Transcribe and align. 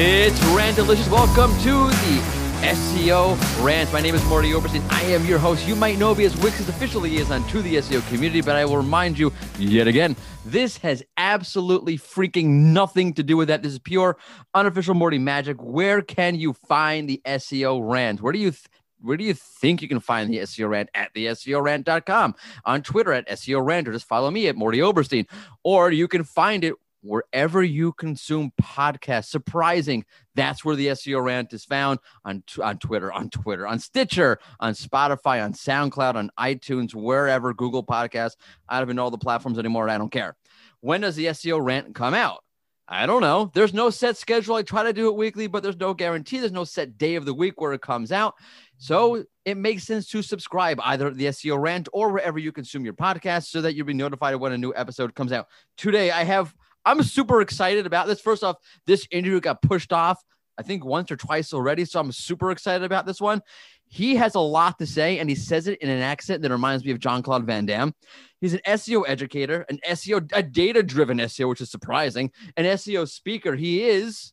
It's 0.00 0.40
Rand 0.54 0.76
Delicious. 0.76 1.08
Welcome 1.08 1.50
to 1.62 1.88
the 1.88 2.22
SEO 2.62 3.36
Rant. 3.64 3.92
My 3.92 4.00
name 4.00 4.14
is 4.14 4.20
Mordy 4.22 4.54
Oberstein. 4.54 4.80
I 4.90 5.02
am 5.06 5.24
your 5.24 5.40
host. 5.40 5.66
You 5.66 5.74
might 5.74 5.98
know 5.98 6.14
me 6.14 6.24
as 6.24 6.36
Wix's 6.36 6.68
official 6.68 7.00
liaison 7.00 7.42
to 7.48 7.62
the 7.62 7.74
SEO 7.74 8.08
community, 8.08 8.40
but 8.40 8.54
I 8.54 8.64
will 8.64 8.76
remind 8.76 9.18
you 9.18 9.32
yet 9.58 9.88
again, 9.88 10.14
this 10.46 10.76
has 10.76 11.02
absolutely 11.16 11.98
freaking 11.98 12.46
nothing 12.72 13.12
to 13.14 13.24
do 13.24 13.36
with 13.36 13.48
that. 13.48 13.64
This 13.64 13.72
is 13.72 13.80
pure 13.80 14.16
unofficial 14.54 14.94
Mordy 14.94 15.20
magic. 15.20 15.56
Where 15.60 16.00
can 16.00 16.36
you 16.36 16.52
find 16.52 17.08
the 17.08 17.20
SEO 17.26 17.80
Rant? 17.82 18.22
Where 18.22 18.32
do 18.32 18.38
you 18.38 18.52
th- 18.52 18.68
where 19.00 19.16
do 19.16 19.24
you 19.24 19.34
think 19.34 19.82
you 19.82 19.88
can 19.88 19.98
find 19.98 20.30
the 20.32 20.38
SEO 20.38 20.68
rant 20.68 20.90
at 20.94 21.12
the 21.14 21.26
SEOrant.com, 21.26 22.34
on 22.64 22.82
Twitter 22.82 23.12
at 23.12 23.28
SEO 23.28 23.64
rant, 23.64 23.88
or 23.88 23.92
just 23.92 24.06
follow 24.06 24.30
me 24.30 24.48
at 24.48 24.56
Mordy 24.56 24.78
Oberstein, 24.78 25.26
or 25.64 25.90
you 25.90 26.08
can 26.08 26.24
find 26.24 26.64
it 26.64 26.74
wherever 27.02 27.62
you 27.62 27.92
consume 27.92 28.52
podcasts. 28.60 29.26
Surprising, 29.26 30.04
that's 30.34 30.64
where 30.64 30.76
the 30.76 30.88
SEO 30.88 31.22
rant 31.22 31.52
is 31.52 31.64
found 31.64 31.98
on 32.24 32.42
on 32.62 32.78
Twitter, 32.78 33.12
on 33.12 33.30
Twitter, 33.30 33.66
on 33.66 33.78
Stitcher, 33.78 34.38
on 34.60 34.74
Spotify, 34.74 35.42
on 35.44 35.52
SoundCloud, 35.52 36.14
on 36.14 36.30
iTunes, 36.38 36.94
wherever 36.94 37.54
Google 37.54 37.84
Podcasts. 37.84 38.36
I 38.68 38.78
don't 38.78 38.88
even 38.88 38.96
know 38.96 39.04
all 39.04 39.10
the 39.10 39.18
platforms 39.18 39.58
anymore. 39.58 39.88
I 39.88 39.98
don't 39.98 40.12
care. 40.12 40.36
When 40.80 41.00
does 41.00 41.16
the 41.16 41.26
SEO 41.26 41.64
rant 41.64 41.94
come 41.94 42.14
out? 42.14 42.42
I 42.90 43.04
don't 43.04 43.20
know. 43.20 43.50
There's 43.52 43.74
no 43.74 43.90
set 43.90 44.16
schedule. 44.16 44.54
I 44.54 44.62
try 44.62 44.82
to 44.82 44.94
do 44.94 45.08
it 45.08 45.16
weekly, 45.16 45.46
but 45.46 45.62
there's 45.62 45.76
no 45.76 45.92
guarantee. 45.92 46.38
There's 46.38 46.52
no 46.52 46.64
set 46.64 46.96
day 46.96 47.16
of 47.16 47.26
the 47.26 47.34
week 47.34 47.60
where 47.60 47.74
it 47.74 47.82
comes 47.82 48.10
out. 48.12 48.34
So 48.78 49.24
it 49.44 49.58
makes 49.58 49.84
sense 49.84 50.08
to 50.08 50.22
subscribe 50.22 50.80
either 50.82 51.10
the 51.10 51.26
SEO 51.26 51.60
rant 51.60 51.90
or 51.92 52.10
wherever 52.10 52.38
you 52.38 52.50
consume 52.50 52.86
your 52.86 52.94
podcast 52.94 53.48
so 53.48 53.60
that 53.60 53.74
you'll 53.74 53.84
be 53.84 53.92
notified 53.92 54.36
when 54.36 54.52
a 54.52 54.58
new 54.58 54.72
episode 54.74 55.14
comes 55.14 55.32
out. 55.32 55.48
Today, 55.76 56.10
I 56.10 56.24
have 56.24 56.54
I'm 56.88 57.02
super 57.02 57.42
excited 57.42 57.84
about 57.84 58.06
this. 58.06 58.18
First 58.18 58.42
off, 58.42 58.56
this 58.86 59.06
interview 59.10 59.40
got 59.40 59.60
pushed 59.60 59.92
off, 59.92 60.24
I 60.56 60.62
think 60.62 60.86
once 60.86 61.10
or 61.10 61.16
twice 61.16 61.52
already. 61.52 61.84
So 61.84 62.00
I'm 62.00 62.10
super 62.12 62.50
excited 62.50 62.82
about 62.82 63.04
this 63.04 63.20
one. 63.20 63.42
He 63.86 64.16
has 64.16 64.34
a 64.34 64.40
lot 64.40 64.78
to 64.78 64.86
say, 64.86 65.18
and 65.18 65.28
he 65.28 65.36
says 65.36 65.68
it 65.68 65.78
in 65.82 65.90
an 65.90 66.00
accent 66.00 66.40
that 66.42 66.50
reminds 66.50 66.84
me 66.84 66.90
of 66.90 66.98
Jean-Claude 66.98 67.44
Van 67.44 67.66
Damme. 67.66 67.94
He's 68.40 68.54
an 68.54 68.60
SEO 68.66 69.04
educator, 69.06 69.66
an 69.68 69.80
SEO, 69.86 70.30
a 70.32 70.42
data 70.42 70.82
driven 70.82 71.18
SEO, 71.18 71.50
which 71.50 71.60
is 71.60 71.70
surprising, 71.70 72.32
an 72.56 72.64
SEO 72.64 73.06
speaker. 73.06 73.54
He 73.54 73.82
is 73.82 74.32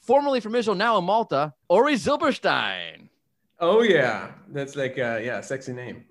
formerly 0.00 0.38
from 0.38 0.54
Israel, 0.54 0.76
now 0.76 0.98
in 0.98 1.04
Malta, 1.04 1.54
Ori 1.68 1.94
Zilberstein. 1.94 3.08
Oh, 3.58 3.82
yeah. 3.82 4.30
That's 4.48 4.76
like, 4.76 4.96
uh, 4.98 5.20
yeah, 5.22 5.40
sexy 5.40 5.72
name. 5.72 6.04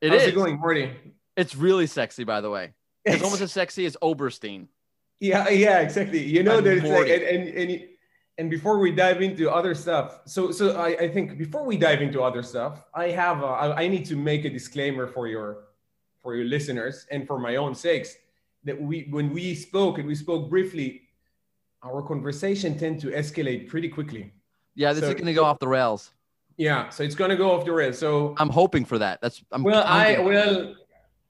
It 0.00 0.12
How's 0.12 0.22
is. 0.22 0.28
it 0.28 0.34
going, 0.34 0.58
Mordy? 0.58 0.94
It's 1.36 1.54
really 1.54 1.86
sexy, 1.86 2.24
by 2.24 2.40
the 2.40 2.50
way. 2.50 2.72
It's 3.04 3.22
almost 3.22 3.42
as 3.42 3.52
sexy 3.52 3.84
as 3.84 3.96
Oberstein. 4.00 4.68
Yeah, 5.20 5.48
yeah, 5.50 5.80
exactly. 5.80 6.22
You 6.22 6.42
know 6.42 6.60
that 6.60 6.78
it's 6.78 6.86
like, 6.88 7.08
and, 7.08 7.22
and 7.22 7.48
and 7.48 7.88
and 8.38 8.50
before 8.50 8.78
we 8.78 8.90
dive 8.90 9.20
into 9.20 9.50
other 9.50 9.74
stuff, 9.74 10.20
so 10.24 10.50
so 10.50 10.76
I, 10.76 10.88
I 11.04 11.08
think 11.08 11.36
before 11.36 11.64
we 11.64 11.76
dive 11.76 12.00
into 12.00 12.22
other 12.22 12.42
stuff, 12.42 12.84
I 12.94 13.08
have 13.08 13.42
a, 13.42 13.46
I, 13.46 13.82
I 13.82 13.88
need 13.88 14.06
to 14.06 14.16
make 14.16 14.46
a 14.46 14.50
disclaimer 14.50 15.06
for 15.06 15.28
your 15.28 15.64
for 16.22 16.34
your 16.34 16.46
listeners 16.46 17.06
and 17.10 17.26
for 17.26 17.38
my 17.38 17.56
own 17.56 17.74
sakes 17.74 18.16
that 18.64 18.80
we 18.80 19.08
when 19.10 19.30
we 19.32 19.54
spoke 19.54 19.98
and 19.98 20.08
we 20.08 20.14
spoke 20.14 20.48
briefly, 20.48 21.02
our 21.82 22.02
conversation 22.02 22.78
tend 22.78 23.00
to 23.00 23.08
escalate 23.08 23.68
pretty 23.68 23.88
quickly. 23.88 24.32
Yeah, 24.74 24.94
this 24.94 25.02
So- 25.02 25.08
is 25.10 25.14
going 25.14 25.26
to 25.26 25.34
go 25.34 25.44
off 25.44 25.58
the 25.58 25.68
rails. 25.68 26.10
Yeah, 26.56 26.90
so 26.90 27.02
it's 27.02 27.14
gonna 27.14 27.36
go 27.36 27.52
off 27.52 27.64
the 27.64 27.72
rails. 27.72 27.98
So 27.98 28.34
I'm 28.36 28.50
hoping 28.50 28.84
for 28.84 28.98
that. 28.98 29.22
That's 29.22 29.42
I'm 29.50 29.62
well, 29.62 29.82
I 29.82 30.18
well, 30.18 30.74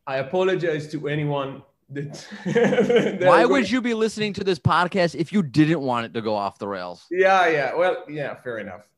I 0.05 0.17
apologize 0.17 0.91
to 0.91 1.07
anyone 1.09 1.63
Why 2.45 3.45
would 3.45 3.71
you 3.71 3.81
be 3.81 3.95
listening 3.95 4.33
to 4.35 4.45
this 4.45 4.59
podcast 4.59 5.15
if 5.15 5.33
you 5.33 5.43
didn't 5.43 5.81
want 5.81 6.07
it 6.07 6.15
to 6.15 6.23
go 6.23 6.35
off 6.35 6.59
the 6.59 6.69
rails? 6.69 7.07
Yeah, 7.11 7.49
yeah. 7.49 7.75
Well, 7.75 8.05
yeah. 8.09 8.35
Fair 8.37 8.59
enough. 8.59 8.89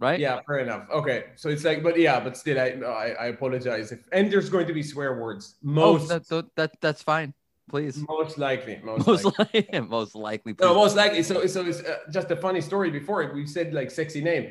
Right? 0.00 0.18
Yeah, 0.18 0.40
fair 0.44 0.58
enough. 0.58 0.90
Okay, 0.90 1.26
so 1.36 1.48
it's 1.48 1.62
like, 1.62 1.80
but 1.84 1.96
yeah, 1.96 2.18
but 2.18 2.36
still, 2.36 2.58
I 2.58 2.70
I, 2.84 3.08
I 3.10 3.26
apologize 3.26 3.92
if 3.92 4.00
and 4.10 4.32
there's 4.32 4.50
going 4.50 4.66
to 4.66 4.72
be 4.72 4.82
swear 4.82 5.20
words. 5.20 5.54
Oh, 5.62 5.70
Most 5.70 6.08
that, 6.08 6.26
that, 6.28 6.56
that 6.56 6.80
that's 6.80 7.02
fine. 7.02 7.32
Please. 7.70 8.04
most 8.08 8.36
likely, 8.36 8.80
most, 8.82 9.06
Most 9.06 9.24
likely. 9.24 9.60
likely. 9.72 9.80
most 9.80 10.14
likely. 10.16 10.54
No, 10.60 10.74
most 10.74 10.96
likely. 10.96 11.22
So 11.22 11.46
so 11.46 11.64
it's 11.64 11.80
uh, 11.80 11.98
just 12.10 12.32
a 12.32 12.36
funny 12.36 12.60
story. 12.60 12.90
Before 12.90 13.32
we 13.32 13.46
said 13.46 13.72
like 13.72 13.92
sexy 13.92 14.20
name. 14.20 14.50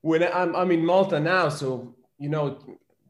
When 0.00 0.24
I'm 0.24 0.56
I'm 0.56 0.72
in 0.72 0.84
Malta 0.84 1.20
now, 1.20 1.48
so 1.48 1.94
you 2.18 2.28
know, 2.28 2.58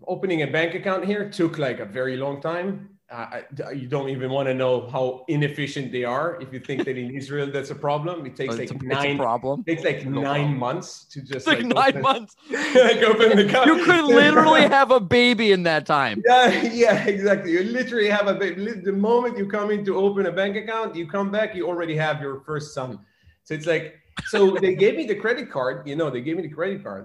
opening 0.07 0.43
a 0.43 0.47
bank 0.47 0.75
account 0.75 1.07
here 1.07 1.31
took 1.31 1.57
like 1.59 1.81
a 1.81 1.87
very 1.87 2.19
long 2.19 2.43
time. 2.43 2.94
Uh, 3.15 3.41
I, 3.69 3.71
you 3.71 3.87
don't 3.87 4.09
even 4.09 4.29
want 4.37 4.49
to 4.49 4.55
know 4.55 4.89
how 4.95 5.25
inefficient 5.29 5.93
they 5.93 6.03
are. 6.03 6.37
If 6.45 6.53
you 6.53 6.59
think 6.69 6.85
that 6.87 6.97
in 6.99 7.09
Israel 7.21 7.49
that's 7.57 7.71
a 7.71 7.75
problem, 7.89 8.27
it 8.27 8.35
takes 8.35 8.55
Oh, 8.55 8.59
like 8.59 8.71
a, 8.71 8.75
it's 8.75 8.83
a 8.83 8.87
nine. 8.87 9.17
problem. 9.17 9.63
takes 9.63 9.85
like 9.85 10.05
No 10.05 10.21
nine 10.23 10.25
problem. 10.25 10.59
months 10.59 10.89
to 11.13 11.21
just 11.23 11.47
It's 11.47 11.47
like 11.47 11.65
nine 11.65 11.91
open- 11.91 12.03
months. 12.03 12.33
like 12.51 13.03
open 13.11 13.29
the 13.39 13.45
account. 13.49 13.67
You 13.71 13.85
could 13.85 14.05
literally 14.23 14.63
have 14.79 14.91
a 14.91 14.99
baby 14.99 15.53
in 15.53 15.63
that 15.71 15.87
time. 15.87 16.17
Yeah, 16.27 16.63
yeah, 16.83 17.07
exactly. 17.07 17.53
You 17.53 17.63
literally 17.79 18.09
have 18.09 18.27
a 18.27 18.35
baby. 18.35 18.73
The 18.91 18.93
moment 19.11 19.39
you 19.39 19.47
come 19.47 19.71
in 19.71 19.85
to 19.85 19.93
open 19.97 20.27
a 20.27 20.33
bank 20.33 20.57
account, 20.57 20.97
you 20.97 21.07
come 21.07 21.31
back, 21.31 21.55
you 21.55 21.69
already 21.69 21.97
have 21.97 22.21
your 22.21 22.41
first 22.41 22.75
son. 22.75 22.99
So 23.45 23.55
it's 23.55 23.67
like, 23.75 23.87
so 24.27 24.57
they 24.65 24.75
gave 24.75 24.97
me 24.97 25.07
the 25.07 25.15
credit 25.15 25.47
card. 25.53 25.87
You 25.87 25.95
know, 25.95 26.11
they 26.11 26.21
gave 26.21 26.37
me 26.37 26.43
the 26.43 26.55
credit 26.61 26.83
card. 26.83 27.05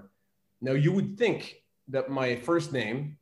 Now 0.60 0.72
you 0.72 0.90
would 0.90 1.16
think 1.16 1.62
that 1.94 2.10
my 2.10 2.34
first 2.34 2.72
name 2.72 3.16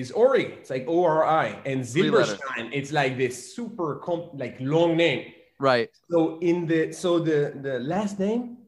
is 0.00 0.10
Ori. 0.12 0.44
It's 0.60 0.70
like 0.70 0.84
O 0.88 1.04
R 1.04 1.24
I, 1.24 1.58
and. 1.64 1.82
Zilberstein. 1.82 2.70
It's 2.72 2.92
like 2.92 3.16
this 3.16 3.54
super 3.54 3.96
comp, 3.96 4.30
like 4.34 4.56
long 4.60 4.96
name. 4.96 5.32
Right. 5.58 5.90
So 6.10 6.38
in 6.40 6.66
the 6.66 6.92
so 6.92 7.18
the 7.18 7.54
the 7.60 7.78
last 7.80 8.18
name, 8.18 8.58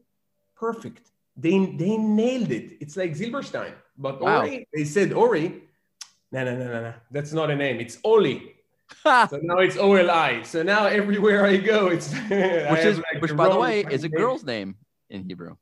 perfect. 0.55 1.11
They 1.35 1.57
they 1.81 1.97
nailed 1.97 2.51
it. 2.51 2.77
It's 2.79 2.95
like 2.95 3.11
Zilberstein, 3.13 3.73
but 3.97 4.21
Wow. 4.21 4.41
Ori. 4.41 4.67
They 4.73 4.85
said 4.85 5.11
Ori. 5.13 5.63
No, 6.31 6.43
no, 6.43 6.55
no, 6.55 6.65
no, 6.65 6.81
no. 6.81 6.93
That's 7.11 7.33
not 7.33 7.49
a 7.51 7.55
name. 7.55 7.79
It's 7.79 7.97
Oli. 8.03 8.55
So 9.03 9.39
now 9.41 9.59
it's 9.59 9.77
O 9.77 9.93
L 9.95 10.11
I. 10.11 10.43
So 10.43 10.63
now 10.63 10.85
everywhere 10.85 11.45
I 11.45 11.57
go, 11.57 11.87
it's 11.87 12.13
which 12.71 12.85
is 12.85 13.01
which 13.19 13.35
by 13.35 13.49
the 13.49 13.59
way 13.59 13.85
is 13.89 14.03
a 14.03 14.09
girl's 14.09 14.43
name 14.43 14.75
in 15.09 15.23
Hebrew. 15.23 15.55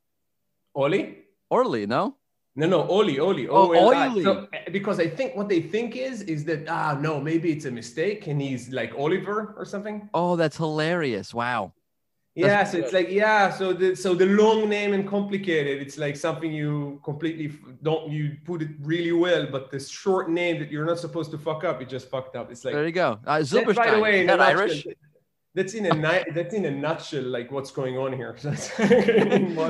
Oli. 0.75 1.17
Orly, 1.49 1.85
no? 1.85 2.17
No, 2.55 2.67
no, 2.67 2.87
Oli, 2.87 3.19
Oli, 3.19 3.47
Oh, 3.47 3.69
O-L-I. 3.73 4.07
Oli. 4.09 4.23
So, 4.23 4.47
because 4.71 4.99
I 4.99 5.07
think 5.07 5.35
what 5.35 5.49
they 5.49 5.59
think 5.59 5.95
is 5.95 6.21
is 6.21 6.43
that 6.45 6.67
ah 6.69 6.95
no, 6.99 7.19
maybe 7.19 7.51
it's 7.51 7.65
a 7.65 7.71
mistake 7.71 8.27
and 8.27 8.39
he's 8.39 8.69
like 8.71 8.93
Oliver 8.95 9.55
or 9.57 9.65
something. 9.65 10.07
Oh, 10.13 10.35
that's 10.35 10.57
hilarious. 10.57 11.33
Wow. 11.33 11.73
Yeah, 12.35 12.47
That's 12.47 12.71
so 12.71 12.77
it's 12.79 12.93
like 12.93 13.09
yeah, 13.11 13.51
so 13.51 13.73
the 13.73 13.95
so 13.95 14.15
the 14.15 14.25
long 14.25 14.67
name 14.67 14.93
and 14.93 15.07
complicated, 15.07 15.81
it's 15.83 15.99
like 15.99 16.15
something 16.15 16.51
you 16.51 16.99
completely 17.03 17.51
don't 17.83 18.11
you 18.11 18.37
put 18.43 18.63
it 18.63 18.69
really 18.81 19.11
well, 19.11 19.45
but 19.51 19.69
the 19.69 19.79
short 19.79 20.31
name 20.31 20.59
that 20.59 20.71
you're 20.71 20.85
not 20.85 20.97
supposed 20.97 21.29
to 21.31 21.37
fuck 21.37 21.63
up, 21.63 21.79
you 21.79 21.85
just 21.85 22.09
fucked 22.09 22.35
up. 22.35 22.51
It's 22.51 22.65
like 22.65 22.73
There 22.73 22.85
you 22.87 22.91
go. 22.91 23.19
Uh, 23.25 23.37
Zilberstein. 23.37 23.75
by 23.75 23.91
the 23.91 23.99
way, 23.99 24.15
is 24.15 24.21
in 24.21 24.27
that 24.27 24.41
Irish? 24.41 24.75
nutshell, 24.85 24.93
That's 25.55 25.73
in 25.75 25.85
a 25.85 25.93
ni- 25.93 26.31
that's 26.33 26.53
in 26.55 26.65
a 26.65 26.71
nutshell, 26.71 27.23
like 27.23 27.51
what's 27.51 27.69
going 27.71 27.97
on 27.97 28.11
here. 28.13 28.33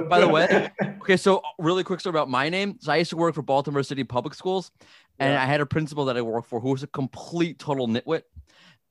By 0.09 0.19
the 0.19 0.29
way, 0.31 0.69
Okay, 1.01 1.17
so 1.17 1.41
really 1.59 1.83
quick 1.83 1.99
story 1.99 2.11
about 2.11 2.29
my 2.29 2.47
name. 2.49 2.77
So 2.79 2.91
I 2.91 2.97
used 2.97 3.09
to 3.09 3.17
work 3.17 3.35
for 3.35 3.41
Baltimore 3.41 3.83
City 3.83 4.03
Public 4.05 4.33
Schools, 4.33 4.72
and 5.19 5.33
Yeah. 5.33 5.41
I 5.41 5.45
had 5.45 5.59
a 5.61 5.66
principal 5.66 6.05
that 6.05 6.16
I 6.17 6.22
worked 6.22 6.47
for 6.47 6.59
who 6.61 6.72
was 6.72 6.83
a 6.83 6.88
complete 6.88 7.59
total 7.59 7.88
nitwit. 7.88 8.22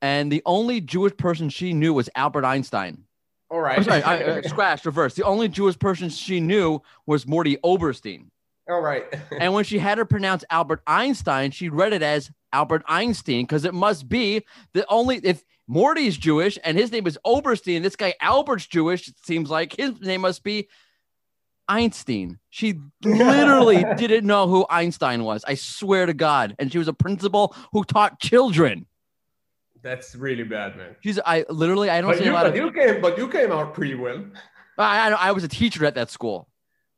And 0.01 0.31
the 0.31 0.41
only 0.45 0.81
Jewish 0.81 1.15
person 1.17 1.49
she 1.49 1.73
knew 1.73 1.93
was 1.93 2.09
Albert 2.15 2.45
Einstein. 2.45 3.05
all 3.49 3.59
right, 3.61 3.77
I'm 3.79 3.83
sorry, 3.85 4.03
I, 4.03 4.23
uh, 4.23 4.41
scratch, 4.43 4.85
reverse. 4.85 5.15
The 5.15 5.23
only 5.23 5.47
Jewish 5.47 5.79
person 5.79 6.09
she 6.09 6.39
knew 6.39 6.81
was 7.07 7.25
Mordy 7.25 7.57
Oberstein. 7.63 8.29
all 8.69 8.81
right. 8.81 9.05
And 9.39 9.53
when 9.53 9.63
she 9.63 9.79
had 9.79 9.97
her 9.97 10.05
pronounce 10.05 10.43
Albert 10.49 10.81
Einstein, 10.85 11.51
she 11.51 11.69
read 11.69 11.93
it 11.93 12.03
as 12.03 12.29
Albert 12.53 12.83
Einstein 12.87 13.43
because 13.43 13.65
it 13.65 13.73
must 13.73 14.07
be 14.07 14.45
the 14.73 14.85
only 14.87 15.17
if 15.17 15.43
Mordy's 15.69 16.17
Jewish 16.17 16.57
and 16.63 16.77
his 16.77 16.91
name 16.91 17.07
is 17.07 17.17
Oberstein, 17.25 17.81
this 17.81 17.95
guy 17.95 18.13
Albert's 18.21 18.67
Jewish, 18.67 19.07
it 19.07 19.15
seems 19.25 19.49
like 19.49 19.75
his 19.75 19.99
name 19.99 20.21
must 20.21 20.43
be 20.43 20.69
Einstein. 21.67 22.39
She 22.49 22.79
literally 23.03 23.83
didn't 23.97 24.25
know 24.25 24.47
who 24.47 24.65
Einstein 24.69 25.23
was. 25.23 25.43
I 25.45 25.55
swear 25.55 26.05
to 26.05 26.13
God. 26.13 26.55
And 26.59 26.71
she 26.71 26.77
was 26.77 26.87
a 26.87 26.93
principal 26.93 27.55
who 27.71 27.83
taught 27.83 28.19
children. 28.19 28.85
That's 29.81 30.15
really 30.15 30.43
bad, 30.43 30.77
man. 30.77 30.95
She's 31.01 31.19
I 31.25 31.45
literally 31.49 31.89
I 31.89 31.99
don't 32.01 32.11
But 32.11 32.19
see 32.19 32.25
you, 32.25 32.31
a 32.31 32.33
lot 32.33 32.43
but 32.43 32.51
of 32.51 32.55
you 32.55 32.71
came, 32.71 33.01
but 33.01 33.17
you 33.17 33.27
came 33.27 33.51
out 33.51 33.73
pretty 33.73 33.95
well. 33.95 34.23
I, 34.77 35.09
I 35.09 35.27
I 35.27 35.31
was 35.31 35.43
a 35.43 35.49
teacher 35.49 35.85
at 35.85 35.95
that 35.95 36.09
school. 36.09 36.47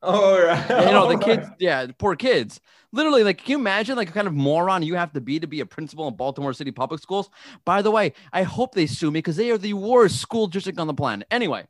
Oh, 0.05 0.35
All 0.35 0.41
right. 0.45 0.85
you 0.85 0.91
know 0.91 1.07
the 1.07 1.17
kids 1.17 1.47
yeah 1.59 1.85
the 1.85 1.93
poor 1.93 2.15
kids. 2.15 2.59
Literally 2.91 3.23
like 3.23 3.39
can 3.39 3.51
you 3.51 3.57
imagine 3.59 3.95
like 3.97 4.09
a 4.09 4.13
kind 4.13 4.27
of 4.27 4.33
moron 4.33 4.83
you 4.83 4.95
have 4.95 5.11
to 5.13 5.21
be 5.21 5.39
to 5.39 5.47
be 5.47 5.59
a 5.59 5.65
principal 5.65 6.07
in 6.07 6.15
baltimore 6.15 6.53
city 6.53 6.71
public 6.71 7.01
schools? 7.01 7.29
By 7.65 7.81
the 7.81 7.91
way 7.91 8.13
i 8.33 8.43
hope 8.43 8.73
they 8.75 8.85
sue 8.87 9.11
me 9.11 9.19
because 9.19 9.35
they 9.37 9.51
are 9.51 9.57
the 9.57 9.73
worst 9.73 10.19
school 10.21 10.47
district 10.47 10.79
on 10.79 10.87
the 10.87 10.93
planet. 10.93 11.27
Anyway 11.31 11.65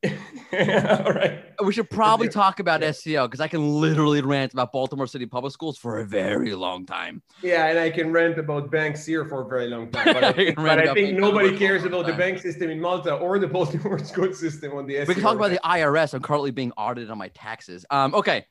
All 0.06 1.12
right. 1.12 1.42
We 1.64 1.72
should 1.72 1.88
probably 1.90 2.28
talk 2.28 2.60
about 2.60 2.82
SEO 2.82 3.26
because 3.26 3.40
I 3.40 3.48
can 3.48 3.80
literally 3.80 4.20
rant 4.20 4.52
about 4.52 4.72
Baltimore 4.72 5.06
City 5.06 5.26
Public 5.26 5.52
Schools 5.52 5.78
for 5.78 6.00
a 6.00 6.04
very 6.04 6.54
long 6.54 6.84
time. 6.86 7.22
Yeah, 7.42 7.66
and 7.66 7.78
I 7.78 7.90
can 7.90 8.12
rant 8.12 8.38
about 8.38 8.70
banks 8.70 9.06
here 9.06 9.24
for 9.24 9.42
a 9.42 9.48
very 9.48 9.68
long 9.68 9.90
time. 9.90 10.04
But 10.12 10.24
I 10.24 10.28
I 10.28 10.32
think, 10.32 10.56
but 10.56 10.78
I 10.78 10.94
think 10.94 11.18
nobody 11.18 11.56
cares 11.56 11.84
about 11.84 12.06
the 12.06 12.12
bank 12.12 12.38
system 12.38 12.70
in 12.70 12.80
Malta 12.80 13.14
or 13.14 13.38
the 13.38 13.46
Baltimore 13.56 13.98
school 13.98 14.32
system 14.34 14.72
on 14.74 14.86
the 14.86 14.96
SEO. 14.96 15.08
We 15.08 15.14
can 15.14 15.22
talk 15.22 15.36
about 15.36 15.50
the 15.50 15.60
IRS. 15.64 16.14
I'm 16.14 16.22
currently 16.22 16.50
being 16.50 16.72
audited 16.76 17.10
on 17.10 17.18
my 17.18 17.28
taxes. 17.28 17.86
Um, 17.90 18.14
okay, 18.14 18.46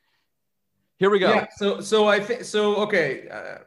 here 0.98 1.10
we 1.10 1.18
go. 1.18 1.32
Yeah. 1.32 1.46
So 1.56 1.80
so 1.80 2.08
I 2.08 2.20
think 2.20 2.44
so. 2.44 2.76
Okay. 2.76 3.28
Uh, 3.28 3.58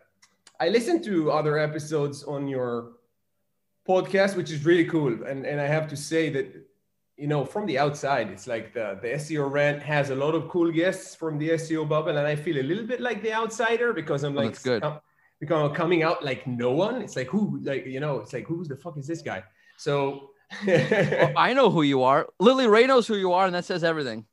I 0.60 0.68
listened 0.68 1.04
to 1.06 1.32
other 1.32 1.58
episodes 1.58 2.24
on 2.24 2.48
your 2.48 2.92
podcast, 3.88 4.36
which 4.36 4.52
is 4.52 4.66
really 4.66 4.86
cool, 4.86 5.24
and 5.24 5.46
and 5.46 5.62
I 5.62 5.66
have 5.66 5.88
to 5.90 5.96
say 5.96 6.30
that 6.32 6.69
you 7.20 7.28
know 7.28 7.44
from 7.46 7.66
the 7.66 7.78
outside, 7.78 8.30
it's 8.30 8.48
like 8.48 8.74
the 8.74 8.98
the 9.02 9.10
SEO 9.24 9.52
rant 9.52 9.82
has 9.84 10.10
a 10.10 10.16
lot 10.16 10.34
of 10.36 10.48
cool 10.50 10.72
guests 10.72 11.16
from 11.16 11.38
the 11.38 11.50
SEO 11.62 11.88
bubble, 11.88 12.18
and 12.18 12.26
I 12.28 12.36
feel 12.36 12.58
a 12.58 12.64
little 12.72 12.88
bit 12.88 13.02
like 13.02 13.22
the 13.22 13.34
outsider 13.34 13.94
because 13.94 14.24
I'm 14.24 14.36
Oh, 14.38 14.42
like 14.42 14.52
that's 14.54 14.64
good. 14.64 14.82
com- 14.82 15.00
because 15.40 15.70
I'm 15.70 15.76
coming 15.76 16.04
out 16.04 16.24
like 16.24 16.46
no 16.48 16.72
one. 16.72 17.02
It's 17.02 17.16
like 17.16 17.28
who 17.28 17.60
like 17.64 17.86
you 17.86 18.00
know 18.00 18.20
it's 18.20 18.34
like 18.34 18.46
who 18.48 18.64
the 18.66 18.76
fuck 18.76 18.98
is 18.98 19.08
this 19.08 19.22
guy? 19.22 19.44
So. 19.78 20.32
Well, 20.66 21.32
I 21.38 21.54
know 21.54 21.70
who 21.70 21.84
you 21.84 22.02
are. 22.02 22.28
Lily 22.40 22.68
Ray 22.68 22.88
knows 22.88 23.06
who 23.08 23.16
you 23.16 23.34
are, 23.34 23.46
and 23.46 23.54
that 23.54 23.66
says 23.66 23.84
everything. 23.84 24.26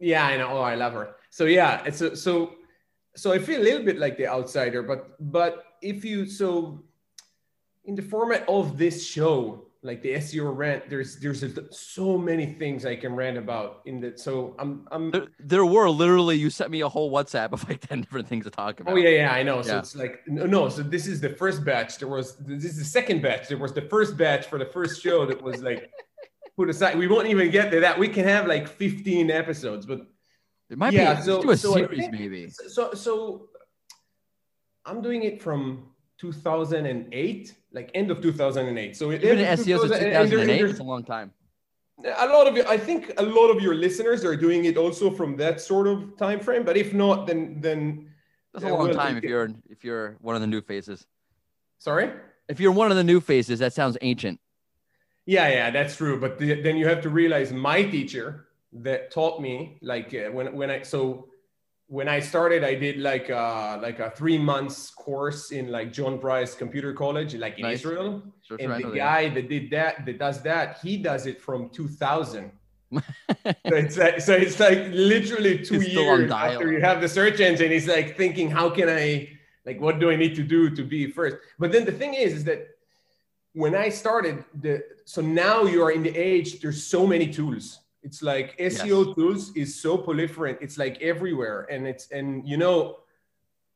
Yeah, 0.00 0.26
I 0.26 0.36
know. 0.36 0.48
Oh, 0.48 0.62
I 0.62 0.74
love 0.74 0.92
her. 0.94 1.14
So 1.30 1.44
yeah, 1.44 1.82
it's 1.86 2.00
a, 2.00 2.16
so 2.16 2.54
so 3.14 3.32
I 3.32 3.38
feel 3.38 3.60
a 3.60 3.66
little 3.68 3.84
bit 3.84 3.98
like 3.98 4.16
the 4.16 4.26
outsider, 4.26 4.82
but 4.82 5.14
but 5.20 5.64
if 5.80 6.04
you 6.04 6.26
so 6.26 6.82
in 7.84 7.94
the 7.94 8.02
format 8.02 8.42
of 8.48 8.76
this 8.76 9.06
show, 9.06 9.63
like 9.84 10.00
the 10.02 10.14
SEO 10.14 10.56
rant, 10.56 10.88
there's 10.88 11.16
there's 11.18 11.42
a, 11.42 11.50
so 11.72 12.16
many 12.16 12.46
things 12.46 12.86
I 12.86 12.96
can 12.96 13.14
rant 13.14 13.36
about 13.36 13.82
in 13.84 14.00
that. 14.00 14.18
So 14.18 14.56
I'm 14.58 14.88
I'm 14.90 15.10
There, 15.10 15.26
there 15.38 15.66
were 15.66 15.90
literally 15.90 16.36
you 16.36 16.48
sent 16.50 16.70
me 16.70 16.80
a 16.80 16.88
whole 16.88 17.12
WhatsApp 17.12 17.52
of 17.52 17.68
like 17.68 17.80
ten 17.88 18.00
different 18.00 18.26
things 18.26 18.44
to 18.46 18.50
talk 18.50 18.80
about. 18.80 18.94
Oh 18.94 18.96
yeah, 18.96 19.10
yeah, 19.10 19.32
I 19.32 19.42
know. 19.42 19.60
So 19.62 19.78
it's 19.78 19.94
like 19.94 20.20
no, 20.26 20.46
no. 20.46 20.68
So 20.70 20.82
this 20.82 21.06
is 21.06 21.20
the 21.20 21.28
first 21.30 21.64
batch. 21.64 21.98
There 21.98 22.08
was 22.08 22.36
this 22.38 22.64
is 22.64 22.78
the 22.78 22.84
second 22.84 23.20
batch. 23.22 23.46
There 23.48 23.58
was 23.58 23.72
the 23.74 23.82
first 23.82 24.16
batch 24.16 24.46
for 24.46 24.58
the 24.58 24.66
first 24.66 25.02
show 25.02 25.26
that 25.26 25.40
was 25.42 25.62
like 25.62 25.90
put 26.56 26.70
aside. 26.70 26.98
We 26.98 27.06
won't 27.06 27.28
even 27.28 27.50
get 27.50 27.70
to 27.72 27.80
that. 27.80 27.98
We 27.98 28.08
can 28.08 28.24
have 28.24 28.46
like 28.46 28.66
15 28.66 29.30
episodes, 29.30 29.84
but 29.86 30.00
It 30.70 30.78
might 30.78 30.94
Yeah, 30.94 31.14
be. 31.14 31.22
so- 31.22 31.42
do 31.42 31.50
a 31.50 31.56
so 31.58 31.74
series 31.74 31.98
think- 32.00 32.12
maybe. 32.12 32.48
so 32.48 32.94
so 32.94 33.48
I'm 34.86 35.02
doing 35.02 35.22
it 35.24 35.42
from 35.42 35.90
2008, 36.18 37.54
like 37.72 37.90
end 37.94 38.10
of 38.10 38.20
2008. 38.20 38.96
So 38.96 39.10
it 39.10 39.22
been 39.22 39.38
SEO 39.38 39.78
since 39.80 39.98
2000 39.98 40.12
and 40.12 40.30
2008. 40.30 40.64
It's 40.70 40.78
a 40.80 40.82
long 40.82 41.04
time. 41.04 41.32
a 42.04 42.26
lot 42.26 42.46
of 42.48 42.56
you 42.56 42.64
i 42.66 42.76
think 42.76 43.12
a 43.18 43.22
lot 43.22 43.48
of 43.54 43.62
your 43.62 43.74
listeners 43.74 44.24
are 44.24 44.36
doing 44.46 44.64
it 44.70 44.76
also 44.76 45.10
from 45.10 45.36
that 45.36 45.60
sort 45.60 45.86
of 45.86 46.16
time 46.18 46.40
frame 46.40 46.64
but 46.64 46.76
if 46.76 46.92
not 46.92 47.26
then 47.28 47.40
then 47.60 48.08
That's 48.52 48.64
a 48.64 48.68
long 48.68 48.88
well, 48.88 48.94
time 49.02 49.16
if 49.16 49.22
you're 49.24 49.50
if 49.74 49.84
you're 49.84 50.16
one 50.20 50.34
of 50.34 50.40
the 50.44 50.50
new 50.54 50.60
faces. 50.60 51.06
sorry 51.78 52.10
If 52.48 52.58
you're 52.60 52.72
one 52.82 52.90
of 52.90 52.96
the 53.00 53.04
new 53.12 53.20
faces, 53.20 53.56
that 53.60 53.72
sounds 53.80 53.96
ancient. 54.10 54.36
yeah 55.26 55.48
yeah 55.48 55.70
that's 55.76 55.94
true 55.96 56.16
but 56.24 56.32
the, 56.40 56.60
then 56.66 56.76
you 56.80 56.86
have 56.92 57.00
to 57.06 57.10
realize 57.22 57.52
my 57.52 57.80
teacher 57.94 58.26
that 58.86 59.10
taught 59.10 59.36
me 59.46 59.78
like 59.92 60.08
uh, 60.14 60.30
when 60.36 60.46
when 60.58 60.68
i 60.74 60.82
so 60.82 61.28
when 61.88 62.08
i 62.08 62.18
started 62.18 62.64
i 62.64 62.74
did 62.74 62.98
like 62.98 63.28
uh 63.30 63.78
like 63.82 63.98
a 63.98 64.10
three 64.10 64.38
months 64.38 64.90
course 64.90 65.50
in 65.50 65.70
like 65.70 65.92
john 65.92 66.18
bryce 66.18 66.54
computer 66.54 66.92
college 66.94 67.34
like 67.34 67.56
in 67.58 67.62
Nice. 67.62 67.80
israel. 67.80 68.22
Sure, 68.42 68.56
and 68.58 68.68
sure, 68.68 68.76
the 68.76 68.82
know 68.84 68.90
that. 68.90 68.96
guy 68.96 69.28
that. 69.28 69.48
did 69.48 69.70
that 69.70 70.06
that 70.06 70.18
does 70.18 70.42
that 70.42 70.78
he 70.82 70.96
does 70.96 71.26
it 71.26 71.40
from 71.40 71.68
2000 71.70 72.50
so 72.94 73.02
it's 73.64 73.96
like 73.98 74.20
so 74.20 74.32
it's 74.34 74.58
like 74.60 74.78
literally 74.92 75.58
two 75.58 75.76
on 75.76 75.82
years 75.82 76.30
after 76.30 76.72
you 76.72 76.80
have 76.80 77.00
the 77.00 77.08
search 77.08 77.40
engine 77.40 77.70
he's 77.70 77.88
like 77.88 78.16
thinking 78.16 78.50
how 78.50 78.70
can 78.70 78.88
i 78.88 79.28
like 79.66 79.80
what 79.80 79.98
do 79.98 80.10
i 80.10 80.16
need 80.16 80.34
to 80.34 80.42
do 80.42 80.70
to 80.70 80.82
be 80.84 81.10
first? 81.10 81.36
But 81.58 81.72
then 81.72 81.84
the 81.84 81.92
thing 81.92 82.14
is 82.14 82.32
is 82.32 82.44
that 82.44 82.68
when 83.52 83.74
i 83.74 83.88
started 83.88 84.44
the 84.60 84.82
so 85.04 85.20
now 85.20 85.64
you 85.64 85.82
are 85.82 85.90
in 85.90 86.02
the 86.02 86.14
age 86.16 86.60
there's 86.60 86.82
so 86.86 87.06
many 87.06 87.26
tools 87.32 87.80
it's 88.04 88.22
like 88.22 88.56
seo 88.58 89.14
tools 89.14 89.50
is 89.56 89.80
so 89.80 89.98
proliferant 89.98 90.58
it's 90.60 90.78
like 90.78 91.00
everywhere 91.00 91.66
and 91.70 91.86
it's 91.86 92.10
and 92.10 92.46
you 92.46 92.56
know 92.56 92.98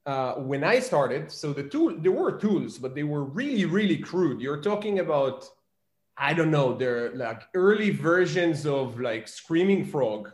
uh, 0.09 0.37
when 0.37 0.65
I 0.65 0.79
started, 0.79 1.31
so 1.31 1.53
the 1.53 1.65
tool 1.65 1.95
there 1.99 2.13
were 2.13 2.33
tools, 2.33 2.79
but 2.79 2.95
they 2.95 3.03
were 3.03 3.25
really, 3.25 3.67
really 3.67 3.99
crude. 3.99 4.41
You're 4.41 4.63
talking 4.63 5.01
about, 5.01 5.47
I 6.17 6.33
don't 6.33 6.51
know, 6.51 6.73
they're 6.73 7.15
like 7.15 7.43
early 7.53 7.91
versions 7.91 8.65
of 8.65 8.99
like 8.99 9.29
Screaming 9.29 9.85
Frog. 9.85 10.33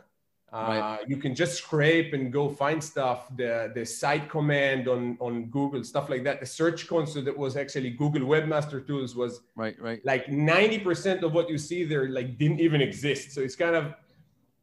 Uh, 0.55 0.67
Right. 0.67 1.09
You 1.11 1.17
can 1.17 1.33
just 1.35 1.53
scrape 1.63 2.13
and 2.13 2.31
go 2.31 2.43
find 2.63 2.79
stuff. 2.91 3.19
The 3.35 3.71
the 3.77 3.85
site 3.85 4.29
command 4.29 4.87
on 4.87 5.01
on 5.19 5.33
Google 5.57 5.83
stuff 5.83 6.07
like 6.13 6.23
that. 6.27 6.39
The 6.39 6.49
search 6.61 6.87
console 6.87 7.23
that 7.27 7.37
was 7.45 7.53
actually 7.63 7.89
Google 8.03 8.23
Webmaster 8.33 8.79
Tools 8.87 9.11
was 9.21 9.33
Right, 9.63 9.75
right. 9.87 9.99
like 10.11 10.25
90% 10.27 11.23
of 11.23 11.33
what 11.33 11.49
you 11.49 11.57
see 11.57 11.83
there 11.83 12.07
like 12.19 12.29
didn't 12.37 12.61
even 12.67 12.79
exist 12.89 13.31
so 13.33 13.39
it's 13.41 13.55
kind 13.65 13.75
of 13.81 13.85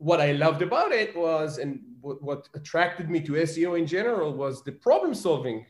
what 0.08 0.20
i 0.20 0.32
loved 0.32 0.62
about 0.62 0.90
it 1.02 1.10
was 1.16 1.58
and 1.58 1.80
what, 2.00 2.16
what 2.28 2.48
attracted 2.54 3.06
me 3.14 3.20
to 3.20 3.32
seo 3.32 3.78
in 3.78 3.86
general 3.86 4.30
was 4.32 4.54
the 4.64 4.72
problem 4.72 5.12
solving 5.14 5.64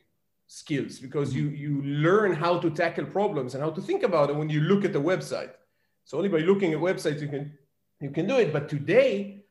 skills 0.47 0.99
because 0.99 1.35
you 1.35 1.49
you 1.65 1.83
learn 2.07 2.33
how 2.45 2.59
to 2.59 2.69
tackle 2.71 3.05
problems 3.05 3.55
and 3.55 3.63
how 3.63 3.71
to 3.71 3.83
think 3.89 4.03
about 4.11 4.31
it 4.31 4.37
when 4.41 4.49
you 4.49 4.61
look 4.71 4.83
at 4.89 4.93
the 4.93 5.05
website 5.13 5.53
so 6.05 6.17
only 6.19 6.29
by 6.37 6.39
looking 6.51 6.73
at 6.73 6.81
websites 6.91 7.21
you 7.21 7.29
can 7.29 7.53
you 8.01 8.11
can 8.11 8.27
do 8.27 8.37
it 8.39 8.53
but 8.53 8.69
today 8.69 9.42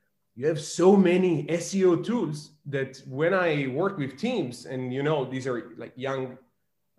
you 0.42 0.48
have 0.48 0.60
so 0.60 0.96
many 0.96 1.46
seo 1.62 2.04
tools 2.04 2.54
that 2.66 3.00
when 3.08 3.32
i 3.32 3.68
work 3.68 3.96
with 4.00 4.18
teams 4.18 4.66
and 4.66 4.92
you 4.92 5.04
know 5.04 5.24
these 5.24 5.46
are 5.46 5.74
like 5.78 5.94
young 5.96 6.36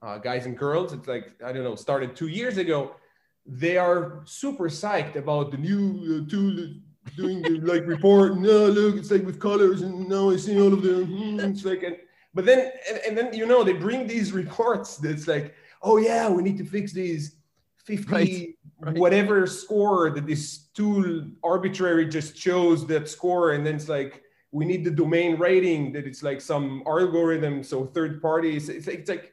uh, 0.01 0.17
guys 0.17 0.47
and 0.47 0.57
girls 0.57 0.93
it's 0.93 1.09
like 1.09 1.33
i 1.45 1.53
don't 1.53 1.65
know 1.65 1.75
started 1.75 2.15
two 2.15 2.29
years 2.29 2.57
ago 2.57 2.95
they 3.45 3.77
are 3.77 4.23
super 4.25 4.69
psyched 4.69 5.17
about 5.17 5.51
the 5.51 5.57
new 5.57 5.81
uh, 6.25 6.31
tool 6.31 6.57
doing 7.17 7.43
the 7.43 7.59
like 7.73 7.85
report 7.85 8.39
no 8.39 8.67
look 8.67 8.95
it's 8.95 9.11
like 9.11 9.27
with 9.27 9.41
colors 9.41 9.83
and 9.83 10.09
now 10.09 10.31
i 10.31 10.37
see 10.37 10.61
all 10.61 10.73
of 10.73 10.81
the 10.81 11.05
hmm, 11.05 11.41
it's 11.41 11.65
like 11.65 11.83
and 11.83 11.97
but 12.35 12.45
then 12.45 12.71
and, 12.89 12.99
and 13.09 13.19
then 13.19 13.35
you 13.35 13.45
know 13.45 13.65
they 13.65 13.73
bring 13.73 14.07
these 14.07 14.31
reports 14.31 14.99
that's 14.99 15.27
like 15.27 15.53
oh 15.83 15.97
yeah 15.97 16.29
we 16.29 16.45
need 16.45 16.59
to 16.59 16.65
fix 16.65 16.93
these 16.93 17.42
50 17.85 18.13
Right, 18.13 18.55
right. 18.81 18.97
whatever 18.97 19.47
score 19.47 20.11
that 20.11 20.27
this 20.27 20.69
tool 20.75 21.25
arbitrary 21.43 22.07
just 22.07 22.37
chose 22.37 22.87
that 22.87 23.09
score 23.09 23.53
and 23.53 23.67
then 23.67 23.77
it's 23.77 23.89
like 23.89 24.23
we 24.53 24.65
need 24.65 24.85
the 24.85 24.91
domain 24.91 25.39
rating 25.39 25.93
that 25.93 26.07
it's 26.07 26.23
like 26.23 26.41
some 26.41 26.83
algorithm 26.87 27.63
so 27.63 27.87
third 27.87 28.21
parties 28.21 28.69
it's 28.69 28.87
like, 28.87 28.99
it's 28.99 29.09
like 29.09 29.33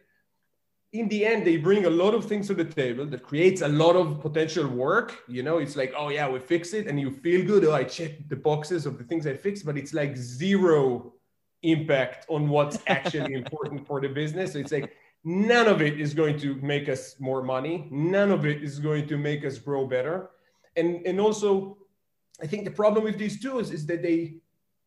in 0.93 1.07
the 1.09 1.23
end 1.25 1.45
they 1.45 1.57
bring 1.57 1.85
a 1.85 1.89
lot 1.89 2.15
of 2.15 2.25
things 2.25 2.47
to 2.47 2.53
the 2.55 2.65
table 2.65 3.05
that 3.05 3.21
creates 3.21 3.61
a 3.61 3.67
lot 3.67 3.95
of 3.95 4.19
potential 4.21 4.67
work 4.67 5.19
you 5.27 5.43
know 5.43 5.59
it's 5.59 5.75
like 5.75 5.93
oh 5.95 6.09
yeah 6.09 6.27
we 6.27 6.39
fix 6.39 6.73
it 6.73 6.87
and 6.87 6.99
you 6.99 7.11
feel 7.11 7.45
good 7.45 7.63
oh 7.65 7.73
i 7.73 7.83
checked 7.83 8.27
the 8.29 8.35
boxes 8.35 8.85
of 8.85 8.97
the 8.97 9.03
things 9.03 9.27
i 9.27 9.33
fixed 9.35 9.65
but 9.65 9.77
it's 9.77 9.93
like 9.93 10.17
zero 10.17 11.13
impact 11.61 12.25
on 12.29 12.49
what's 12.49 12.79
actually 12.87 13.33
important 13.41 13.85
for 13.85 14.01
the 14.01 14.07
business 14.07 14.53
so 14.53 14.59
it's 14.59 14.71
like 14.71 14.91
none 15.23 15.67
of 15.67 15.81
it 15.81 15.99
is 15.99 16.13
going 16.13 16.37
to 16.39 16.55
make 16.55 16.87
us 16.89 17.15
more 17.19 17.43
money 17.43 17.87
none 17.91 18.31
of 18.31 18.45
it 18.45 18.63
is 18.63 18.79
going 18.79 19.07
to 19.07 19.17
make 19.17 19.45
us 19.45 19.57
grow 19.57 19.85
better 19.85 20.29
and 20.75 21.05
and 21.05 21.19
also 21.19 21.77
i 22.41 22.47
think 22.47 22.63
the 22.63 22.71
problem 22.71 23.03
with 23.03 23.17
these 23.17 23.39
tools 23.41 23.71
is 23.71 23.85
that 23.85 24.01
they 24.01 24.39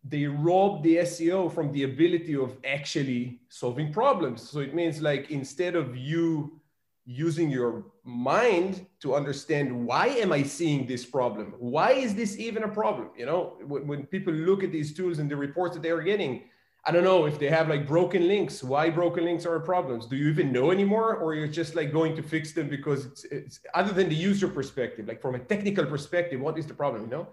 they 0.05 0.27
rob 0.27 0.83
the 0.83 0.97
SEO 0.97 1.53
from 1.53 1.71
the 1.73 1.85
ability 1.85 2.35
of 2.35 2.57
actually 2.65 3.41
solving 3.49 3.93
problems. 3.93 4.43
So 4.51 4.59
it 4.59 4.75
means 4.75 5.01
like 5.01 5.31
instead 5.31 5.77
of 5.77 5.97
you 5.97 6.61
using 7.05 7.51
your 7.51 7.85
mind 8.05 8.87
to 9.01 9.15
understand 9.15 9.87
why 9.87 10.09
am 10.09 10.33
I 10.33 10.43
seeing 10.43 10.87
this 10.87 11.05
problem? 11.05 11.55
Why 11.59 11.93
is 11.93 12.15
this 12.15 12.39
even 12.39 12.65
a 12.65 12.69
problem? 12.69 13.11
You 13.17 13.27
know, 13.27 13.57
when, 13.65 13.87
when 13.87 14.07
people 14.07 14.33
look 14.33 14.63
at 14.63 14.73
these 14.73 14.95
tools 14.95 15.19
and 15.19 15.31
the 15.31 15.37
reports 15.37 15.75
that 15.75 15.83
they 15.83 15.91
are 15.91 16.03
getting, 16.03 16.45
I 16.85 16.91
don't 16.91 17.05
know 17.05 17.27
if 17.27 17.39
they 17.39 17.49
have 17.49 17.69
like 17.69 17.87
broken 17.87 18.27
links. 18.27 18.63
Why 18.63 18.91
broken 18.91 19.25
links 19.25 19.47
are 19.47 19.61
problems? 19.61 20.07
Do 20.07 20.17
you 20.17 20.29
even 20.29 20.53
know 20.53 20.73
anymore, 20.73 21.15
or 21.17 21.35
you're 21.35 21.47
just 21.47 21.77
like 21.77 21.93
going 21.93 22.17
to 22.17 22.23
fix 22.23 22.53
them 22.53 22.69
because 22.69 23.07
it's, 23.07 23.25
it's 23.25 23.61
other 23.75 23.93
than 23.93 24.09
the 24.09 24.17
user 24.17 24.49
perspective, 24.49 25.07
like 25.07 25.21
from 25.23 25.37
a 25.37 25.39
technical 25.39 25.87
perspective, 25.87 26.41
what 26.41 26.59
is 26.59 26.67
the 26.67 26.75
problem? 26.75 27.03
You 27.03 27.11
know, 27.11 27.29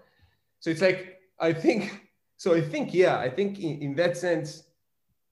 so 0.60 0.70
it's 0.70 0.80
like 0.80 1.18
I 1.40 1.52
think 1.52 2.10
so 2.40 2.54
I 2.54 2.62
think, 2.62 2.94
yeah, 2.94 3.18
I 3.18 3.28
think 3.28 3.58
in, 3.60 3.82
in 3.82 3.94
that 3.96 4.16
sense, 4.16 4.62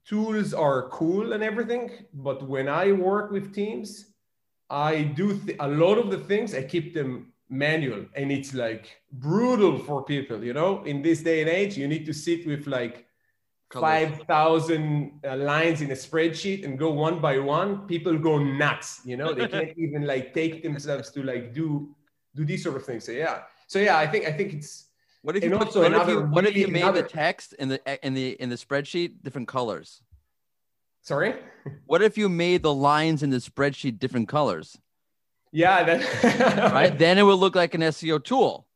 tools 0.04 0.52
are 0.52 0.90
cool 0.90 1.32
and 1.32 1.42
everything. 1.42 1.90
But 2.12 2.46
when 2.46 2.68
I 2.68 2.92
work 2.92 3.30
with 3.30 3.54
teams, 3.54 4.12
I 4.68 5.04
do 5.04 5.38
th- 5.38 5.56
a 5.58 5.68
lot 5.68 5.96
of 5.96 6.10
the 6.10 6.18
things, 6.18 6.54
I 6.54 6.64
keep 6.64 6.92
them 6.92 7.32
manual 7.48 8.04
and 8.14 8.30
it's 8.30 8.52
like 8.52 9.00
brutal 9.10 9.78
for 9.78 10.04
people, 10.04 10.44
you 10.44 10.52
know, 10.52 10.84
in 10.84 11.00
this 11.00 11.22
day 11.22 11.40
and 11.40 11.48
age, 11.48 11.78
you 11.78 11.88
need 11.88 12.04
to 12.06 12.12
sit 12.12 12.46
with 12.46 12.66
like. 12.66 13.07
5,000 13.72 15.20
uh, 15.24 15.36
lines 15.36 15.80
in 15.82 15.90
a 15.90 15.94
spreadsheet 15.94 16.64
and 16.64 16.78
go 16.78 16.90
one 16.90 17.20
by 17.20 17.38
one. 17.38 17.86
People 17.86 18.18
go 18.18 18.38
nuts, 18.38 19.00
you 19.04 19.16
know, 19.16 19.34
they 19.34 19.48
can't 19.48 19.76
even 19.86 20.06
like 20.06 20.32
take 20.34 20.62
themselves 20.62 21.10
to 21.10 21.22
like 21.22 21.52
do, 21.52 21.94
do 22.34 22.44
these 22.44 22.62
sort 22.62 22.76
of 22.76 22.84
things. 22.84 23.04
So 23.04 23.12
yeah. 23.12 23.42
So 23.66 23.78
yeah, 23.78 23.98
I 23.98 24.06
think, 24.06 24.26
I 24.26 24.32
think 24.32 24.54
it's, 24.54 24.86
What 25.22 25.36
if 25.36 25.44
you 25.44 25.50
put, 25.50 25.66
also 25.68 25.82
what 25.82 25.92
if 25.92 26.08
you, 26.08 26.20
what 26.22 26.46
if 26.46 26.56
you 26.56 26.68
made 26.68 26.82
another- 26.82 27.02
the 27.02 27.08
text 27.08 27.52
in 27.58 27.68
the 27.68 28.06
in 28.06 28.14
the 28.14 28.40
in 28.40 28.48
the 28.48 28.56
spreadsheet 28.56 29.22
different 29.22 29.48
colors? 29.48 30.00
Sorry. 31.02 31.34
What 31.86 32.02
if 32.02 32.16
you 32.16 32.28
made 32.28 32.62
the 32.62 32.72
lines 32.72 33.22
in 33.22 33.30
the 33.30 33.38
spreadsheet 33.38 33.98
different 33.98 34.28
colors? 34.28 34.78
Yeah, 35.52 35.82
that 35.84 36.72
Right? 36.72 36.96
then 37.04 37.18
it 37.18 37.22
would 37.22 37.40
look 37.40 37.54
like 37.56 37.74
an 37.74 37.80
SEO 37.80 38.22
tool. 38.22 38.67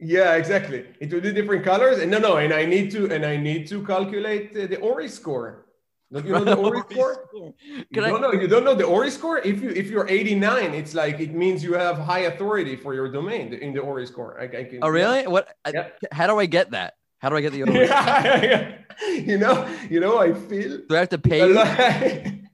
Yeah, 0.00 0.34
exactly. 0.36 0.86
It 1.00 1.12
will 1.12 1.20
be 1.20 1.32
different 1.32 1.64
colors, 1.64 1.98
and 1.98 2.10
no, 2.10 2.18
no, 2.18 2.36
and 2.36 2.52
I 2.52 2.64
need 2.64 2.90
to, 2.92 3.12
and 3.12 3.24
I 3.26 3.36
need 3.36 3.66
to 3.68 3.84
calculate 3.84 4.56
uh, 4.56 4.66
the 4.66 4.78
Ori 4.78 5.08
score. 5.08 5.66
Don't 6.12 6.24
you 6.24 6.32
know 6.32 6.44
the 6.44 6.54
Ori 6.66 6.82
score? 6.90 7.28
You 7.34 7.84
Can 7.92 8.04
I- 8.04 8.08
don't 8.10 8.20
know. 8.22 8.32
You 8.32 8.46
don't 8.48 8.64
know 8.64 8.74
the 8.74 8.84
Ori 8.84 9.10
score. 9.10 9.38
If 9.38 9.60
you 9.62 9.70
if 9.70 9.90
you're 9.90 10.08
89, 10.08 10.72
it's 10.74 10.94
like 10.94 11.18
it 11.20 11.34
means 11.34 11.64
you 11.64 11.74
have 11.74 11.98
high 11.98 12.20
authority 12.30 12.76
for 12.76 12.94
your 12.94 13.10
domain 13.10 13.52
in 13.54 13.72
the 13.74 13.80
Ori 13.80 14.06
score. 14.06 14.40
I, 14.40 14.44
I 14.44 14.64
can, 14.64 14.78
Oh, 14.82 14.88
really? 14.88 15.26
What? 15.26 15.48
I- 15.64 15.72
Yeah. 15.74 15.88
how 16.12 16.26
do 16.28 16.38
I 16.38 16.46
get 16.46 16.70
that? 16.70 16.94
How 17.18 17.28
do 17.30 17.36
I 17.36 17.40
get 17.40 17.52
the? 17.52 17.58
Yeah. 17.66 18.42
yeah. 18.42 18.78
you 19.30 19.36
know, 19.38 19.68
you 19.90 19.98
know, 20.00 20.18
I 20.18 20.32
feel 20.32 20.78
Do 20.88 20.94
I 20.94 21.00
have 21.00 21.08
to 21.10 21.18
pay? 21.18 21.40
you? 21.48 21.58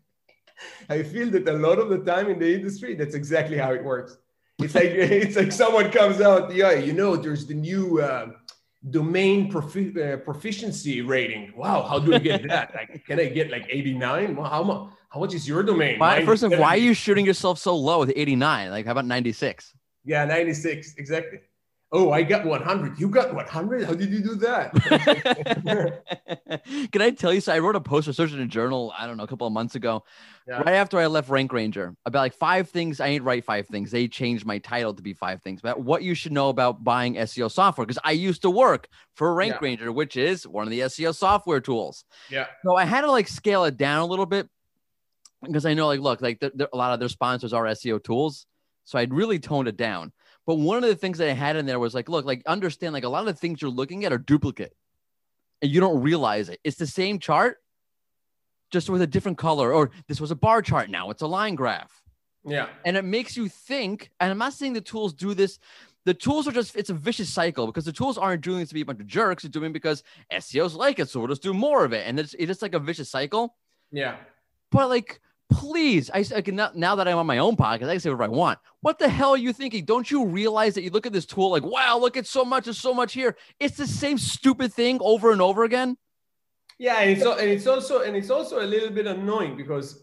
I 0.88 1.02
feel 1.02 1.30
that 1.30 1.48
a 1.48 1.52
lot 1.52 1.78
of 1.78 1.88
the 1.90 1.98
time 1.98 2.28
in 2.30 2.38
the 2.38 2.54
industry, 2.54 2.94
that's 2.94 3.14
exactly 3.14 3.56
how 3.56 3.72
it 3.72 3.82
works. 3.84 4.16
It's 4.58 4.74
like 4.74 4.84
it's 4.90 5.36
like 5.36 5.52
someone 5.52 5.90
comes 5.90 6.20
out, 6.20 6.54
yeah, 6.54 6.72
you 6.72 6.92
know, 6.92 7.16
there's 7.16 7.46
the 7.46 7.54
new 7.54 8.00
uh, 8.00 8.28
domain 8.90 9.50
profi- 9.50 9.96
uh, 9.96 10.16
proficiency 10.18 11.00
rating. 11.00 11.52
Wow, 11.56 11.82
how 11.82 11.98
do 11.98 12.14
I 12.14 12.18
get 12.18 12.46
that? 12.48 12.74
Like, 12.74 13.04
can 13.06 13.18
I 13.20 13.26
get 13.26 13.50
like 13.50 13.66
89? 13.68 14.36
Well, 14.36 14.48
how 14.48 14.62
much? 14.62 14.90
How 15.10 15.20
much 15.20 15.32
is 15.32 15.46
your 15.46 15.62
domain? 15.62 16.00
Why, 16.00 16.24
first 16.24 16.42
of 16.42 16.52
all, 16.52 16.58
why 16.58 16.74
are 16.74 16.76
you 16.88 16.92
shooting 16.92 17.24
yourself 17.24 17.60
so 17.60 17.76
low 17.76 18.00
with 18.00 18.12
89? 18.16 18.70
Like, 18.70 18.84
how 18.84 18.92
about 18.92 19.06
96? 19.06 19.72
Yeah, 20.04 20.24
96 20.24 20.94
exactly. 20.96 21.38
Oh, 21.96 22.10
I 22.10 22.22
got 22.24 22.44
100. 22.44 22.98
You 22.98 23.08
got 23.08 23.32
100? 23.32 23.84
How 23.84 23.94
did 23.94 24.10
you 24.10 24.20
do 24.20 24.34
that? 24.34 24.74
Can 26.92 27.00
I 27.02 27.10
tell 27.10 27.32
you? 27.32 27.40
So 27.40 27.52
I 27.52 27.60
wrote 27.60 27.76
a 27.76 27.80
post 27.80 28.06
for 28.06 28.12
Search 28.12 28.32
Engine 28.32 28.48
Journal. 28.50 28.92
I 28.98 29.06
don't 29.06 29.16
know, 29.16 29.22
a 29.22 29.26
couple 29.28 29.46
of 29.46 29.52
months 29.52 29.76
ago, 29.76 30.02
Yeah. 30.48 30.58
right 30.58 30.74
after 30.74 30.98
I 30.98 31.06
left 31.06 31.28
Rank 31.28 31.52
Ranger, 31.52 31.94
about 32.04 32.18
like 32.20 32.34
five 32.34 32.68
things. 32.68 33.00
I 33.00 33.06
ain't 33.06 33.22
write 33.22 33.44
five 33.44 33.68
things. 33.68 33.90
They 33.92 34.08
changed 34.08 34.44
my 34.44 34.58
title 34.58 34.92
to 34.94 35.02
be 35.02 35.12
five 35.12 35.40
things 35.42 35.60
about 35.60 35.80
what 35.82 36.02
you 36.02 36.14
should 36.14 36.32
know 36.32 36.48
about 36.48 36.82
buying 36.82 37.14
SEO 37.14 37.48
software. 37.50 37.86
Because 37.86 38.00
I 38.04 38.10
used 38.10 38.42
to 38.42 38.50
work 38.50 38.88
for 39.14 39.32
Rank 39.32 39.52
Yeah. 39.54 39.58
Ranger, 39.62 39.92
which 39.92 40.16
is 40.16 40.46
one 40.48 40.64
of 40.66 40.70
the 40.70 40.80
SEO 40.80 41.14
software 41.14 41.60
tools. 41.60 42.04
yeah. 42.28 42.46
So 42.64 42.74
I 42.74 42.86
had 42.86 43.02
to 43.02 43.10
like 43.10 43.28
scale 43.28 43.64
it 43.66 43.76
down 43.76 44.00
a 44.00 44.06
little 44.06 44.26
bit 44.26 44.48
because 45.42 45.64
I 45.64 45.74
know, 45.74 45.86
like, 45.86 46.00
look, 46.00 46.20
like 46.20 46.40
there, 46.40 46.50
there- 46.54 46.68
a 46.72 46.76
lot 46.76 46.92
of 46.92 46.98
their 46.98 47.08
sponsors 47.08 47.52
are 47.52 47.64
SEO 47.66 48.02
tools. 48.02 48.46
So 48.84 48.98
I'd 48.98 49.14
really 49.14 49.38
toned 49.38 49.68
it 49.68 49.76
down. 49.76 50.12
But 50.46 50.56
one 50.56 50.76
of 50.76 50.88
the 50.88 50.96
things 50.96 51.18
that 51.18 51.28
I 51.28 51.32
had 51.32 51.56
in 51.56 51.66
there 51.66 51.78
was 51.78 51.94
like, 51.94 52.08
look, 52.08 52.24
like, 52.24 52.42
understand, 52.46 52.92
like, 52.92 53.04
a 53.04 53.08
lot 53.08 53.20
of 53.20 53.26
the 53.26 53.32
things 53.34 53.62
you're 53.62 53.70
looking 53.70 54.04
at 54.04 54.12
are 54.12 54.18
duplicate 54.18 54.74
and 55.62 55.70
you 55.70 55.80
don't 55.80 56.02
realize 56.02 56.48
it. 56.48 56.60
It's 56.64 56.76
the 56.76 56.86
same 56.86 57.18
chart, 57.18 57.62
just 58.70 58.90
with 58.90 59.00
a 59.00 59.06
different 59.06 59.38
color. 59.38 59.72
Or 59.72 59.90
this 60.06 60.20
was 60.20 60.30
a 60.30 60.36
bar 60.36 60.60
chart. 60.60 60.90
Now 60.90 61.10
it's 61.10 61.22
a 61.22 61.26
line 61.26 61.54
graph. 61.54 62.02
Yeah. 62.44 62.68
And 62.84 62.96
it 62.96 63.04
makes 63.04 63.36
you 63.36 63.48
think, 63.48 64.10
and 64.20 64.30
I'm 64.30 64.38
not 64.38 64.52
saying 64.52 64.74
the 64.74 64.80
tools 64.82 65.14
do 65.14 65.32
this. 65.32 65.58
The 66.04 66.12
tools 66.12 66.46
are 66.46 66.52
just, 66.52 66.76
it's 66.76 66.90
a 66.90 66.94
vicious 66.94 67.32
cycle 67.32 67.64
because 67.64 67.86
the 67.86 67.92
tools 67.92 68.18
aren't 68.18 68.42
doing 68.42 68.60
it 68.60 68.68
to 68.68 68.74
be 68.74 68.82
a 68.82 68.84
bunch 68.84 69.00
of 69.00 69.06
jerks. 69.06 69.42
They're 69.42 69.50
doing 69.50 69.70
it 69.70 69.72
because 69.72 70.02
SEOs 70.30 70.76
like 70.76 70.98
it. 70.98 71.08
So 71.08 71.20
we'll 71.20 71.30
just 71.30 71.42
do 71.42 71.54
more 71.54 71.86
of 71.86 71.94
it. 71.94 72.06
And 72.06 72.20
it's, 72.20 72.34
it's 72.34 72.48
just 72.48 72.60
like 72.60 72.74
a 72.74 72.78
vicious 72.78 73.08
cycle. 73.08 73.56
Yeah. 73.90 74.16
But 74.70 74.90
like, 74.90 75.22
please, 75.50 76.10
I, 76.10 76.22
can 76.22 76.56
now, 76.56 76.96
that 76.96 77.08
I'm 77.08 77.18
on 77.18 77.26
my 77.26 77.38
own 77.38 77.56
podcast, 77.56 77.84
I 77.84 77.92
can 77.92 78.00
say 78.00 78.10
whatever 78.10 78.24
I 78.24 78.28
want. 78.28 78.58
What 78.80 78.98
the 78.98 79.08
hell 79.08 79.30
are 79.30 79.38
you 79.38 79.52
thinking? 79.52 79.84
Don't 79.84 80.10
you 80.10 80.26
realize 80.26 80.74
that 80.74 80.82
you 80.82 80.90
look 80.90 81.06
at 81.06 81.12
this 81.12 81.26
tool 81.26 81.50
like, 81.50 81.62
wow, 81.62 81.98
look 81.98 82.16
at 82.16 82.26
so 82.26 82.44
much, 82.44 82.64
there's 82.64 82.78
so 82.78 82.94
much 82.94 83.12
here. 83.12 83.36
It's 83.60 83.76
the 83.76 83.86
same 83.86 84.18
stupid 84.18 84.72
thing 84.72 84.98
over 85.00 85.32
and 85.32 85.40
over 85.40 85.64
again. 85.64 85.96
Yeah, 86.78 87.00
and 87.00 87.10
it's 87.10 87.24
and 87.24 87.48
it's 87.48 87.66
also 87.68 88.02
and 88.02 88.16
it's 88.16 88.30
also 88.30 88.60
a 88.60 88.66
little 88.66 88.90
bit 88.90 89.06
annoying 89.06 89.56
because 89.56 90.02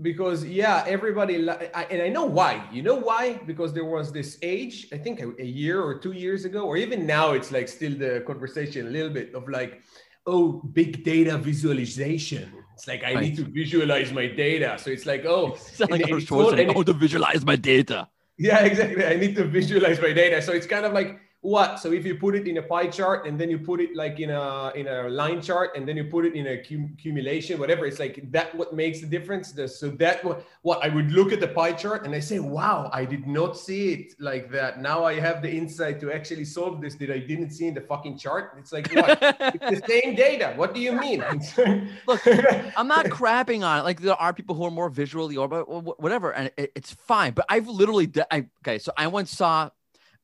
because 0.00 0.44
yeah, 0.44 0.84
everybody 0.86 1.48
I, 1.48 1.84
and 1.90 2.00
I 2.00 2.08
know 2.08 2.24
why. 2.24 2.68
You 2.72 2.82
know 2.82 2.94
why? 2.94 3.40
Because 3.46 3.72
there 3.72 3.84
was 3.84 4.12
this 4.12 4.38
age, 4.42 4.86
I 4.92 4.98
think 4.98 5.20
a, 5.20 5.32
a 5.40 5.44
year 5.44 5.82
or 5.82 5.98
two 5.98 6.12
years 6.12 6.44
ago, 6.44 6.62
or 6.64 6.76
even 6.76 7.06
now, 7.06 7.32
it's 7.32 7.50
like 7.50 7.66
still 7.68 7.96
the 7.96 8.22
conversation 8.26 8.86
a 8.86 8.90
little 8.90 9.10
bit 9.10 9.34
of 9.34 9.48
like, 9.48 9.82
oh, 10.26 10.62
big 10.72 11.02
data 11.02 11.38
visualization. 11.38 12.52
It's 12.76 12.86
like 12.86 13.02
I 13.04 13.14
Right. 13.14 13.22
need 13.24 13.36
to 13.36 13.44
visualize 13.44 14.12
my 14.12 14.26
data. 14.26 14.76
So 14.78 14.90
it's 14.90 15.06
like, 15.06 15.24
oh, 15.24 15.54
It's 15.54 15.80
like 15.80 15.90
and 15.92 16.02
Arnold 16.04 16.22
it's 16.22 16.30
all- 16.30 16.52
Schwarzenegger, 16.52 16.60
and 16.60 16.70
I 16.72 16.74
want 16.74 16.86
to 16.88 16.92
visualize 16.92 17.42
my 17.44 17.56
data. 17.56 18.08
yeah, 18.38 18.58
exactly. 18.70 19.04
I 19.04 19.16
need 19.16 19.34
to 19.36 19.44
visualize 19.44 19.98
my 20.00 20.12
data. 20.12 20.42
So 20.42 20.52
it's 20.52 20.66
kind 20.66 20.84
of 20.84 20.92
like 20.92 21.18
what? 21.46 21.78
So 21.78 21.92
if 21.92 22.04
you 22.04 22.16
put 22.16 22.34
it 22.34 22.48
in 22.48 22.56
a 22.58 22.62
pie 22.62 22.88
chart 22.88 23.26
and 23.26 23.38
then 23.38 23.48
you 23.48 23.58
put 23.58 23.80
it 23.80 23.94
like 23.94 24.18
in 24.18 24.30
a 24.30 24.72
in 24.74 24.88
a 24.88 25.08
line 25.08 25.40
chart 25.40 25.76
and 25.76 25.86
then 25.86 25.96
you 25.96 26.04
put 26.04 26.24
it 26.24 26.34
in 26.34 26.46
a 26.48 26.56
cum- 26.58 26.90
accumulation, 26.92 27.60
whatever, 27.60 27.86
it's 27.86 28.00
like 28.00 28.30
that 28.32 28.52
what 28.54 28.74
makes 28.74 29.00
the 29.00 29.06
difference. 29.06 29.54
So 29.78 29.90
that 29.90 30.24
what 30.24 30.44
what 30.62 30.84
I 30.84 30.88
would 30.88 31.12
look 31.12 31.32
at 31.32 31.38
the 31.38 31.48
pie 31.48 31.72
chart 31.72 32.04
and 32.04 32.14
I 32.14 32.18
say, 32.18 32.40
wow, 32.40 32.90
I 32.92 33.04
did 33.04 33.28
not 33.28 33.56
see 33.56 33.92
it 33.92 34.14
like 34.18 34.50
that. 34.50 34.80
Now 34.80 35.04
I 35.04 35.20
have 35.20 35.40
the 35.40 35.50
insight 35.50 36.00
to 36.00 36.12
actually 36.12 36.44
solve 36.44 36.80
this 36.80 36.96
that 36.96 37.10
I 37.10 37.18
didn't 37.18 37.50
see 37.50 37.68
in 37.68 37.74
the 37.74 37.80
fucking 37.80 38.18
chart. 38.18 38.56
It's 38.58 38.72
like 38.72 38.90
what? 38.92 39.18
it's 39.54 39.80
the 39.80 39.86
same 39.88 40.16
data. 40.16 40.52
What 40.56 40.74
do 40.74 40.80
you 40.80 40.92
mean? 40.92 41.22
Look, 42.08 42.26
I'm 42.76 42.88
not 42.88 43.06
crapping 43.06 43.64
on 43.64 43.78
it. 43.78 43.82
Like 43.82 44.00
there 44.00 44.14
are 44.14 44.32
people 44.32 44.56
who 44.56 44.64
are 44.64 44.70
more 44.72 44.90
visually 44.90 45.36
or 45.36 45.46
whatever, 45.46 46.32
and 46.32 46.50
it, 46.56 46.72
it's 46.74 46.92
fine. 46.92 47.34
But 47.34 47.46
I've 47.48 47.68
literally, 47.68 48.08
de- 48.08 48.34
I, 48.34 48.46
okay. 48.64 48.78
So 48.78 48.92
I 48.96 49.06
once 49.06 49.30
saw 49.30 49.70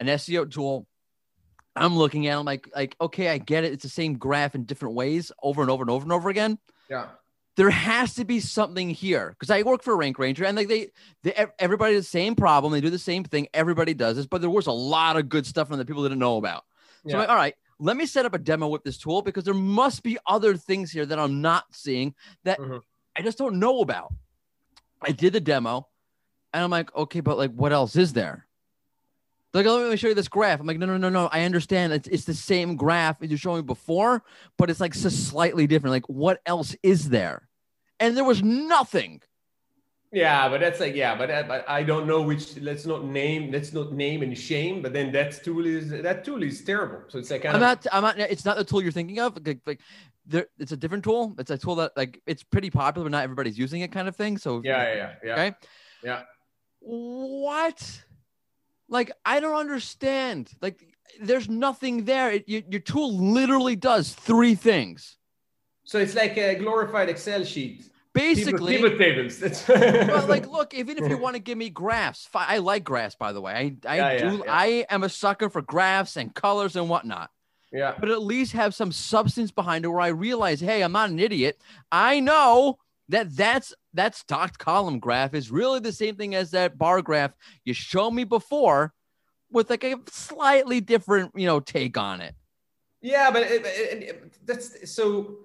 an 0.01 0.09
SEO 0.09 0.51
tool. 0.51 0.89
I'm 1.75 1.97
looking 1.97 2.27
at. 2.27 2.39
I'm 2.39 2.45
like, 2.45 2.69
like 2.75 2.97
okay, 3.01 3.29
I 3.29 3.39
get 3.39 3.65
it. 3.65 3.73
It's 3.73 3.83
the 3.83 3.89
same 3.89 4.15
graph 4.19 4.55
in 4.55 4.65
different 4.65 4.95
ways 4.95 5.33
over 5.43 5.63
and 5.63 5.71
over 5.71 5.83
and 5.83 5.91
over 5.91 6.03
and 6.03 6.13
over 6.13 6.29
again. 6.29 6.59
yeah. 6.89 7.07
There 7.55 7.69
has 7.69 8.15
to 8.15 8.25
be 8.25 8.41
something 8.41 8.89
here 8.89 9.29
because 9.39 9.51
I 9.51 9.61
work 9.61 9.83
for 9.83 9.95
Rank 9.95 10.19
Ranger, 10.19 10.47
and 10.47 10.57
like 10.57 10.69
they, 10.69 10.89
they, 11.23 11.35
everybody 11.59 11.95
has 11.95 12.05
the 12.05 12.11
same 12.11 12.35
problem. 12.35 12.73
They 12.73 12.81
do 12.81 12.89
the 12.89 12.99
same 12.99 13.25
thing. 13.25 13.47
Everybody 13.53 13.93
does 13.93 14.17
this, 14.17 14.27
but 14.27 14.41
there 14.41 14.49
was 14.49 14.69
a 14.69 14.73
lot 14.73 15.19
of 15.19 15.29
good 15.29 15.45
stuff 15.47 15.69
from 15.69 15.77
the 15.77 15.85
people 15.85 16.03
didn't 16.03 16.19
know 16.19 16.39
about. 16.39 16.65
So 17.05 17.11
Yeah. 17.11 17.15
I'm 17.17 17.21
like, 17.21 17.29
all 17.29 17.37
right, 17.37 17.55
let 17.79 17.99
me 17.99 18.07
set 18.07 18.25
up 18.25 18.33
a 18.35 18.39
demo 18.39 18.69
with 18.69 18.85
this 18.85 18.97
tool 18.97 19.21
because 19.21 19.45
there 19.45 19.53
must 19.53 20.03
be 20.03 20.17
other 20.27 20.57
things 20.57 20.91
here 20.91 21.05
that 21.05 21.19
I'm 21.19 21.43
not 21.43 21.65
seeing 21.73 22.15
that 22.45 22.59
Mhm. 22.59 22.81
I 23.17 23.21
just 23.21 23.37
don't 23.37 23.59
know 23.59 23.81
about. 23.83 24.15
I 25.03 25.13
did 25.13 25.35
the 25.35 25.41
demo 25.41 25.89
and 26.55 26.65
I'm 26.65 26.71
like, 26.71 26.95
okay, 26.97 27.21
but 27.21 27.37
like, 27.37 27.53
what 27.53 27.73
else 27.73 27.97
is 27.97 28.15
there? 28.15 28.47
They're 29.53 29.63
Like, 29.63 29.71
"Oh, 29.71 29.83
let 29.83 29.91
me 29.91 29.97
show 29.97 30.09
you 30.09 30.15
this 30.15 30.29
graph. 30.29 30.61
I'm 30.61 30.67
like, 30.67 30.79
no, 30.79 30.87
no, 30.87 30.97
no, 30.97 31.11
no. 31.11 31.29
I 31.31 31.43
understand. 31.43 31.93
It's, 31.93 32.09
it's 32.09 32.25
the 32.25 32.35
same 32.35 32.75
graph 32.77 33.23
as 33.23 33.31
you 33.31 33.37
showed 33.37 33.57
me 33.57 33.63
before, 33.63 34.25
but 34.57 34.71
it's 34.71 34.81
like 34.81 34.95
just 34.95 35.29
slightly 35.29 35.67
different. 35.67 35.93
Like, 35.93 36.09
what 36.09 36.41
else 36.47 36.75
is 36.83 37.11
there? 37.11 37.49
And 38.01 38.17
there 38.17 38.25
was 38.25 38.43
nothing. 38.43 39.21
Yeah, 40.11 40.49
but 40.51 40.61
that's 40.61 40.79
like 40.79 40.95
yeah, 40.95 41.17
but, 41.17 41.29
that, 41.29 41.49
but 41.49 41.65
I 41.67 41.83
don't 41.83 42.07
know 42.07 42.21
which. 42.21 42.59
Let's 42.59 42.85
not 42.85 43.05
name. 43.05 43.51
Let's 43.51 43.73
not 43.73 43.93
name 43.93 44.23
and 44.23 44.37
shame. 44.37 44.83
But 44.83 44.93
then 44.93 45.11
that 45.13 45.43
tool 45.43 45.65
is 45.65 45.89
that 45.89 46.23
tool 46.23 46.43
is 46.43 46.63
terrible. 46.63 47.05
So 47.09 47.19
it's 47.19 47.31
like 47.31 47.43
kind 47.43 47.57
I'm 47.57 47.63
of 47.63 47.67
not. 47.67 47.87
I'm 47.91 48.03
not. 48.03 48.19
It's 48.19 48.45
not 48.45 48.59
the 48.59 48.65
tool 48.65 48.83
you're 48.83 48.93
thinking 48.93 49.21
of. 49.21 49.39
Like, 49.47 49.61
like 49.65 49.81
there, 50.27 50.49
it's 50.59 50.73
a 50.73 50.77
different 50.77 51.05
tool. 51.05 51.35
It's 51.39 51.51
a 51.51 51.57
tool 51.57 51.77
that 51.77 51.93
like 51.97 52.21
it's 52.27 52.43
pretty 52.43 52.69
popular, 52.69 53.07
but 53.07 53.13
not 53.13 53.25
everybody's 53.25 53.59
using 53.59 53.81
it, 53.81 53.91
kind 53.91 54.07
of 54.07 54.15
thing. 54.15 54.37
So 54.37 54.61
yeah, 54.63 54.83
yeah, 54.83 54.95
yeah, 54.95 55.15
yeah. 55.25 55.33
Okay. 55.33 55.57
Yeah. 56.05 56.23
What? 56.81 58.05
Like 58.93 59.11
I 59.25 59.41
don't 59.41 59.57
understand. 59.57 60.51
Like 60.61 60.79
there's 61.21 61.49
nothing 61.49 62.05
there. 62.05 62.31
It, 62.31 62.49
your, 62.49 62.63
your 62.71 62.81
tool 62.81 63.17
literally 63.19 63.75
does 63.75 64.13
three 64.13 64.55
things. 64.55 65.17
So 65.85 65.99
it's 65.99 66.15
like 66.15 66.37
a 66.37 66.55
glorified 66.55 67.09
Excel 67.09 67.45
sheet. 67.45 67.89
Basically, 68.15 68.77
pivot, 68.77 68.99
tables. 68.99 69.43
Well, 69.69 70.27
like, 70.27 70.47
look, 70.47 70.75
even 70.75 71.03
if 71.03 71.09
you 71.09 71.17
want 71.17 71.35
to 71.35 71.41
give 71.41 71.57
me 71.57 71.71
graphs, 71.71 72.29
I 72.35 72.59
like 72.59 72.85
graphs, 72.85 73.15
by 73.15 73.33
the 73.33 73.41
way. 73.41 73.77
I, 73.87 73.89
I 73.89 73.97
Yeah, 73.97 74.13
yeah, 74.13 74.31
do. 74.31 74.37
yeah. 74.45 74.53
I 74.55 74.67
am 74.91 75.03
a 75.03 75.09
sucker 75.09 75.49
for 75.49 75.63
graphs 75.63 76.19
and 76.19 76.35
colors 76.35 76.77
and 76.77 76.91
whatnot. 76.91 77.31
yeah, 77.73 77.95
But 77.99 78.11
at 78.11 78.21
least 78.23 78.53
have 78.53 78.75
some 78.75 78.93
substance 78.93 79.51
behind 79.51 79.87
it, 79.87 79.89
where 79.89 80.01
I 80.03 80.09
realize, 80.09 80.61
hey, 80.61 80.83
I'm 80.83 80.93
not 80.93 81.09
an 81.09 81.19
idiot. 81.19 81.59
I 81.91 82.21
know 82.21 82.79
that 83.09 83.35
that's 83.37 83.75
that 83.95 84.15
stocked 84.15 84.59
column 84.59 84.99
graph 84.99 85.35
is 85.35 85.51
really 85.51 85.81
the 85.81 85.93
same 85.93 86.17
thing 86.17 86.35
as 86.35 86.51
that 86.53 86.79
bar 86.79 87.03
graph 87.03 87.33
you 87.65 87.75
showed 87.75 88.13
me 88.13 88.25
before, 88.25 88.93
with 89.51 89.69
like 89.71 89.85
a 89.85 89.97
slightly 90.11 90.81
different, 90.81 91.31
you 91.35 91.47
know, 91.47 91.61
take 91.61 91.99
on 91.99 92.21
it. 92.21 92.35
yeah, 93.01 93.31
but 93.31 93.43
it, 93.43 93.63
it- 93.67 94.03
it- 94.03 94.47
that's 94.47 94.91
so. 94.91 95.39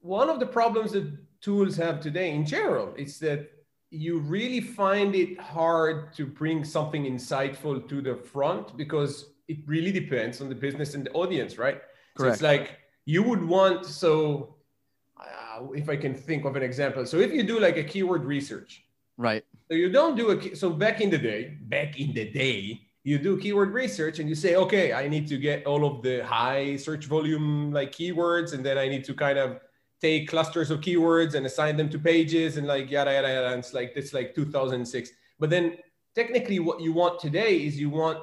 One 0.00 0.28
of 0.28 0.38
the 0.38 0.46
problems 0.46 0.92
that 0.92 1.10
tools 1.40 1.76
have 1.76 1.98
today, 2.00 2.30
in 2.34 2.44
general, 2.44 2.94
is 2.94 3.18
that 3.20 3.50
you 3.90 4.18
really 4.18 4.60
find 4.60 5.14
it 5.14 5.40
hard 5.40 6.12
to 6.14 6.26
bring 6.26 6.62
something 6.64 7.04
insightful 7.04 7.88
to 7.88 8.02
the 8.02 8.14
front 8.16 8.76
because 8.76 9.30
it 9.48 9.58
really 9.66 9.92
depends 9.92 10.40
on 10.42 10.48
the 10.50 10.54
business 10.54 10.94
and 10.94 11.06
the 11.06 11.12
audience, 11.12 11.56
right? 11.58 11.80
So 12.18 12.24
Correct. 12.24 12.34
it's 12.34 12.42
like 12.42 12.78
you 13.06 13.22
would 13.22 13.42
want 13.44 13.86
so. 13.86 14.56
Uh, 15.54 15.70
if 15.72 15.88
I 15.88 15.96
can 15.96 16.14
think 16.14 16.44
of 16.44 16.56
an 16.56 16.62
example, 16.62 17.06
so 17.06 17.18
if 17.18 17.32
you 17.32 17.42
do 17.42 17.60
like 17.60 17.76
a 17.76 17.84
keyword 17.84 18.24
research, 18.24 18.84
Right. 19.16 19.44
So 19.68 19.74
you 19.74 19.90
don't 19.90 20.16
do 20.16 20.30
a 20.30 20.36
key- 20.36 20.54
so 20.54 20.70
back 20.70 21.00
in 21.00 21.08
the 21.08 21.18
day, 21.18 21.56
back 21.62 21.98
in 22.00 22.12
the 22.12 22.28
day, 22.30 22.80
you 23.04 23.18
do 23.18 23.38
keyword 23.38 23.72
research 23.72 24.18
and 24.18 24.28
you 24.28 24.34
say, 24.34 24.56
okay, 24.56 24.92
I 24.92 25.08
need 25.08 25.28
to 25.28 25.38
get 25.38 25.66
all 25.66 25.84
of 25.84 26.02
the 26.02 26.24
high 26.24 26.76
search 26.76 27.04
volume 27.06 27.70
like 27.70 27.92
keywords, 27.92 28.54
and 28.54 28.64
then 28.64 28.76
I 28.78 28.88
need 28.88 29.04
to 29.04 29.14
kind 29.14 29.38
of 29.38 29.60
take 30.00 30.28
clusters 30.28 30.70
of 30.70 30.80
keywords 30.80 31.34
and 31.34 31.46
assign 31.46 31.76
them 31.76 31.88
to 31.90 31.98
pages 31.98 32.56
and 32.56 32.66
like 32.66 32.90
yada 32.90 33.12
yada 33.12 33.28
yada. 33.28 33.48
And 33.52 33.60
it's 33.60 33.72
like 33.72 33.92
it's 33.94 34.12
like 34.12 34.34
2006. 34.34 35.10
But 35.38 35.50
then 35.50 35.76
technically, 36.14 36.58
what 36.58 36.80
you 36.80 36.92
want 36.92 37.20
today 37.20 37.64
is 37.66 37.78
you 37.78 37.90
want 37.90 38.18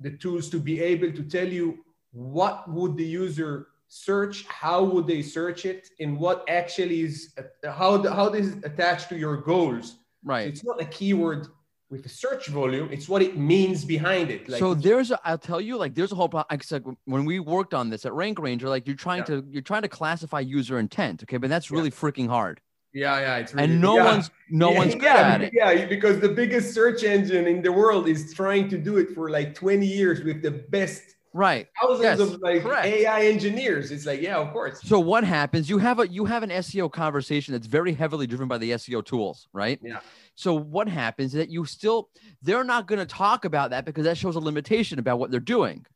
the 0.00 0.10
tools 0.10 0.50
to 0.50 0.58
be 0.58 0.80
able 0.80 1.12
to 1.12 1.22
tell 1.22 1.46
you 1.48 1.84
what 2.12 2.68
would 2.68 2.96
the 2.96 3.04
user 3.04 3.68
search, 3.92 4.46
how 4.46 4.82
would 4.82 5.06
they 5.06 5.20
search 5.20 5.66
it, 5.66 5.90
and 6.00 6.18
what 6.18 6.44
actually 6.48 7.02
is 7.02 7.34
how 7.62 8.02
how 8.18 8.30
this 8.30 8.46
is 8.46 8.56
attached 8.64 9.10
to 9.10 9.18
your 9.18 9.36
goals. 9.36 9.96
Right. 10.24 10.44
So 10.44 10.48
it's 10.48 10.64
not 10.64 10.80
a 10.80 10.86
keyword 10.86 11.48
with 11.90 12.06
a 12.06 12.08
search 12.08 12.46
volume 12.46 12.88
it's 12.90 13.06
what 13.06 13.20
it 13.20 13.36
means 13.36 13.84
behind 13.84 14.30
it 14.30 14.48
like, 14.48 14.58
so 14.58 14.72
there's 14.72 15.10
a, 15.10 15.20
i'll 15.26 15.36
tell 15.36 15.60
you 15.60 15.76
like 15.76 15.94
there's 15.94 16.10
a 16.10 16.14
whole 16.14 16.30
like, 16.32 16.64
when 17.04 17.26
we 17.26 17.38
worked 17.38 17.74
on 17.74 17.90
this 17.90 18.06
at 18.06 18.14
rank 18.14 18.38
ranger 18.38 18.66
like 18.66 18.86
you're 18.86 18.96
trying 18.96 19.18
yeah. 19.18 19.40
to 19.40 19.44
you're 19.50 19.60
trying 19.60 19.82
to 19.82 19.88
classify 19.88 20.40
user 20.40 20.78
intent 20.78 21.22
okay 21.22 21.36
but 21.36 21.50
that's 21.50 21.70
really 21.70 21.90
yeah. 21.90 22.02
freaking 22.02 22.26
hard 22.26 22.62
yeah 22.94 23.20
yeah 23.20 23.36
it's 23.36 23.52
really, 23.52 23.64
and 23.64 23.78
no 23.78 23.96
yeah. 23.96 24.04
one's 24.06 24.30
no 24.48 24.70
one's 24.80 24.94
good 24.94 25.02
yeah, 25.02 25.34
at 25.34 25.42
it 25.42 25.52
yeah 25.52 25.84
because 25.84 26.18
the 26.18 26.30
biggest 26.30 26.72
search 26.72 27.04
engine 27.04 27.46
in 27.46 27.60
the 27.60 27.70
world 27.70 28.08
is 28.08 28.32
trying 28.32 28.70
to 28.70 28.78
do 28.78 28.96
it 28.96 29.10
for 29.10 29.28
like 29.28 29.54
20 29.54 29.84
years 29.84 30.22
with 30.22 30.40
the 30.40 30.50
best 30.50 31.16
right. 31.34 31.68
Thousands 31.80 32.02
yes. 32.02 32.20
of 32.20 32.40
like 32.40 32.62
Correct. 32.62 32.86
ai 32.86 33.26
engineers. 33.26 33.90
It's 33.90 34.06
like 34.06 34.20
yeah 34.20 34.36
of 34.36 34.52
course. 34.52 34.80
So 34.82 34.98
what 35.00 35.24
happens 35.24 35.68
you 35.68 35.78
have 35.78 35.98
a 35.98 36.08
you 36.08 36.24
have 36.24 36.42
an 36.42 36.50
seo 36.50 36.90
conversation 36.90 37.52
that's 37.52 37.66
very 37.66 37.92
heavily 37.92 38.26
driven 38.26 38.48
by 38.48 38.58
the 38.58 38.70
seo 38.72 39.04
tools 39.04 39.48
right? 39.52 39.78
Yeah. 39.82 40.00
So 40.34 40.54
what 40.54 40.88
happens 40.88 41.34
is 41.34 41.38
that 41.38 41.50
you 41.50 41.64
still 41.64 42.08
they're 42.42 42.64
not 42.64 42.86
going 42.86 42.98
to 42.98 43.06
talk 43.06 43.44
about 43.44 43.70
that 43.70 43.84
because 43.84 44.04
that 44.04 44.16
shows 44.16 44.36
a 44.36 44.40
limitation 44.40 44.98
about 44.98 45.18
what 45.18 45.30
they're 45.30 45.40
doing. 45.40 45.86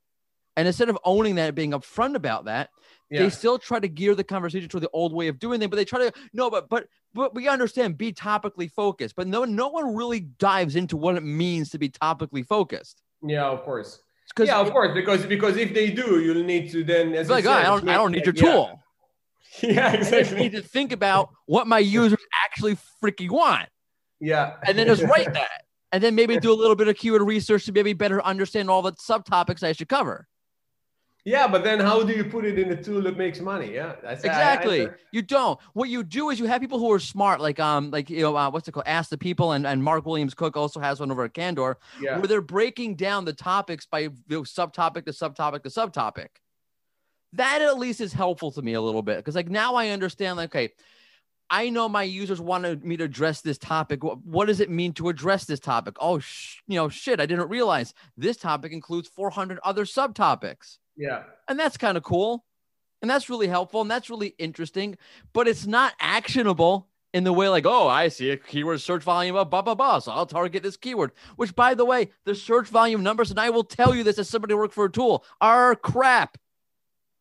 And 0.58 0.66
instead 0.66 0.88
of 0.88 0.98
owning 1.04 1.34
that 1.34 1.48
and 1.48 1.54
being 1.54 1.72
upfront 1.72 2.14
about 2.14 2.46
that 2.46 2.70
yeah. 3.10 3.22
they 3.22 3.30
still 3.30 3.58
try 3.58 3.78
to 3.78 3.88
gear 3.88 4.14
the 4.14 4.24
conversation 4.24 4.68
to 4.68 4.80
the 4.80 4.90
old 4.92 5.12
way 5.12 5.28
of 5.28 5.38
doing 5.38 5.60
things 5.60 5.70
but 5.70 5.76
they 5.76 5.84
try 5.84 5.98
to 5.98 6.12
no 6.32 6.50
but 6.50 6.68
but 6.68 6.88
but 7.14 7.34
we 7.34 7.48
understand 7.48 7.96
be 7.96 8.12
topically 8.12 8.70
focused. 8.70 9.16
But 9.16 9.26
no 9.26 9.44
no 9.44 9.68
one 9.68 9.94
really 9.94 10.20
dives 10.20 10.76
into 10.76 10.96
what 10.96 11.16
it 11.16 11.22
means 11.22 11.70
to 11.70 11.78
be 11.78 11.88
topically 11.88 12.46
focused. 12.46 13.02
Yeah 13.22 13.46
of 13.46 13.62
course 13.62 14.00
yeah, 14.38 14.58
of 14.58 14.70
course, 14.70 14.92
because 14.94 15.24
because 15.26 15.56
if 15.56 15.72
they 15.72 15.90
do, 15.90 16.20
you'll 16.20 16.44
need 16.44 16.70
to 16.72 16.84
then. 16.84 17.14
As 17.14 17.30
like, 17.30 17.46
oh, 17.46 17.50
I 17.50 17.62
don't, 17.64 17.88
I 17.88 17.94
don't 17.94 18.12
need 18.12 18.24
your 18.24 18.34
tool. 18.34 18.80
Yeah, 19.62 19.92
exactly. 19.92 20.36
I 20.36 20.40
need 20.40 20.52
to 20.52 20.60
think 20.60 20.92
about 20.92 21.30
what 21.46 21.66
my 21.66 21.78
users 21.78 22.18
actually 22.44 22.76
freaking 23.02 23.30
want. 23.30 23.70
Yeah, 24.20 24.56
and 24.66 24.76
then 24.76 24.86
just 24.86 25.02
write 25.02 25.32
that, 25.32 25.62
and 25.92 26.04
then 26.04 26.14
maybe 26.14 26.38
do 26.38 26.52
a 26.52 26.54
little 26.54 26.76
bit 26.76 26.88
of 26.88 26.96
keyword 26.96 27.22
research 27.22 27.64
to 27.64 27.72
maybe 27.72 27.94
better 27.94 28.22
understand 28.22 28.68
all 28.68 28.82
the 28.82 28.92
subtopics 28.92 29.62
I 29.62 29.72
should 29.72 29.88
cover. 29.88 30.28
Yeah, 31.26 31.48
but 31.48 31.64
then 31.64 31.80
how 31.80 32.04
do 32.04 32.12
you 32.12 32.22
put 32.22 32.44
it 32.44 32.56
in 32.56 32.70
a 32.70 32.80
tool 32.80 33.02
that 33.02 33.16
makes 33.16 33.40
money? 33.40 33.74
Yeah, 33.74 33.96
that's 34.00 34.22
exactly. 34.22 34.82
I, 34.82 34.90
I, 34.90 34.90
you 35.10 35.22
don't. 35.22 35.58
What 35.72 35.88
you 35.88 36.04
do 36.04 36.30
is 36.30 36.38
you 36.38 36.46
have 36.46 36.60
people 36.60 36.78
who 36.78 36.92
are 36.92 37.00
smart, 37.00 37.40
like 37.40 37.58
um, 37.58 37.90
like 37.90 38.08
you 38.08 38.20
know, 38.20 38.36
uh, 38.36 38.48
what's 38.48 38.68
it 38.68 38.72
called? 38.72 38.86
Ask 38.86 39.10
the 39.10 39.18
people, 39.18 39.50
and, 39.50 39.66
and 39.66 39.82
Mark 39.82 40.06
Williams 40.06 40.34
Cook 40.34 40.56
also 40.56 40.78
has 40.78 41.00
one 41.00 41.10
over 41.10 41.24
at 41.24 41.34
Candour, 41.34 41.78
yeah. 42.00 42.18
where 42.18 42.28
they're 42.28 42.40
breaking 42.40 42.94
down 42.94 43.24
the 43.24 43.32
topics 43.32 43.86
by 43.86 43.98
you 43.98 44.12
know, 44.28 44.42
subtopic 44.42 45.04
to 45.06 45.10
subtopic 45.10 45.64
to 45.64 45.68
subtopic. 45.68 46.28
That 47.32 47.60
at 47.60 47.76
least 47.76 48.00
is 48.00 48.12
helpful 48.12 48.52
to 48.52 48.62
me 48.62 48.74
a 48.74 48.80
little 48.80 49.02
bit 49.02 49.16
because 49.16 49.34
like 49.34 49.50
now 49.50 49.74
I 49.74 49.88
understand. 49.88 50.36
Like, 50.36 50.54
okay, 50.54 50.74
I 51.50 51.70
know 51.70 51.88
my 51.88 52.04
users 52.04 52.40
wanted 52.40 52.84
me 52.84 52.96
to 52.98 53.04
address 53.04 53.40
this 53.40 53.58
topic. 53.58 54.04
What, 54.04 54.24
what 54.24 54.46
does 54.46 54.60
it 54.60 54.70
mean 54.70 54.92
to 54.92 55.08
address 55.08 55.44
this 55.44 55.58
topic? 55.58 55.96
Oh, 55.98 56.20
sh- 56.20 56.58
you 56.68 56.76
know, 56.76 56.88
shit, 56.88 57.20
I 57.20 57.26
didn't 57.26 57.48
realize 57.48 57.94
this 58.16 58.36
topic 58.36 58.70
includes 58.70 59.08
400 59.08 59.58
other 59.64 59.84
subtopics. 59.84 60.78
Yeah. 60.96 61.24
And 61.48 61.58
that's 61.58 61.76
kind 61.76 61.96
of 61.96 62.02
cool. 62.02 62.44
And 63.02 63.10
that's 63.10 63.28
really 63.28 63.46
helpful 63.46 63.82
and 63.82 63.90
that's 63.90 64.10
really 64.10 64.34
interesting, 64.38 64.96
but 65.32 65.46
it's 65.46 65.66
not 65.66 65.92
actionable 66.00 66.88
in 67.12 67.24
the 67.24 67.32
way 67.32 67.48
like, 67.48 67.66
oh, 67.66 67.88
I 67.88 68.08
see 68.08 68.30
a 68.30 68.36
keyword 68.36 68.80
search 68.80 69.02
volume 69.02 69.36
of 69.36 69.48
blah, 69.48 69.62
blah, 69.62 69.74
blah. 69.74 69.98
So 70.00 70.12
I'll 70.12 70.26
target 70.26 70.62
this 70.62 70.76
keyword, 70.76 71.12
which 71.36 71.54
by 71.54 71.74
the 71.74 71.84
way, 71.84 72.10
the 72.24 72.34
search 72.34 72.68
volume 72.68 73.02
numbers, 73.02 73.30
and 73.30 73.40
I 73.40 73.50
will 73.50 73.64
tell 73.64 73.94
you 73.94 74.02
this 74.02 74.18
as 74.18 74.28
somebody 74.28 74.54
who 74.54 74.58
worked 74.58 74.74
for 74.74 74.86
a 74.86 74.90
tool, 74.92 75.24
are 75.40 75.74
crap. 75.76 76.36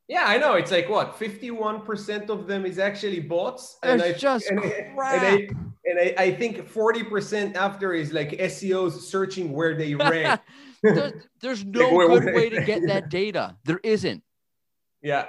Yeah, 0.07 0.25
I 0.25 0.37
know. 0.37 0.53
It's 0.53 0.71
like 0.71 0.87
what, 0.89 1.17
51% 1.17 2.29
of 2.29 2.45
them 2.45 2.65
is 2.65 2.77
actually 2.77 3.21
bots. 3.21 3.77
And 3.81 4.01
it's 4.01 4.17
I, 4.17 4.19
just 4.19 4.49
and, 4.49 4.61
crap. 4.61 5.23
And, 5.23 5.25
I, 5.25 5.47
and 5.85 5.99
I, 5.99 6.23
I 6.23 6.31
think 6.35 6.69
40% 6.69 7.55
after 7.55 7.93
is 7.93 8.13
like 8.13 8.31
SEOs 8.31 8.99
searching 8.99 9.51
where 9.51 9.75
they 9.75 9.95
rank. 9.95 10.41
There's, 10.93 11.13
there's 11.41 11.65
no 11.65 12.07
good 12.07 12.35
way 12.35 12.49
to 12.49 12.63
get 12.63 12.85
that 12.87 13.09
data. 13.21 13.55
There 13.65 13.79
isn't. 13.83 14.23
Yeah. 15.01 15.25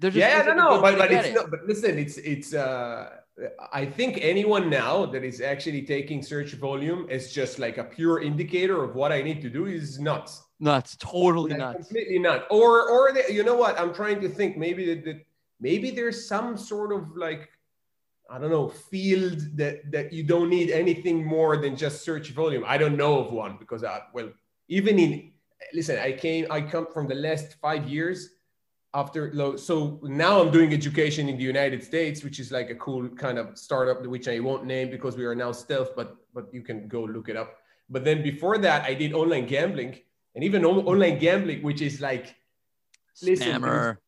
There's 0.00 0.14
yeah, 0.14 0.42
no, 0.46 0.54
no, 0.54 0.80
but, 0.80 0.96
but 0.96 1.10
it's 1.10 1.28
it. 1.28 1.34
not, 1.34 1.50
but 1.50 1.64
listen, 1.66 1.98
it's 1.98 2.18
it's 2.18 2.54
uh 2.54 3.10
I 3.72 3.84
think 3.84 4.18
anyone 4.20 4.70
now 4.70 5.06
that 5.06 5.24
is 5.24 5.40
actually 5.40 5.82
taking 5.82 6.22
search 6.22 6.52
volume 6.52 7.08
as 7.10 7.32
just 7.32 7.58
like 7.58 7.78
a 7.78 7.84
pure 7.84 8.22
indicator 8.22 8.84
of 8.84 8.94
what 8.94 9.10
I 9.10 9.22
need 9.22 9.42
to 9.42 9.50
do 9.50 9.66
is 9.66 9.98
nuts. 9.98 10.42
Nuts, 10.60 10.96
totally 10.96 11.50
That's 11.50 11.58
nuts. 11.58 11.88
Completely 11.88 12.20
nuts. 12.20 12.44
Or 12.50 12.88
or 12.88 13.12
the, 13.12 13.32
you 13.32 13.42
know 13.42 13.56
what? 13.56 13.78
I'm 13.78 13.92
trying 13.92 14.20
to 14.20 14.28
think 14.28 14.56
maybe 14.56 14.94
that, 14.94 15.04
that 15.04 15.26
maybe 15.60 15.90
there's 15.90 16.28
some 16.28 16.56
sort 16.56 16.92
of 16.92 17.16
like 17.16 17.48
I 18.30 18.38
don't 18.38 18.50
know, 18.50 18.68
field 18.68 19.56
that 19.56 19.90
that 19.90 20.12
you 20.12 20.22
don't 20.22 20.50
need 20.50 20.70
anything 20.70 21.24
more 21.24 21.56
than 21.56 21.76
just 21.76 22.04
search 22.04 22.30
volume. 22.30 22.64
I 22.66 22.76
don't 22.76 22.96
know 22.96 23.18
of 23.18 23.32
one 23.32 23.56
because 23.58 23.84
I 23.84 24.02
well, 24.12 24.30
even 24.68 24.98
in 24.98 25.32
listen, 25.74 25.98
I 25.98 26.12
came 26.12 26.46
I 26.50 26.60
come 26.60 26.86
from 26.92 27.08
the 27.08 27.14
last 27.14 27.54
five 27.60 27.88
years 27.88 28.30
after 28.94 29.32
so 29.58 30.00
now 30.02 30.40
I'm 30.40 30.50
doing 30.50 30.72
education 30.72 31.28
in 31.28 31.36
the 31.36 31.44
United 31.44 31.82
States, 31.84 32.24
which 32.24 32.40
is 32.40 32.50
like 32.52 32.70
a 32.70 32.74
cool 32.76 33.08
kind 33.08 33.38
of 33.38 33.58
startup 33.58 34.04
which 34.06 34.28
I 34.28 34.40
won't 34.40 34.64
name 34.64 34.90
because 34.90 35.16
we 35.16 35.24
are 35.24 35.34
now 35.34 35.52
stealth, 35.52 35.90
but 35.96 36.16
but 36.34 36.52
you 36.52 36.62
can 36.62 36.88
go 36.88 37.02
look 37.04 37.28
it 37.28 37.36
up. 37.36 37.56
But 37.90 38.04
then 38.04 38.22
before 38.22 38.58
that, 38.58 38.84
I 38.84 38.94
did 38.94 39.12
online 39.12 39.46
gambling 39.46 39.98
and 40.34 40.44
even 40.44 40.64
online 40.64 41.18
gambling, 41.18 41.62
which 41.62 41.80
is 41.80 42.00
like 42.00 42.34
listen, 43.22 43.98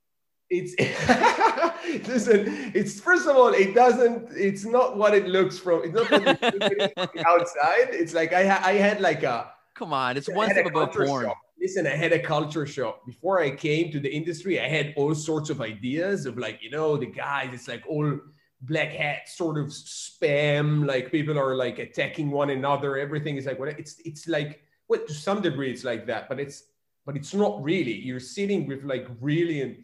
it's, 0.51 0.75
it's 0.79 2.09
listen, 2.09 2.73
it's 2.75 3.01
first 3.01 3.27
of 3.27 3.37
all, 3.37 3.49
it 3.49 3.75
doesn't, 3.75 4.29
it's 4.33 4.65
not 4.65 4.97
what 4.97 5.15
it 5.15 5.27
looks 5.27 5.59
from, 5.59 5.83
it's 5.85 5.95
not 5.95 6.11
what 6.11 6.23
it 6.23 6.39
from 6.39 7.09
the 7.15 7.25
outside. 7.27 7.89
It's 7.91 8.15
like 8.15 8.33
I, 8.33 8.43
I 8.43 8.73
had 8.75 9.01
like 9.01 9.23
a 9.23 9.53
come 9.81 9.95
on, 9.95 10.17
it's 10.17 10.29
one 10.29 10.51
step 10.51 10.67
above 10.67 10.93
porn. 10.93 11.25
Shock. 11.25 11.39
Listen, 11.59 11.87
I 11.87 11.97
had 11.97 12.13
a 12.13 12.19
culture 12.19 12.67
shock. 12.67 13.05
Before 13.07 13.41
I 13.41 13.51
came 13.51 13.91
to 13.93 14.01
the 14.01 14.13
industry, 14.13 14.61
I 14.61 14.69
had 14.69 14.93
all 14.97 15.15
sorts 15.15 15.51
of 15.51 15.61
ideas 15.61 16.27
of 16.27 16.39
like, 16.39 16.63
you 16.63 16.71
know, 16.71 16.97
the 16.97 17.07
guys, 17.07 17.51
it's 17.53 17.67
like 17.67 17.83
all 17.89 18.19
black 18.63 18.93
hat 18.93 19.29
sort 19.29 19.59
of 19.59 19.67
spam, 19.67 20.87
like 20.87 21.11
people 21.11 21.39
are 21.39 21.55
like 21.57 21.79
attacking 21.79 22.31
one 22.31 22.51
another. 22.51 22.99
Everything 22.99 23.37
is 23.37 23.47
like 23.47 23.59
what 23.59 23.69
it's 23.69 23.99
it's 24.05 24.29
like 24.29 24.61
well, 24.89 25.01
to 25.07 25.15
some 25.15 25.41
degree 25.41 25.71
it's 25.71 25.85
like 25.85 26.07
that, 26.07 26.29
but 26.29 26.39
it's 26.39 26.65
but 27.07 27.17
it's 27.17 27.33
not 27.33 27.63
really. 27.63 27.95
You're 27.95 28.21
sitting 28.21 28.67
with 28.67 28.85
like 28.85 29.09
brilliant 29.19 29.79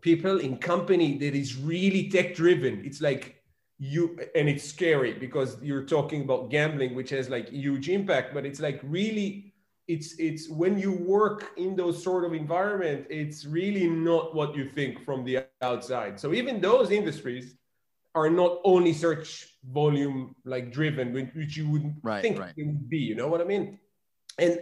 people 0.00 0.38
in 0.40 0.56
company 0.56 1.18
that 1.18 1.34
is 1.34 1.56
really 1.56 2.08
tech 2.10 2.34
driven. 2.34 2.84
It's 2.84 3.00
like 3.00 3.39
you 3.80 4.14
and 4.34 4.46
it's 4.46 4.62
scary 4.62 5.14
because 5.14 5.56
you're 5.62 5.84
talking 5.84 6.20
about 6.20 6.50
gambling 6.50 6.94
which 6.94 7.08
has 7.08 7.30
like 7.30 7.48
huge 7.48 7.88
impact 7.88 8.34
but 8.34 8.44
it's 8.44 8.60
like 8.60 8.78
really 8.84 9.54
it's 9.88 10.18
it's 10.18 10.50
when 10.50 10.78
you 10.78 10.92
work 10.92 11.52
in 11.56 11.74
those 11.74 12.00
sort 12.02 12.26
of 12.26 12.34
environment 12.34 13.06
it's 13.08 13.46
really 13.46 13.88
not 13.88 14.34
what 14.34 14.54
you 14.54 14.68
think 14.68 15.02
from 15.02 15.24
the 15.24 15.38
outside 15.62 16.20
so 16.20 16.34
even 16.34 16.60
those 16.60 16.90
industries 16.90 17.54
are 18.14 18.28
not 18.28 18.58
only 18.64 18.92
search 18.92 19.48
volume 19.72 20.34
like 20.44 20.70
driven 20.70 21.14
which 21.14 21.56
you 21.56 21.66
would 21.70 21.94
right, 22.02 22.20
think 22.20 22.38
right. 22.38 22.52
it 22.58 22.66
would 22.66 22.90
be 22.90 22.98
you 22.98 23.14
know 23.14 23.28
what 23.28 23.40
i 23.40 23.44
mean 23.44 23.78
and 24.38 24.60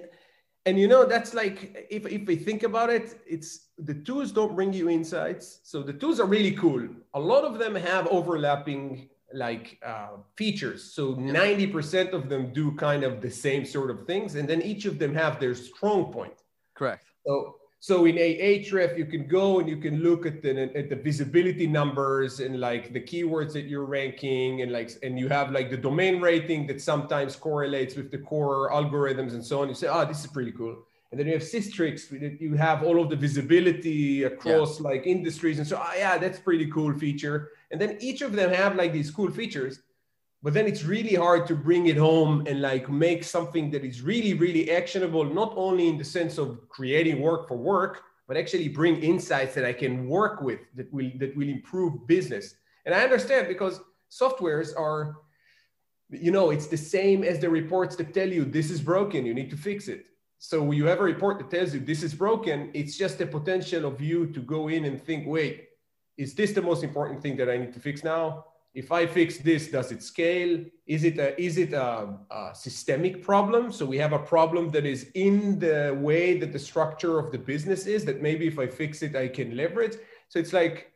and 0.66 0.78
you 0.78 0.88
know 0.88 1.04
that's 1.06 1.34
like 1.34 1.86
if, 1.90 2.06
if 2.06 2.26
we 2.26 2.36
think 2.36 2.62
about 2.62 2.90
it 2.90 3.20
it's 3.26 3.68
the 3.78 3.94
tools 3.94 4.32
don't 4.32 4.54
bring 4.54 4.72
you 4.72 4.88
insights. 4.88 5.60
So 5.62 5.82
the 5.82 5.92
tools 5.92 6.20
are 6.20 6.26
really 6.26 6.52
cool. 6.52 6.88
A 7.14 7.20
lot 7.20 7.44
of 7.44 7.58
them 7.58 7.74
have 7.74 8.06
overlapping 8.08 9.08
like 9.32 9.78
uh, 9.84 10.16
features. 10.36 10.82
So 10.82 11.14
90% 11.14 12.12
of 12.12 12.28
them 12.28 12.52
do 12.52 12.72
kind 12.72 13.04
of 13.04 13.20
the 13.20 13.30
same 13.30 13.64
sort 13.64 13.90
of 13.90 14.06
things. 14.06 14.34
And 14.34 14.48
then 14.48 14.62
each 14.62 14.84
of 14.84 14.98
them 14.98 15.14
have 15.14 15.38
their 15.38 15.54
strong 15.54 16.12
point. 16.12 16.42
Correct. 16.74 17.04
So 17.26 17.57
so 17.80 18.06
in 18.06 18.16
Ahrefs, 18.16 18.98
you 18.98 19.06
can 19.06 19.28
go 19.28 19.60
and 19.60 19.68
you 19.68 19.76
can 19.76 20.00
look 20.02 20.26
at 20.26 20.42
the 20.42 20.76
at 20.76 20.88
the 20.90 20.96
visibility 20.96 21.66
numbers 21.66 22.40
and 22.40 22.58
like 22.58 22.92
the 22.92 23.00
keywords 23.00 23.52
that 23.52 23.66
you're 23.66 23.84
ranking 23.84 24.62
and 24.62 24.72
like 24.72 24.90
and 25.04 25.16
you 25.16 25.28
have 25.28 25.52
like 25.52 25.70
the 25.70 25.76
domain 25.76 26.20
rating 26.20 26.66
that 26.66 26.80
sometimes 26.80 27.36
correlates 27.36 27.94
with 27.94 28.10
the 28.10 28.18
core 28.18 28.70
algorithms 28.72 29.32
and 29.32 29.44
so 29.44 29.62
on. 29.62 29.68
You 29.68 29.74
say, 29.74 29.86
oh, 29.86 30.04
this 30.04 30.24
is 30.24 30.26
pretty 30.26 30.50
cool. 30.50 30.76
And 31.10 31.18
then 31.18 31.26
you 31.26 31.34
have 31.34 31.42
Sistrix, 31.42 32.10
you 32.40 32.54
have 32.54 32.82
all 32.82 33.00
of 33.00 33.08
the 33.08 33.16
visibility 33.16 34.24
across 34.24 34.78
yeah. 34.78 34.88
like 34.88 35.06
industries. 35.06 35.58
And 35.58 35.66
so, 35.66 35.80
oh, 35.82 35.94
yeah, 35.96 36.18
that's 36.18 36.38
pretty 36.38 36.70
cool 36.70 36.92
feature. 36.98 37.52
And 37.70 37.80
then 37.80 37.96
each 38.00 38.20
of 38.22 38.32
them 38.32 38.50
have 38.52 38.76
like 38.76 38.92
these 38.92 39.10
cool 39.10 39.30
features. 39.30 39.80
But 40.42 40.54
then 40.54 40.66
it's 40.66 40.84
really 40.84 41.14
hard 41.14 41.46
to 41.48 41.54
bring 41.54 41.86
it 41.86 41.96
home 41.96 42.46
and 42.46 42.60
like 42.60 42.88
make 42.88 43.24
something 43.24 43.70
that 43.70 43.84
is 43.84 44.02
really 44.02 44.34
really 44.34 44.70
actionable 44.70 45.24
not 45.24 45.52
only 45.56 45.88
in 45.88 45.98
the 45.98 46.04
sense 46.04 46.38
of 46.38 46.68
creating 46.68 47.20
work 47.20 47.48
for 47.48 47.56
work 47.56 48.02
but 48.26 48.36
actually 48.36 48.68
bring 48.68 49.02
insights 49.02 49.54
that 49.54 49.64
i 49.64 49.72
can 49.72 50.06
work 50.06 50.40
with 50.42 50.60
that 50.74 50.92
will 50.92 51.10
that 51.16 51.36
will 51.36 51.48
improve 51.48 52.06
business. 52.06 52.54
And 52.84 52.94
i 52.94 53.02
understand 53.02 53.48
because 53.48 53.80
softwares 54.10 54.70
are 54.78 55.16
you 56.10 56.30
know 56.30 56.50
it's 56.50 56.68
the 56.68 56.76
same 56.76 57.24
as 57.24 57.38
the 57.38 57.50
reports 57.50 57.96
that 57.96 58.14
tell 58.14 58.28
you 58.28 58.44
this 58.44 58.70
is 58.70 58.80
broken 58.80 59.26
you 59.26 59.34
need 59.34 59.50
to 59.50 59.56
fix 59.56 59.88
it. 59.88 60.04
So 60.40 60.70
you 60.70 60.86
have 60.86 61.00
a 61.00 61.02
report 61.02 61.38
that 61.38 61.50
tells 61.50 61.74
you 61.74 61.80
this 61.80 62.02
is 62.02 62.14
broken 62.14 62.70
it's 62.72 62.96
just 62.96 63.18
the 63.18 63.26
potential 63.26 63.84
of 63.86 64.00
you 64.00 64.26
to 64.28 64.40
go 64.40 64.68
in 64.68 64.84
and 64.84 65.02
think 65.02 65.26
wait 65.26 65.64
is 66.16 66.34
this 66.34 66.52
the 66.52 66.62
most 66.62 66.84
important 66.84 67.20
thing 67.22 67.36
that 67.38 67.50
i 67.50 67.56
need 67.56 67.72
to 67.72 67.80
fix 67.80 68.04
now 68.04 68.44
if 68.74 68.92
I 68.92 69.06
fix 69.06 69.38
this, 69.38 69.68
does 69.68 69.92
it 69.92 70.02
scale? 70.02 70.64
Is 70.86 71.04
it 71.04 71.18
a, 71.18 71.40
is 71.40 71.58
it 71.58 71.72
a, 71.72 72.16
a, 72.30 72.50
systemic 72.54 73.22
problem? 73.22 73.72
So 73.72 73.84
we 73.86 73.98
have 73.98 74.12
a 74.12 74.18
problem 74.18 74.70
that 74.70 74.86
is 74.86 75.10
in 75.14 75.58
the 75.58 75.96
way 76.00 76.38
that 76.38 76.52
the 76.52 76.58
structure 76.58 77.18
of 77.18 77.32
the 77.32 77.38
business 77.38 77.86
is 77.86 78.04
that 78.04 78.22
maybe 78.22 78.46
if 78.46 78.58
I 78.58 78.66
fix 78.66 79.02
it, 79.02 79.16
I 79.16 79.28
can 79.28 79.56
leverage. 79.56 79.96
So 80.28 80.38
it's 80.38 80.52
like, 80.52 80.92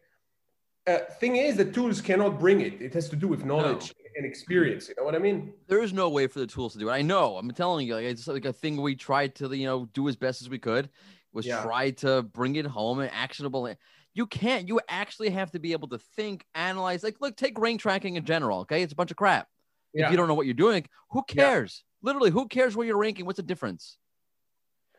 uh, 0.87 0.99
thing 1.19 1.37
is 1.37 1.57
the 1.57 1.65
tools 1.65 2.01
cannot 2.01 2.39
bring 2.39 2.61
it. 2.61 2.81
It 2.81 2.93
has 2.95 3.09
to 3.09 3.17
do 3.17 3.29
with 3.29 3.45
knowledge 3.45 3.95
no. 3.97 4.11
and 4.17 4.27
experience. 4.27 4.89
You 4.89 4.95
know 4.99 5.05
what 5.05 5.15
I 5.15 5.19
mean? 5.19 5.53
There 5.67 5.83
is 5.83 5.93
no 5.93 6.09
way 6.09 6.27
for 6.27 6.41
the 6.41 6.47
tools 6.47 6.75
to 6.75 6.79
do 6.79 6.89
it. 6.89 6.93
I 6.93 7.03
know. 7.03 7.37
I'm 7.37 7.51
telling 7.53 7.87
you, 7.87 7.95
like, 7.95 8.05
it's 8.05 8.27
like 8.27 8.45
a 8.45 8.53
thing 8.53 8.81
we 8.81 8.97
tried 8.97 9.35
to, 9.37 9.57
you 9.57 9.67
know, 9.67 9.89
do 9.95 10.09
as 10.09 10.17
best 10.17 10.43
as 10.43 10.49
we 10.49 10.59
could 10.59 10.91
was 11.33 11.47
yeah. 11.47 11.63
try 11.63 11.91
to 11.91 12.23
bring 12.23 12.57
it 12.57 12.67
home 12.67 12.99
and 13.01 13.11
actionable 13.13 13.75
you 14.15 14.27
can't. 14.27 14.69
You 14.69 14.81
actually 14.89 15.31
have 15.31 15.51
to 15.53 15.59
be 15.59 15.73
able 15.73 15.89
to 15.89 15.99
think, 16.17 16.45
analyze. 16.55 17.03
Like, 17.03 17.17
look, 17.21 17.37
take 17.37 17.59
rank 17.59 17.81
tracking 17.81 18.17
in 18.17 18.25
general. 18.25 18.61
Okay, 18.61 18.83
it's 18.83 18.93
a 18.93 18.97
bunch 18.97 19.11
of 19.11 19.17
crap. 19.17 19.49
Yeah. 19.95 20.07
If 20.07 20.11
you 20.11 20.17
don't 20.17 20.29
know 20.29 20.35
what 20.35 20.47
you're 20.47 20.55
doing, 20.55 20.87
who 21.11 21.23
cares? 21.23 21.83
Yeah. 22.03 22.09
Literally, 22.09 22.31
who 22.31 22.49
cares 22.49 22.77
where 22.77 22.87
you're 22.87 22.99
ranking? 22.99 23.27
What's 23.27 23.37
the 23.37 23.43
difference? 23.43 23.97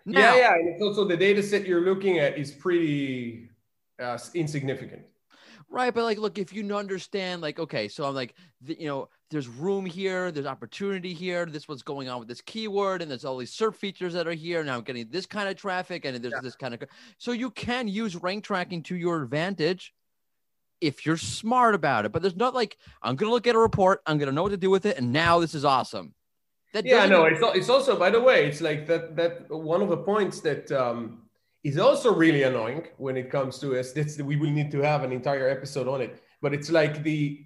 Now, 0.06 0.20
yeah, 0.20 0.36
yeah, 0.36 0.54
and 0.56 0.70
it's 0.70 0.82
also 0.82 1.06
the 1.06 1.16
data 1.16 1.42
set 1.42 1.66
you're 1.66 1.86
looking 1.86 2.20
at 2.20 2.38
is 2.38 2.52
pretty 2.52 3.50
uh, 4.02 4.18
insignificant. 4.34 5.04
Right, 5.74 5.92
but 5.92 6.04
like, 6.04 6.20
look, 6.20 6.38
if 6.38 6.54
you 6.54 6.72
understand, 6.76 7.42
like, 7.42 7.58
okay, 7.58 7.88
so 7.88 8.06
I'm 8.06 8.14
like, 8.14 8.36
the, 8.62 8.80
you 8.80 8.86
know, 8.86 9.10
there's 9.32 9.48
room 9.48 9.88
here, 9.88 10.32
there's 10.32 10.46
opportunity 10.46 11.16
here. 11.16 11.48
This 11.48 11.68
what's 11.68 11.82
going 11.82 12.10
on 12.10 12.20
with 12.20 12.28
this 12.28 12.42
keyword, 12.42 13.02
and 13.02 13.10
there's 13.10 13.26
all 13.26 13.38
these 13.38 13.52
SERP 13.52 13.74
features 13.74 14.14
that 14.14 14.28
are 14.28 14.34
here. 14.34 14.64
Now 14.64 14.76
I'm 14.78 14.84
getting 14.84 15.08
this 15.10 15.26
kind 15.26 15.50
of 15.50 15.56
traffic, 15.56 16.06
and 16.06 16.16
there's 16.16 16.32
yeah. 16.32 16.42
this 16.44 16.56
kind 16.56 16.76
of. 16.76 16.84
So 17.18 17.32
you 17.32 17.50
can 17.50 17.88
use 17.88 18.16
rank 18.16 18.44
tracking 18.44 18.84
to 18.84 18.96
your 18.96 19.24
advantage 19.24 19.96
if 20.80 21.08
you're 21.08 21.18
smart 21.18 21.74
about 21.74 22.06
it. 22.06 22.12
But 22.12 22.22
there's 22.22 22.36
not 22.36 22.54
like 22.54 22.78
I'm 23.02 23.16
gonna 23.16 23.32
look 23.32 23.48
at 23.48 23.56
a 23.56 23.60
report, 23.60 24.02
I'm 24.06 24.20
gonna 24.20 24.32
know 24.32 24.44
what 24.44 24.50
to 24.50 24.58
do 24.58 24.70
with 24.70 24.86
it, 24.86 25.00
and 25.00 25.12
now 25.12 25.40
this 25.40 25.56
is 25.56 25.66
awesome. 25.66 26.14
That 26.74 26.86
yeah, 26.86 27.08
no, 27.08 27.26
it's 27.26 27.42
it's 27.42 27.70
also 27.70 27.98
by 27.98 28.12
the 28.12 28.22
way, 28.22 28.46
it's 28.46 28.62
like 28.62 28.86
that 28.86 29.16
that 29.16 29.50
one 29.50 29.82
of 29.82 29.90
the 29.90 29.98
points 29.98 30.40
that 30.42 30.72
um, 30.72 31.24
is 31.64 31.78
also 31.78 32.14
really 32.14 32.44
annoying 32.44 32.88
when 32.98 33.16
it 33.16 33.32
comes 33.32 33.58
to 33.60 33.80
us. 33.80 33.94
That's 33.94 34.22
we 34.22 34.36
will 34.36 34.52
need 34.52 34.72
to 34.72 34.82
have 34.82 35.04
an 35.04 35.12
entire 35.12 35.50
episode 35.50 35.88
on 35.88 36.02
it. 36.02 36.22
But 36.42 36.54
it's 36.54 36.70
like 36.70 37.04
the 37.04 37.46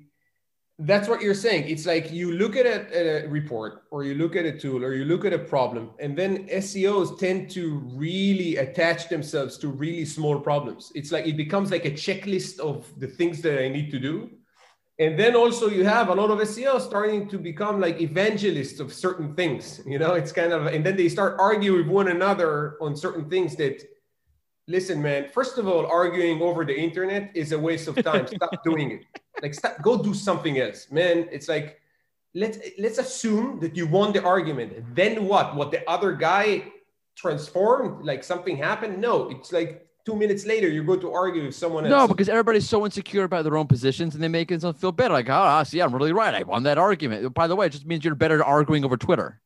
that's 0.80 1.08
what 1.08 1.22
you're 1.22 1.34
saying. 1.34 1.68
It's 1.68 1.88
like 1.88 2.12
you 2.12 2.34
look 2.34 2.56
at 2.56 2.68
a, 2.68 3.26
a, 3.26 3.28
report 3.28 3.86
or 3.90 4.04
you 4.04 4.14
look 4.14 4.36
at 4.36 4.46
a 4.46 4.58
tool 4.58 4.84
or 4.84 4.94
you 4.94 5.06
look 5.06 5.26
at 5.26 5.34
a 5.34 5.40
problem, 5.40 5.92
and 6.00 6.16
then 6.16 6.48
SEOs 6.50 7.18
tend 7.18 7.50
to 7.52 7.80
really 7.96 8.58
attach 8.58 9.10
themselves 9.10 9.58
to 9.60 9.70
really 9.70 10.06
small 10.06 10.40
problems. 10.40 10.92
It's 10.94 11.12
like 11.12 11.26
it 11.26 11.36
becomes 11.36 11.72
like 11.72 11.86
a 11.86 11.92
checklist 11.92 12.60
of 12.60 12.88
the 13.00 13.08
things 13.08 13.42
that 13.42 13.60
I 13.60 13.70
need 13.70 13.90
to 13.92 14.00
do. 14.00 14.30
And 15.00 15.18
then 15.18 15.36
also 15.36 15.68
you 15.68 15.84
have 15.84 16.10
a 16.10 16.16
lot 16.16 16.32
of 16.32 16.40
SEOs 16.40 16.82
starting 16.82 17.28
to 17.30 17.38
become 17.38 17.80
like 17.80 18.02
evangelists 18.02 18.80
of 18.80 18.92
certain 18.92 19.36
things. 19.36 19.82
You 19.86 20.00
know, 20.00 20.14
it's 20.14 20.32
kind 20.32 20.54
of, 20.54 20.66
and 20.68 20.84
then 20.84 20.96
they 20.96 21.08
start 21.08 21.38
arguing 21.40 21.86
with 21.86 21.88
one 21.88 22.08
another 22.08 22.78
on 22.82 22.96
certain 22.96 23.30
things 23.30 23.56
that 23.58 23.84
listen, 24.68 25.02
man, 25.02 25.30
first 25.30 25.58
of 25.58 25.68
all, 25.68 25.86
arguing 25.88 26.42
over 26.42 26.66
the 26.66 26.78
internet 26.78 27.32
is 27.34 27.52
a 27.52 27.60
waste 27.60 27.88
of 27.88 28.02
time. 28.04 28.28
Stop 28.36 28.64
doing 28.64 28.92
it. 28.92 29.06
Like, 29.42 29.54
stop, 29.54 29.82
go 29.82 30.02
do 30.02 30.14
something 30.14 30.60
else, 30.60 30.92
man. 30.92 31.28
It's 31.32 31.48
like, 31.48 31.80
let's 32.34 32.58
let's 32.80 32.98
assume 32.98 33.60
that 33.60 33.76
you 33.76 33.88
won 33.88 34.14
the 34.14 34.24
argument. 34.24 34.96
Then 34.96 35.26
what? 35.26 35.56
What 35.56 35.72
the 35.72 35.88
other 35.90 36.14
guy 36.14 36.72
transformed? 37.16 38.06
Like 38.06 38.24
something 38.24 38.58
happened? 38.58 39.00
No, 39.00 39.30
it's 39.30 39.52
like 39.52 39.88
two 40.06 40.16
minutes 40.16 40.46
later 40.46 40.68
you 40.68 40.84
go 40.84 40.96
to 40.96 41.12
argue 41.12 41.46
with 41.46 41.56
someone 41.56 41.86
else. 41.86 41.92
No, 41.92 42.08
because 42.08 42.30
everybody's 42.30 42.68
so 42.68 42.84
insecure 42.84 43.26
about 43.26 43.44
their 43.44 43.58
own 43.58 43.68
positions 43.68 44.16
and 44.16 44.24
they 44.24 44.28
make 44.28 44.50
themselves 44.50 44.80
feel 44.80 44.92
better. 44.92 45.14
Like, 45.14 45.30
oh, 45.30 45.64
see, 45.64 45.82
I'm 45.82 45.94
really 45.94 46.14
right. 46.14 46.34
I 46.34 46.44
won 46.44 46.64
that 46.64 46.80
argument. 46.80 47.34
By 47.34 47.48
the 47.48 47.56
way, 47.56 47.68
it 47.68 47.74
just 47.74 47.86
means 47.86 48.04
you're 48.04 48.16
better 48.16 48.42
at 48.42 48.48
arguing 48.48 48.84
over 48.86 48.98
Twitter. 48.98 49.40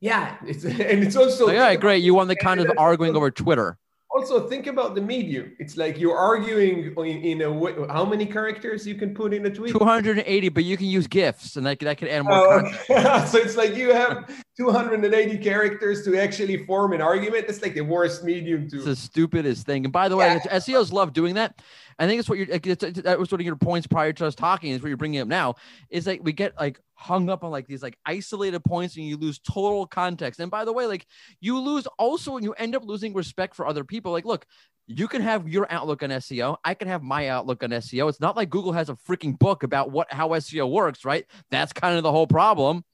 Yeah, 0.00 0.36
it's 0.46 0.64
and 0.64 1.02
it's 1.02 1.16
also 1.16 1.46
like, 1.46 1.56
all 1.56 1.62
right, 1.62 1.80
great. 1.80 2.04
You 2.04 2.14
won 2.14 2.28
the 2.28 2.36
kind 2.36 2.60
of 2.60 2.70
arguing 2.78 3.16
over 3.16 3.32
Twitter 3.32 3.78
also 4.14 4.46
think 4.46 4.66
about 4.66 4.94
the 4.94 5.00
medium. 5.00 5.52
It's 5.58 5.76
like 5.76 5.98
you're 5.98 6.16
arguing 6.16 6.94
in, 6.96 7.42
a 7.42 7.50
way. 7.50 7.74
How 7.88 8.04
many 8.04 8.26
characters 8.26 8.86
you 8.86 8.94
can 8.94 9.14
put 9.14 9.32
in 9.32 9.46
a 9.46 9.50
tweet? 9.50 9.72
280, 9.72 10.48
but 10.50 10.64
you 10.64 10.76
can 10.76 10.86
use 10.86 11.06
gifs, 11.06 11.56
and 11.56 11.66
that, 11.66 11.78
that 11.80 11.98
can 11.98 12.08
add 12.08 12.24
more. 12.24 12.66
Oh, 12.90 13.24
so 13.26 13.38
it's 13.38 13.56
like 13.56 13.74
you 13.74 13.92
have 13.92 14.28
280 14.56 15.38
characters 15.38 16.04
to 16.04 16.16
actually 16.18 16.64
form 16.66 16.92
an 16.92 17.00
argument. 17.00 17.46
That's 17.46 17.62
like 17.62 17.74
the 17.74 17.80
worst 17.80 18.22
medium 18.22 18.68
to. 18.68 18.76
It's 18.76 18.84
the 18.84 18.96
stupidest 18.96 19.64
thing. 19.64 19.84
And 19.84 19.92
by 19.92 20.08
the 20.08 20.16
way, 20.16 20.40
yeah. 20.44 20.58
SEOs 20.58 20.92
love 20.92 21.12
doing 21.12 21.34
that. 21.34 21.62
I 21.98 22.06
think 22.06 22.20
it's 22.20 22.28
what 22.28 22.38
you're. 22.38 22.48
it's 22.50 23.00
That 23.00 23.18
was 23.18 23.30
one 23.30 23.40
of 23.40 23.46
your 23.46 23.56
points 23.56 23.86
prior 23.86 24.12
to 24.12 24.26
us 24.26 24.34
talking. 24.34 24.72
Is 24.72 24.82
what 24.82 24.88
you're 24.88 24.96
bringing 24.96 25.20
up 25.20 25.28
now. 25.28 25.54
Is 25.88 26.06
like 26.06 26.20
we 26.22 26.32
get 26.32 26.58
like 26.58 26.80
hung 26.94 27.30
up 27.30 27.44
on 27.44 27.50
like 27.50 27.66
these 27.66 27.82
like 27.82 27.98
isolated 28.04 28.62
points 28.64 28.96
and 28.96 29.06
you 29.06 29.16
lose 29.16 29.38
total 29.38 29.86
context. 29.86 30.38
And 30.38 30.50
by 30.50 30.64
the 30.64 30.72
way, 30.72 30.86
like 30.86 31.06
you 31.40 31.58
lose 31.58 31.86
also 31.98 32.36
and 32.36 32.44
you 32.44 32.52
end 32.52 32.76
up 32.76 32.84
losing 32.84 33.14
respect 33.14 33.54
for 33.56 33.66
other 33.66 33.84
people. 33.84 34.12
Like, 34.12 34.26
look, 34.26 34.46
you 34.86 35.08
can 35.08 35.22
have 35.22 35.48
your 35.48 35.66
outlook 35.70 36.02
on 36.02 36.10
SEO. 36.10 36.56
I 36.64 36.74
can 36.74 36.88
have 36.88 37.02
my 37.02 37.28
outlook 37.28 37.62
on 37.62 37.70
SEO. 37.70 38.08
It's 38.08 38.20
not 38.20 38.36
like 38.36 38.50
Google 38.50 38.72
has 38.72 38.88
a 38.88 38.96
freaking 38.96 39.38
book 39.38 39.62
about 39.62 39.90
what 39.90 40.12
how 40.12 40.28
SEO 40.30 40.70
works, 40.70 41.04
right? 41.04 41.24
That's 41.50 41.72
kind 41.72 41.96
of 41.96 42.02
the 42.02 42.12
whole 42.12 42.26
problem. 42.26 42.84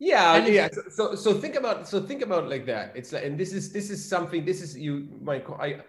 Yeah, 0.00 0.34
and 0.36 0.52
yeah. 0.52 0.68
So, 0.72 0.82
so, 0.88 1.14
so 1.14 1.34
think 1.34 1.56
about 1.56 1.86
so 1.86 2.00
think 2.00 2.22
about 2.22 2.48
like 2.48 2.64
that. 2.66 2.92
It's 2.96 3.12
like, 3.12 3.22
and 3.22 3.38
this 3.38 3.52
is 3.52 3.70
this 3.70 3.90
is 3.90 4.02
something. 4.02 4.46
This 4.46 4.62
is 4.62 4.76
you, 4.76 5.06
my 5.20 5.42
I 5.60 5.82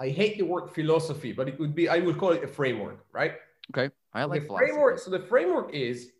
I 0.00 0.08
hate 0.08 0.38
the 0.38 0.44
word 0.44 0.70
philosophy, 0.70 1.32
but 1.32 1.48
it 1.48 1.60
would 1.60 1.74
be 1.74 1.86
I 1.86 1.98
would 1.98 2.16
call 2.16 2.32
it 2.32 2.42
a 2.42 2.48
framework, 2.48 3.04
right? 3.12 3.34
Okay, 3.70 3.94
I 4.14 4.24
like 4.24 4.48
the 4.48 4.56
framework. 4.56 4.98
So 4.98 5.10
the 5.10 5.20
framework 5.20 5.74
is 5.74 6.12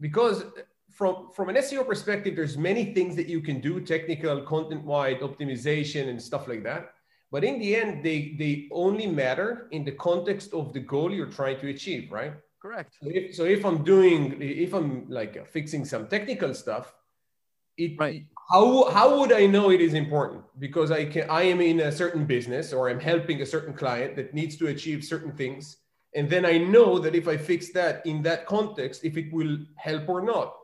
because 0.00 0.44
from 0.90 1.28
from 1.34 1.50
an 1.50 1.56
SEO 1.56 1.86
perspective, 1.86 2.36
there's 2.36 2.56
many 2.56 2.94
things 2.94 3.14
that 3.16 3.28
you 3.28 3.42
can 3.42 3.60
do, 3.60 3.80
technical, 3.80 4.40
content-wide 4.40 5.20
optimization, 5.20 6.08
and 6.08 6.20
stuff 6.20 6.48
like 6.48 6.62
that. 6.64 6.94
But 7.30 7.44
in 7.44 7.58
the 7.58 7.76
end, 7.76 8.02
they 8.02 8.34
they 8.38 8.68
only 8.72 9.06
matter 9.06 9.68
in 9.72 9.84
the 9.84 9.92
context 9.92 10.54
of 10.54 10.72
the 10.72 10.80
goal 10.80 11.12
you're 11.12 11.26
trying 11.40 11.60
to 11.60 11.68
achieve, 11.68 12.10
right? 12.10 12.32
Correct. 12.64 12.96
So 13.02 13.10
if, 13.12 13.34
so 13.34 13.44
if 13.44 13.62
I'm 13.62 13.84
doing, 13.84 14.40
if 14.40 14.72
I'm 14.72 15.06
like 15.10 15.46
fixing 15.48 15.84
some 15.84 16.06
technical 16.06 16.54
stuff, 16.54 16.94
it 17.76 17.92
right 17.98 18.24
how 18.50 18.90
how 18.90 19.18
would 19.18 19.32
I 19.32 19.44
know 19.44 19.70
it 19.70 19.82
is 19.82 19.92
important? 19.92 20.44
Because 20.58 20.90
I 20.90 21.04
can 21.04 21.28
I 21.28 21.42
am 21.42 21.60
in 21.60 21.80
a 21.80 21.92
certain 21.92 22.24
business 22.24 22.72
or 22.72 22.88
I'm 22.88 23.00
helping 23.00 23.42
a 23.42 23.46
certain 23.46 23.74
client 23.74 24.16
that 24.16 24.32
needs 24.32 24.56
to 24.56 24.68
achieve 24.68 25.04
certain 25.04 25.32
things, 25.32 25.76
and 26.14 26.30
then 26.30 26.46
I 26.46 26.56
know 26.56 26.98
that 27.00 27.14
if 27.14 27.28
I 27.28 27.36
fix 27.36 27.70
that 27.72 28.06
in 28.06 28.22
that 28.22 28.46
context, 28.46 29.04
if 29.04 29.18
it 29.18 29.30
will 29.30 29.58
help 29.76 30.08
or 30.08 30.22
not. 30.22 30.54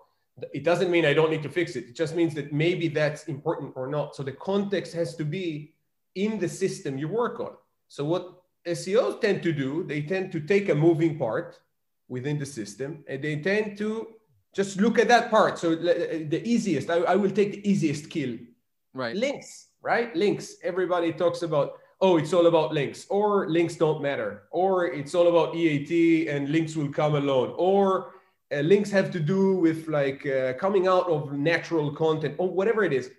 It 0.55 0.65
doesn't 0.65 0.91
mean 0.91 1.05
I 1.05 1.13
don't 1.13 1.31
need 1.31 1.43
to 1.43 1.51
fix 1.51 1.77
it. 1.77 1.85
It 1.85 1.97
just 1.97 2.17
means 2.17 2.35
that 2.35 2.51
maybe 2.51 2.89
that's 2.89 3.25
important 3.25 3.75
or 3.77 3.89
not. 3.89 4.17
So 4.17 4.23
the 4.23 4.33
context 4.33 4.95
has 4.95 5.15
to 5.17 5.25
be 5.25 5.75
in 6.15 6.39
the 6.39 6.49
system 6.49 6.97
you 6.97 7.09
work 7.09 7.41
on. 7.41 7.53
So 7.89 8.07
what 8.07 8.41
SEOs 8.67 9.21
tend 9.21 9.43
to 9.43 9.53
do, 9.53 9.85
they 9.85 10.01
tend 10.01 10.33
to 10.33 10.41
take 10.41 10.71
a 10.71 10.75
moving 10.75 11.19
part 11.19 11.59
within 12.11 12.39
the 12.39 12.45
system 12.45 13.03
and 13.09 13.23
they 13.25 13.37
tend 13.37 13.79
to 13.79 14.09
just 14.55 14.81
look 14.81 14.99
at 14.99 15.09
that 15.09 15.31
part. 15.31 15.59
So 15.59 15.75
the 15.77 16.43
easiest, 16.45 16.91
I, 16.91 16.97
I 16.97 17.15
will 17.15 17.31
take 17.31 17.53
the 17.53 17.71
easiest 17.71 18.11
kill. 18.11 18.37
Right. 18.93 19.17
Links, 19.17 19.69
right? 19.81 20.15
Links. 20.17 20.57
Everybody 20.65 21.13
talks 21.13 21.43
about, 21.43 21.79
oh, 22.01 22.19
it's 22.19 22.33
all 22.33 22.49
about 22.49 22.75
links, 22.75 23.07
or 23.09 23.49
links 23.49 23.77
don't 23.77 24.03
matter, 24.03 24.43
or 24.51 24.87
it's 24.87 25.15
all 25.15 25.29
about 25.29 25.55
EAT 25.55 26.29
and 26.29 26.51
links 26.51 26.75
will 26.75 26.93
come 26.93 27.15
alone, 27.15 27.55
or 27.57 28.15
uh, 28.53 28.61
links 28.61 28.91
have 28.91 29.13
to 29.13 29.21
do 29.21 29.55
with 29.55 29.87
like 29.87 30.27
uh, 30.27 30.55
coming 30.55 30.89
out 30.89 31.09
of 31.09 31.33
natural 31.33 31.95
content, 31.95 32.35
or 32.39 32.51
whatever 32.51 32.83
it 32.83 32.93
is. 32.93 33.11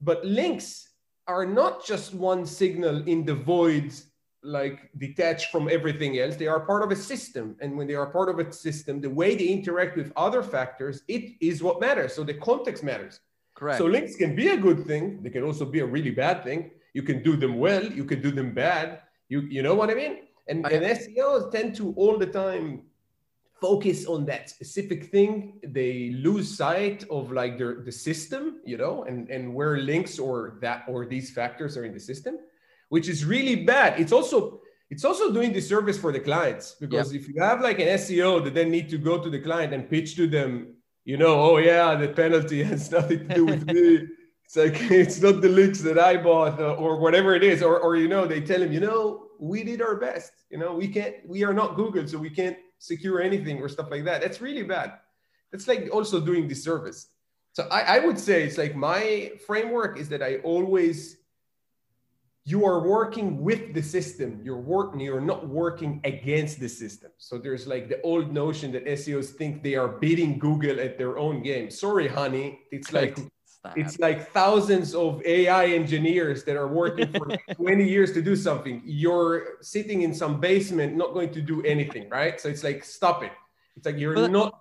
But 0.00 0.24
links 0.24 0.88
are 1.28 1.46
not 1.46 1.86
just 1.86 2.14
one 2.14 2.44
signal 2.44 3.06
in 3.06 3.24
the 3.24 3.36
voids 3.36 4.06
like 4.42 4.90
detached 4.98 5.50
from 5.50 5.68
everything 5.68 6.18
else. 6.18 6.36
They 6.36 6.48
are 6.48 6.60
part 6.60 6.82
of 6.82 6.90
a 6.90 6.96
system. 6.96 7.56
And 7.60 7.76
when 7.76 7.86
they 7.86 7.94
are 7.94 8.06
part 8.06 8.28
of 8.28 8.38
a 8.38 8.52
system, 8.52 9.00
the 9.00 9.10
way 9.10 9.36
they 9.36 9.46
interact 9.46 9.96
with 9.96 10.12
other 10.16 10.42
factors, 10.42 11.02
it 11.08 11.34
is 11.40 11.62
what 11.62 11.80
matters. 11.80 12.14
So 12.14 12.24
the 12.24 12.34
context 12.34 12.82
matters. 12.82 13.20
Correct. 13.54 13.78
So 13.78 13.86
links 13.86 14.16
can 14.16 14.34
be 14.34 14.48
a 14.48 14.56
good 14.56 14.86
thing. 14.86 15.22
They 15.22 15.30
can 15.30 15.44
also 15.44 15.64
be 15.64 15.80
a 15.80 15.86
really 15.86 16.10
bad 16.10 16.42
thing. 16.42 16.72
You 16.94 17.02
can 17.02 17.22
do 17.22 17.36
them 17.36 17.58
well, 17.58 17.84
you 17.84 18.04
can 18.04 18.20
do 18.20 18.30
them 18.30 18.52
bad. 18.52 19.00
You 19.28 19.40
you 19.42 19.62
know 19.62 19.74
what 19.74 19.90
I 19.90 19.94
mean? 19.94 20.18
And, 20.48 20.66
I, 20.66 20.70
and 20.70 20.84
SEOs 20.84 21.52
tend 21.52 21.76
to 21.76 21.94
all 21.96 22.18
the 22.18 22.26
time 22.26 22.82
focus 23.62 24.06
on 24.06 24.26
that 24.26 24.50
specific 24.50 25.04
thing, 25.04 25.60
they 25.62 26.10
lose 26.10 26.50
sight 26.50 27.04
of 27.08 27.30
like 27.30 27.56
their 27.56 27.76
the 27.88 27.92
system, 27.92 28.58
you 28.66 28.76
know, 28.76 29.04
and 29.04 29.30
and 29.30 29.54
where 29.54 29.78
links 29.78 30.18
or 30.18 30.58
that 30.60 30.82
or 30.88 31.06
these 31.06 31.30
factors 31.30 31.76
are 31.78 31.84
in 31.84 31.94
the 31.94 32.04
system, 32.10 32.34
which 32.92 33.08
is 33.08 33.24
really 33.24 33.56
bad. 33.56 33.98
It's 33.98 34.12
also 34.12 34.60
it's 34.90 35.02
also 35.02 35.32
doing 35.32 35.50
disservice 35.50 35.98
for 35.98 36.12
the 36.12 36.20
clients 36.20 36.76
because 36.78 37.14
if 37.14 37.26
you 37.26 37.40
have 37.40 37.62
like 37.62 37.78
an 37.78 37.88
SEO 38.02 38.44
that 38.44 38.52
then 38.52 38.70
need 38.70 38.90
to 38.90 38.98
go 38.98 39.18
to 39.18 39.30
the 39.30 39.40
client 39.40 39.72
and 39.72 39.88
pitch 39.88 40.14
to 40.16 40.26
them, 40.26 40.74
you 41.06 41.16
know, 41.16 41.40
oh 41.40 41.56
yeah, 41.56 41.94
the 41.94 42.08
penalty 42.08 42.62
has 42.70 42.90
nothing 42.90 43.20
to 43.26 43.34
do 43.34 43.46
with 43.46 43.64
me. 43.64 44.08
It's 44.44 44.56
like 44.56 44.76
it's 45.02 45.22
not 45.22 45.40
the 45.40 45.48
links 45.48 45.80
that 45.80 45.98
I 45.98 46.18
bought 46.18 46.60
uh, 46.60 46.74
or 46.74 46.98
whatever 46.98 47.34
it 47.34 47.42
is, 47.42 47.62
or 47.62 47.80
or 47.80 47.96
you 47.96 48.08
know, 48.08 48.26
they 48.26 48.42
tell 48.42 48.60
him, 48.60 48.70
you 48.70 48.80
know, 48.80 49.28
we 49.40 49.64
did 49.64 49.80
our 49.80 49.96
best. 49.96 50.32
You 50.50 50.58
know, 50.58 50.74
we 50.74 50.86
can't, 50.86 51.14
we 51.26 51.44
are 51.44 51.54
not 51.54 51.76
Google, 51.76 52.06
so 52.06 52.18
we 52.18 52.28
can't 52.28 52.58
secure 52.78 53.22
anything 53.22 53.56
or 53.62 53.70
stuff 53.70 53.88
like 53.90 54.04
that. 54.04 54.20
That's 54.20 54.42
really 54.42 54.64
bad. 54.64 54.92
That's 55.50 55.66
like 55.66 55.88
also 55.90 56.20
doing 56.20 56.46
disservice. 56.46 57.08
So 57.54 57.68
I, 57.70 57.96
I 57.96 57.98
would 58.00 58.18
say 58.18 58.42
it's 58.42 58.58
like 58.58 58.76
my 58.76 59.32
framework 59.46 59.98
is 59.98 60.10
that 60.10 60.22
I 60.22 60.36
always 60.44 61.21
you 62.44 62.64
are 62.66 62.80
working 62.80 63.40
with 63.40 63.72
the 63.72 63.82
system. 63.82 64.40
You're 64.42 64.60
working 64.60 65.00
you're 65.00 65.20
not 65.20 65.46
working 65.48 66.00
against 66.04 66.58
the 66.58 66.68
system. 66.68 67.10
So 67.18 67.38
there's 67.38 67.66
like 67.66 67.88
the 67.88 68.00
old 68.02 68.32
notion 68.32 68.72
that 68.72 68.84
seos 68.86 69.30
think 69.30 69.62
they 69.62 69.76
are 69.76 69.88
beating 69.88 70.38
google 70.38 70.80
at 70.80 70.98
their 70.98 71.18
own 71.18 71.42
game. 71.42 71.70
Sorry 71.70 72.08
honey. 72.08 72.60
It's 72.72 72.92
like 72.92 73.16
it's 73.76 74.00
like 74.00 74.32
thousands 74.32 74.92
of 74.92 75.22
ai 75.24 75.66
engineers 75.66 76.42
that 76.42 76.56
are 76.56 76.66
working 76.66 77.12
for 77.12 77.28
20 77.54 77.88
years 77.88 78.12
to 78.14 78.20
do 78.20 78.34
something. 78.34 78.82
You're 78.84 79.58
sitting 79.60 80.02
in 80.02 80.12
some 80.12 80.40
basement 80.40 80.96
not 80.96 81.14
going 81.14 81.30
to 81.34 81.40
do 81.40 81.62
anything 81.62 82.08
right? 82.10 82.40
So 82.40 82.48
it's 82.48 82.64
like 82.64 82.82
stop 82.82 83.22
it. 83.22 83.32
It's 83.76 83.86
like 83.86 83.98
you're 83.98 84.28
not 84.28 84.58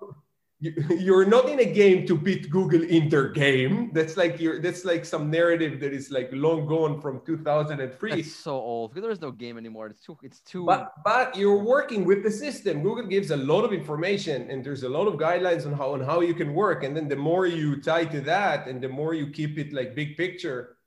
you're 0.99 1.25
not 1.25 1.49
in 1.49 1.59
a 1.59 1.65
game 1.65 2.05
to 2.05 2.15
beat 2.15 2.51
Google 2.51 2.83
in 2.83 3.09
their 3.09 3.29
game. 3.29 3.89
That's 3.93 4.15
like 4.15 4.39
you're 4.39 4.61
that's 4.61 4.85
like 4.85 5.05
some 5.05 5.31
narrative 5.31 5.79
that 5.79 5.91
is 5.91 6.11
like 6.11 6.29
long 6.31 6.67
gone 6.67 7.01
from 7.01 7.21
2003. 7.25 8.11
That's 8.11 8.31
so 8.31 8.53
old 8.53 8.91
because 8.91 9.01
there 9.01 9.11
is 9.11 9.21
no 9.21 9.31
game 9.31 9.57
anymore. 9.57 9.87
It's 9.87 10.01
too 10.01 10.17
it's 10.21 10.39
too 10.41 10.65
but 10.65 10.93
but 11.03 11.35
you're 11.35 11.63
working 11.63 12.05
with 12.05 12.21
the 12.21 12.29
system. 12.29 12.83
Google 12.83 13.07
gives 13.07 13.31
a 13.31 13.37
lot 13.37 13.63
of 13.63 13.73
information 13.73 14.51
and 14.51 14.63
there's 14.63 14.83
a 14.83 14.89
lot 14.89 15.07
of 15.07 15.15
guidelines 15.15 15.65
on 15.65 15.73
how 15.73 15.93
on 15.93 16.01
how 16.01 16.21
you 16.21 16.35
can 16.35 16.53
work. 16.53 16.83
And 16.83 16.95
then 16.95 17.07
the 17.07 17.15
more 17.15 17.47
you 17.47 17.81
tie 17.81 18.05
to 18.05 18.21
that 18.21 18.67
and 18.67 18.79
the 18.79 18.89
more 18.89 19.15
you 19.15 19.31
keep 19.31 19.57
it 19.57 19.73
like 19.73 19.95
big 19.95 20.15
picture, 20.15 20.77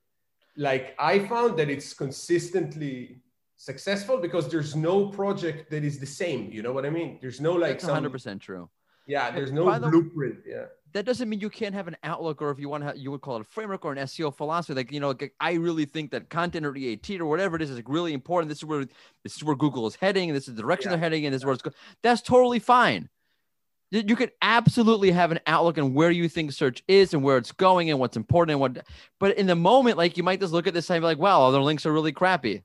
like 0.57 0.95
I 1.01 1.19
found 1.19 1.59
that 1.59 1.69
it's 1.69 1.93
consistently 1.95 3.23
successful 3.57 4.19
because 4.19 4.49
there's 4.49 4.77
no 4.77 5.09
project 5.09 5.69
that 5.73 5.83
is 5.83 5.99
the 5.99 6.07
same. 6.07 6.53
You 6.53 6.63
know 6.63 6.73
what 6.73 6.87
I 6.87 6.91
mean? 6.91 7.19
There's 7.21 7.41
no 7.41 7.55
like 7.55 7.81
That's 7.81 7.93
100% 7.93 8.21
some, 8.21 8.39
true 8.39 8.71
yeah, 9.07 9.31
there's 9.31 9.53
no 9.53 9.79
blueprint. 9.79 10.39
yeah. 10.47 10.65
That 10.93 11.05
doesn't 11.05 11.29
mean 11.29 11.41
you 11.41 11.51
can't 11.51 11.75
have 11.75 11.89
an 11.89 11.97
outlook, 12.05 12.41
or 12.41 12.51
if 12.51 12.59
you 12.61 12.69
want 12.69 12.89
to, 12.89 12.97
you 12.97 13.11
would 13.11 13.21
call 13.21 13.37
it 13.37 13.41
a 13.41 13.45
framework 13.45 13.85
or 13.85 13.93
an 13.93 13.99
SEO 13.99 14.35
philosophy. 14.35 14.75
Like 14.75 14.93
you 14.93 15.01
know, 15.01 15.09
like, 15.09 15.35
I 15.41 15.55
really 15.55 15.87
think 15.87 16.13
that 16.13 16.31
content 16.31 16.65
or 16.65 16.77
EAT 16.77 17.21
or 17.21 17.27
whatever 17.27 17.57
it 17.57 17.63
is 17.63 17.71
is 17.71 17.83
really 17.87 18.13
important. 18.13 18.49
This 18.49 18.59
is 18.59 18.65
where 18.65 18.85
this 19.25 19.37
is 19.37 19.43
where 19.43 19.57
Google 19.57 19.87
is 19.87 19.97
heading, 19.97 20.31
and 20.31 20.37
this 20.37 20.49
is 20.49 20.55
the 20.55 20.63
direction 20.63 20.91
yeah. 20.91 20.97
they're 20.97 21.05
heading, 21.05 21.27
and 21.27 21.35
this 21.35 21.41
is 21.41 21.45
where 21.45 21.55
it's 21.55 21.63
going. 21.63 21.75
That's 22.03 22.23
totally 22.23 22.61
fine. 22.61 23.09
You 23.91 24.17
could 24.17 24.33
absolutely 24.43 25.13
have 25.13 25.31
an 25.31 25.39
outlook 25.47 25.79
on 25.79 25.95
where 25.95 26.11
you 26.11 26.29
think 26.29 26.51
search 26.51 26.83
is 26.89 27.15
and 27.15 27.23
where 27.23 27.37
it's 27.37 27.53
going 27.53 27.91
and 27.91 28.01
what's 28.01 28.17
important 28.17 28.53
and 28.53 28.61
what. 28.61 28.85
But 29.21 29.37
in 29.37 29.47
the 29.47 29.55
moment, 29.55 29.99
like 29.99 30.17
you 30.17 30.23
might 30.23 30.41
just 30.41 30.53
look 30.53 30.67
at 30.67 30.75
this 30.75 30.91
and 30.91 31.01
be 31.01 31.05
like, 31.05 31.19
"Wow, 31.19 31.41
all 31.41 31.53
their 31.53 31.61
links 31.61 31.87
are 31.87 31.93
really 31.93 32.13
crappy." 32.13 32.63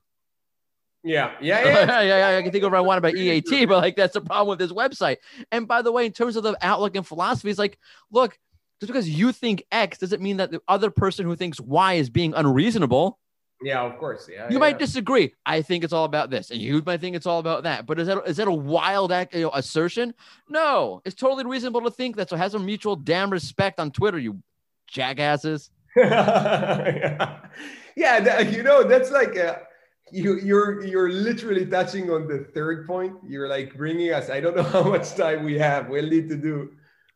Yeah, 1.04 1.32
yeah, 1.40 1.64
yeah. 1.64 2.02
yeah, 2.02 2.30
yeah. 2.30 2.38
I 2.38 2.42
can 2.42 2.52
think 2.52 2.62
of 2.62 2.72
what 2.72 2.78
I 2.78 2.82
want 2.82 2.98
about 2.98 3.16
EAT, 3.16 3.48
but 3.68 3.78
like 3.78 3.96
that's 3.96 4.12
the 4.12 4.20
problem 4.20 4.48
with 4.48 4.58
this 4.58 4.70
website. 4.70 5.16
And 5.50 5.66
by 5.66 5.80
the 5.80 5.90
way, 5.90 6.04
in 6.04 6.12
terms 6.12 6.36
of 6.36 6.42
the 6.42 6.54
outlook 6.60 6.94
and 6.94 7.06
philosophy, 7.06 7.48
it's 7.48 7.58
like, 7.58 7.78
look, 8.10 8.38
just 8.80 8.92
because 8.92 9.08
you 9.08 9.32
think 9.32 9.64
X 9.72 9.96
doesn't 9.96 10.20
mean 10.20 10.36
that 10.38 10.50
the 10.50 10.60
other 10.68 10.90
person 10.90 11.24
who 11.24 11.36
thinks 11.36 11.58
Y 11.58 11.94
is 11.94 12.10
being 12.10 12.34
unreasonable. 12.34 13.18
Yeah, 13.62 13.80
of 13.82 13.98
course. 13.98 14.28
Yeah. 14.30 14.48
You 14.48 14.54
yeah. 14.54 14.58
might 14.58 14.78
disagree. 14.78 15.34
I 15.46 15.62
think 15.62 15.84
it's 15.84 15.92
all 15.92 16.04
about 16.04 16.28
this, 16.28 16.50
and 16.50 16.60
you 16.60 16.82
might 16.84 17.00
think 17.00 17.16
it's 17.16 17.26
all 17.26 17.38
about 17.38 17.62
that. 17.62 17.86
But 17.86 17.98
is 17.98 18.06
that 18.06 18.22
is 18.26 18.36
that 18.36 18.48
a 18.48 18.52
wild 18.52 19.10
act, 19.10 19.34
you 19.34 19.42
know, 19.42 19.50
assertion? 19.54 20.12
No, 20.48 21.00
it's 21.06 21.14
totally 21.14 21.44
reasonable 21.44 21.80
to 21.82 21.90
think 21.90 22.16
that. 22.16 22.28
So 22.28 22.36
has 22.36 22.54
a 22.54 22.58
mutual 22.58 22.96
damn 22.96 23.30
respect 23.30 23.80
on 23.80 23.90
Twitter, 23.90 24.18
you 24.18 24.42
jackasses. 24.86 25.70
yeah, 25.96 27.38
yeah 27.96 28.20
that, 28.20 28.52
you 28.52 28.62
know 28.62 28.82
that's 28.82 29.10
like. 29.10 29.36
A, 29.36 29.62
you 30.12 30.38
you're 30.40 30.84
you're 30.84 31.10
literally 31.10 31.66
touching 31.66 32.10
on 32.10 32.26
the 32.26 32.46
third 32.54 32.86
point. 32.86 33.14
You're 33.26 33.48
like 33.48 33.76
bringing 33.76 34.12
us. 34.12 34.30
I 34.30 34.40
don't 34.40 34.56
know 34.56 34.62
how 34.76 34.82
much 34.82 35.14
time 35.14 35.44
we 35.44 35.58
have. 35.58 35.88
We'll 35.88 36.08
need 36.08 36.28
to 36.28 36.36
do. 36.36 36.72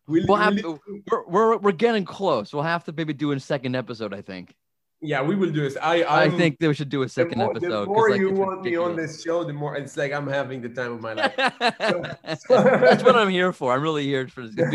We'll, 0.06 0.26
we'll 0.28 0.36
have, 0.36 0.56
to, 0.58 0.78
we're, 1.06 1.26
we're 1.26 1.56
we're 1.56 1.72
getting 1.72 2.04
close. 2.04 2.52
We'll 2.52 2.62
have 2.62 2.84
to 2.84 2.92
maybe 2.92 3.14
do 3.14 3.32
a 3.32 3.40
second 3.40 3.74
episode. 3.74 4.12
I 4.12 4.20
think. 4.20 4.54
Yeah, 5.00 5.22
we 5.22 5.34
will 5.36 5.50
do 5.50 5.60
this. 5.60 5.76
I 5.82 6.02
I'm, 6.04 6.32
i 6.32 6.36
think 6.36 6.56
we 6.60 6.72
should 6.72 6.88
do 6.88 7.02
a 7.02 7.08
second 7.08 7.38
the 7.38 7.44
more, 7.44 7.50
episode. 7.50 7.82
The 7.82 7.86
more 7.86 8.10
like, 8.10 8.20
you 8.20 8.30
want 8.30 8.58
ridiculous. 8.58 8.64
me 8.64 8.76
on 8.76 8.96
this 8.96 9.22
show, 9.22 9.44
the 9.44 9.52
more 9.52 9.76
it's 9.76 9.96
like 9.98 10.12
I'm 10.12 10.26
having 10.26 10.62
the 10.62 10.70
time 10.70 10.92
of 10.92 11.02
my 11.02 11.12
life. 11.12 11.34
That's 11.58 12.48
what 12.48 13.14
I'm 13.14 13.28
here 13.28 13.52
for. 13.52 13.74
I'm 13.74 13.82
really 13.82 14.04
here 14.04 14.26
for 14.28 14.46
this. 14.46 14.74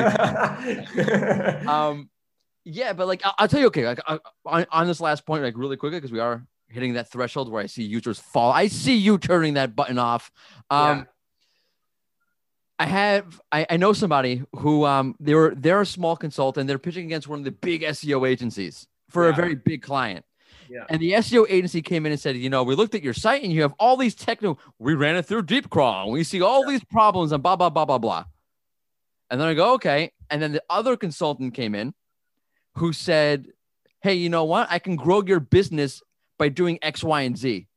um, 1.68 2.10
yeah, 2.64 2.94
but 2.94 3.08
like 3.08 3.22
I'll, 3.26 3.34
I'll 3.40 3.48
tell 3.48 3.60
you, 3.60 3.68
okay, 3.68 3.88
like 3.88 4.02
I, 4.08 4.20
on, 4.46 4.66
on 4.72 4.88
this 4.88 5.02
last 5.02 5.26
point, 5.26 5.42
like 5.42 5.58
really 5.58 5.78
quickly, 5.78 5.98
because 5.98 6.12
we 6.12 6.20
are 6.20 6.46
hitting 6.70 6.94
that 6.94 7.10
threshold 7.10 7.52
where 7.52 7.62
I 7.62 7.66
see 7.66 7.84
users 7.84 8.20
fall. 8.20 8.52
I 8.52 8.68
see 8.68 8.96
you 8.96 9.18
turning 9.18 9.56
that 9.56 9.76
button 9.76 9.98
off. 9.98 10.32
Um, 10.70 11.00
yeah. 11.00 11.04
I 12.82 12.86
have 12.86 13.42
I, 13.52 13.66
I 13.70 13.78
know 13.78 13.92
somebody 13.92 14.44
who 14.56 14.86
um 14.86 15.16
they're 15.20 15.54
they're 15.54 15.82
a 15.82 15.86
small 15.86 16.16
consultant. 16.16 16.68
They're 16.68 16.80
pitching 16.80 17.06
against 17.06 17.28
one 17.28 17.40
of 17.40 17.46
the 17.46 17.52
big 17.52 17.82
SEO 17.82 18.28
agencies 18.28 18.88
for 19.10 19.26
yeah. 19.26 19.34
a 19.34 19.36
very 19.36 19.56
big 19.56 19.82
client. 19.82 20.26
Yeah. 20.70 20.86
And 20.90 21.02
the 21.02 21.14
SEO 21.14 21.46
agency 21.50 21.82
came 21.82 22.06
in 22.06 22.12
and 22.12 22.22
said, 22.22 22.38
you 22.38 22.50
know, 22.50 22.64
we 22.64 22.76
looked 22.76 22.96
at 22.96 23.04
your 23.04 23.14
site 23.14 23.44
and 23.44 23.52
you 23.52 23.64
have 23.64 23.74
all 23.80 23.98
these 23.98 24.16
techno. 24.16 24.58
We 24.78 24.94
ran 24.94 25.16
it 25.16 25.26
through 25.26 25.44
Deepcrawl. 25.44 26.12
We 26.12 26.24
see 26.24 26.42
all 26.42 26.64
yeah. 26.66 26.72
these 26.72 26.84
problems 26.86 27.32
and 27.32 27.44
blah 27.44 27.56
blah 27.56 27.70
blah 27.70 27.86
blah 27.86 27.98
blah. 27.98 28.26
And 29.30 29.42
then 29.42 29.48
I 29.48 29.54
go, 29.56 29.74
okay. 29.74 30.12
And 30.30 30.42
then 30.42 30.54
the 30.54 30.64
other 30.70 30.96
consultant 30.96 31.54
came 31.54 31.76
in, 31.76 31.94
who 32.76 32.94
said, 32.94 33.48
hey, 34.02 34.14
you 34.14 34.30
know 34.30 34.46
what? 34.46 34.68
I 34.72 34.80
can 34.80 34.96
grow 34.96 35.22
your 35.24 35.40
business 35.40 36.02
by 36.39 36.49
doing 36.49 36.80
X, 36.82 37.04
Y, 37.04 37.21
and 37.21 37.38
Z. 37.38 37.67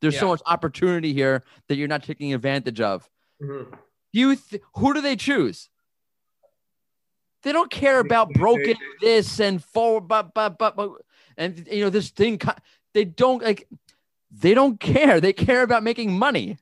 There's 0.00 0.14
yeah. 0.14 0.20
so 0.20 0.28
much 0.28 0.42
opportunity 0.46 1.12
here 1.12 1.42
that 1.68 1.76
you're 1.76 1.88
not 1.88 2.04
taking 2.04 2.32
advantage 2.32 2.80
of. 2.80 3.08
Mm-hmm. 3.42 3.74
You, 4.12 4.36
th- 4.36 4.62
who 4.76 4.94
do 4.94 5.00
they 5.00 5.16
choose? 5.16 5.68
They 7.42 7.52
don't 7.52 7.70
care 7.70 7.98
about 7.98 8.32
broken 8.32 8.76
this 9.00 9.40
and 9.40 9.64
forward, 9.64 10.06
but, 10.06 10.34
but, 10.34 10.58
but, 10.58 10.76
but, 10.76 10.90
and 11.36 11.66
you 11.70 11.82
know, 11.84 11.90
this 11.90 12.10
thing, 12.10 12.38
they 12.92 13.04
don't 13.04 13.42
like, 13.42 13.66
they 14.30 14.54
don't 14.54 14.78
care. 14.78 15.20
They 15.20 15.32
care 15.32 15.62
about 15.62 15.82
making 15.82 16.16
money. 16.16 16.58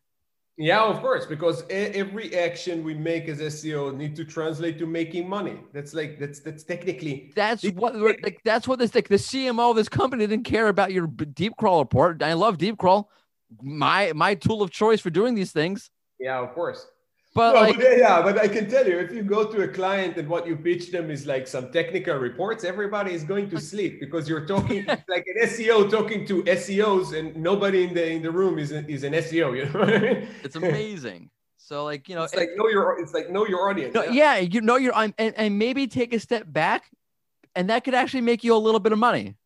Yeah, 0.61 0.83
of 0.83 1.01
course, 1.01 1.25
because 1.25 1.63
every 1.71 2.37
action 2.37 2.83
we 2.83 2.93
make 2.93 3.29
as 3.29 3.39
SEO 3.39 3.97
need 3.97 4.17
to 4.17 4.25
translate 4.25 4.77
to 4.81 4.87
making 4.87 5.29
money. 5.29 5.61
That's 5.73 5.95
like 5.95 6.19
that's 6.19 6.41
that's 6.41 6.65
technically 6.65 7.31
that's 7.37 7.63
what 7.63 7.95
like, 7.95 8.41
that's 8.45 8.67
what 8.67 8.81
this 8.81 8.93
like 8.93 9.07
the 9.07 9.15
CMO 9.15 9.71
of 9.71 9.77
this 9.77 9.89
company 9.89 10.27
didn't 10.27 10.45
care 10.45 10.67
about 10.67 10.93
your 10.93 11.07
Deepcrawl 11.07 11.79
report. 11.79 12.25
I 12.25 12.33
love 12.33 12.59
deep 12.59 12.77
crawl, 12.77 13.09
my 13.63 14.13
my 14.15 14.35
tool 14.35 14.61
of 14.61 14.73
choice 14.73 15.01
for 15.01 15.11
doing 15.11 15.37
these 15.37 15.53
things. 15.53 15.91
Yeah, 16.19 16.41
of 16.41 16.53
course. 16.55 16.85
But, 17.39 17.53
no, 17.53 17.61
like, 17.61 17.77
but 17.77 17.99
yeah, 17.99 18.21
but 18.21 18.37
I 18.37 18.49
can 18.49 18.69
tell 18.69 18.85
you, 18.85 18.99
if 18.99 19.13
you 19.13 19.23
go 19.23 19.45
to 19.45 19.63
a 19.63 19.69
client 19.69 20.17
and 20.17 20.29
what 20.29 20.45
you 20.45 20.57
pitch 20.57 20.91
them 20.91 21.09
is 21.09 21.25
like 21.25 21.47
some 21.47 21.71
technical 21.71 22.17
reports, 22.17 22.65
everybody 22.65 23.13
is 23.15 23.23
going 23.23 23.49
to 23.51 23.61
sleep 23.61 24.01
because 24.01 24.29
you're 24.29 24.45
talking 24.45 24.85
like 24.87 25.25
an 25.33 25.47
SEO 25.47 25.89
talking 25.89 26.27
to 26.27 26.43
SEOs, 26.43 27.17
and 27.17 27.37
nobody 27.37 27.85
in 27.85 27.95
the 27.95 28.05
in 28.11 28.23
the 28.23 28.31
room 28.33 28.59
is 28.59 28.73
is 28.73 29.05
an 29.05 29.13
SEO. 29.13 29.57
You 29.57 29.67
know 29.67 29.83
I 29.83 29.99
mean? 30.01 30.29
It's 30.43 30.57
amazing. 30.57 31.31
So 31.59 31.85
like 31.85 32.09
you 32.09 32.17
know, 32.17 32.25
it's 32.25 32.35
like 32.35 32.51
know 32.57 32.67
your 32.67 33.01
it's 33.01 33.15
like 33.15 33.31
know 33.31 33.47
your 33.47 33.71
audience. 33.71 33.95
No, 33.95 34.03
yeah. 34.03 34.35
yeah, 34.35 34.39
you 34.39 34.61
know 34.61 34.75
your 34.75 34.93
and, 34.97 35.15
and 35.17 35.59
maybe 35.61 35.87
take 35.87 36.13
a 36.13 36.19
step 36.19 36.43
back, 36.45 36.91
and 37.55 37.71
that 37.71 37.85
could 37.85 37.95
actually 37.95 38.23
make 38.23 38.43
you 38.43 38.53
a 38.53 38.59
little 38.59 38.81
bit 38.81 38.91
of 38.91 38.99
money. 38.99 39.37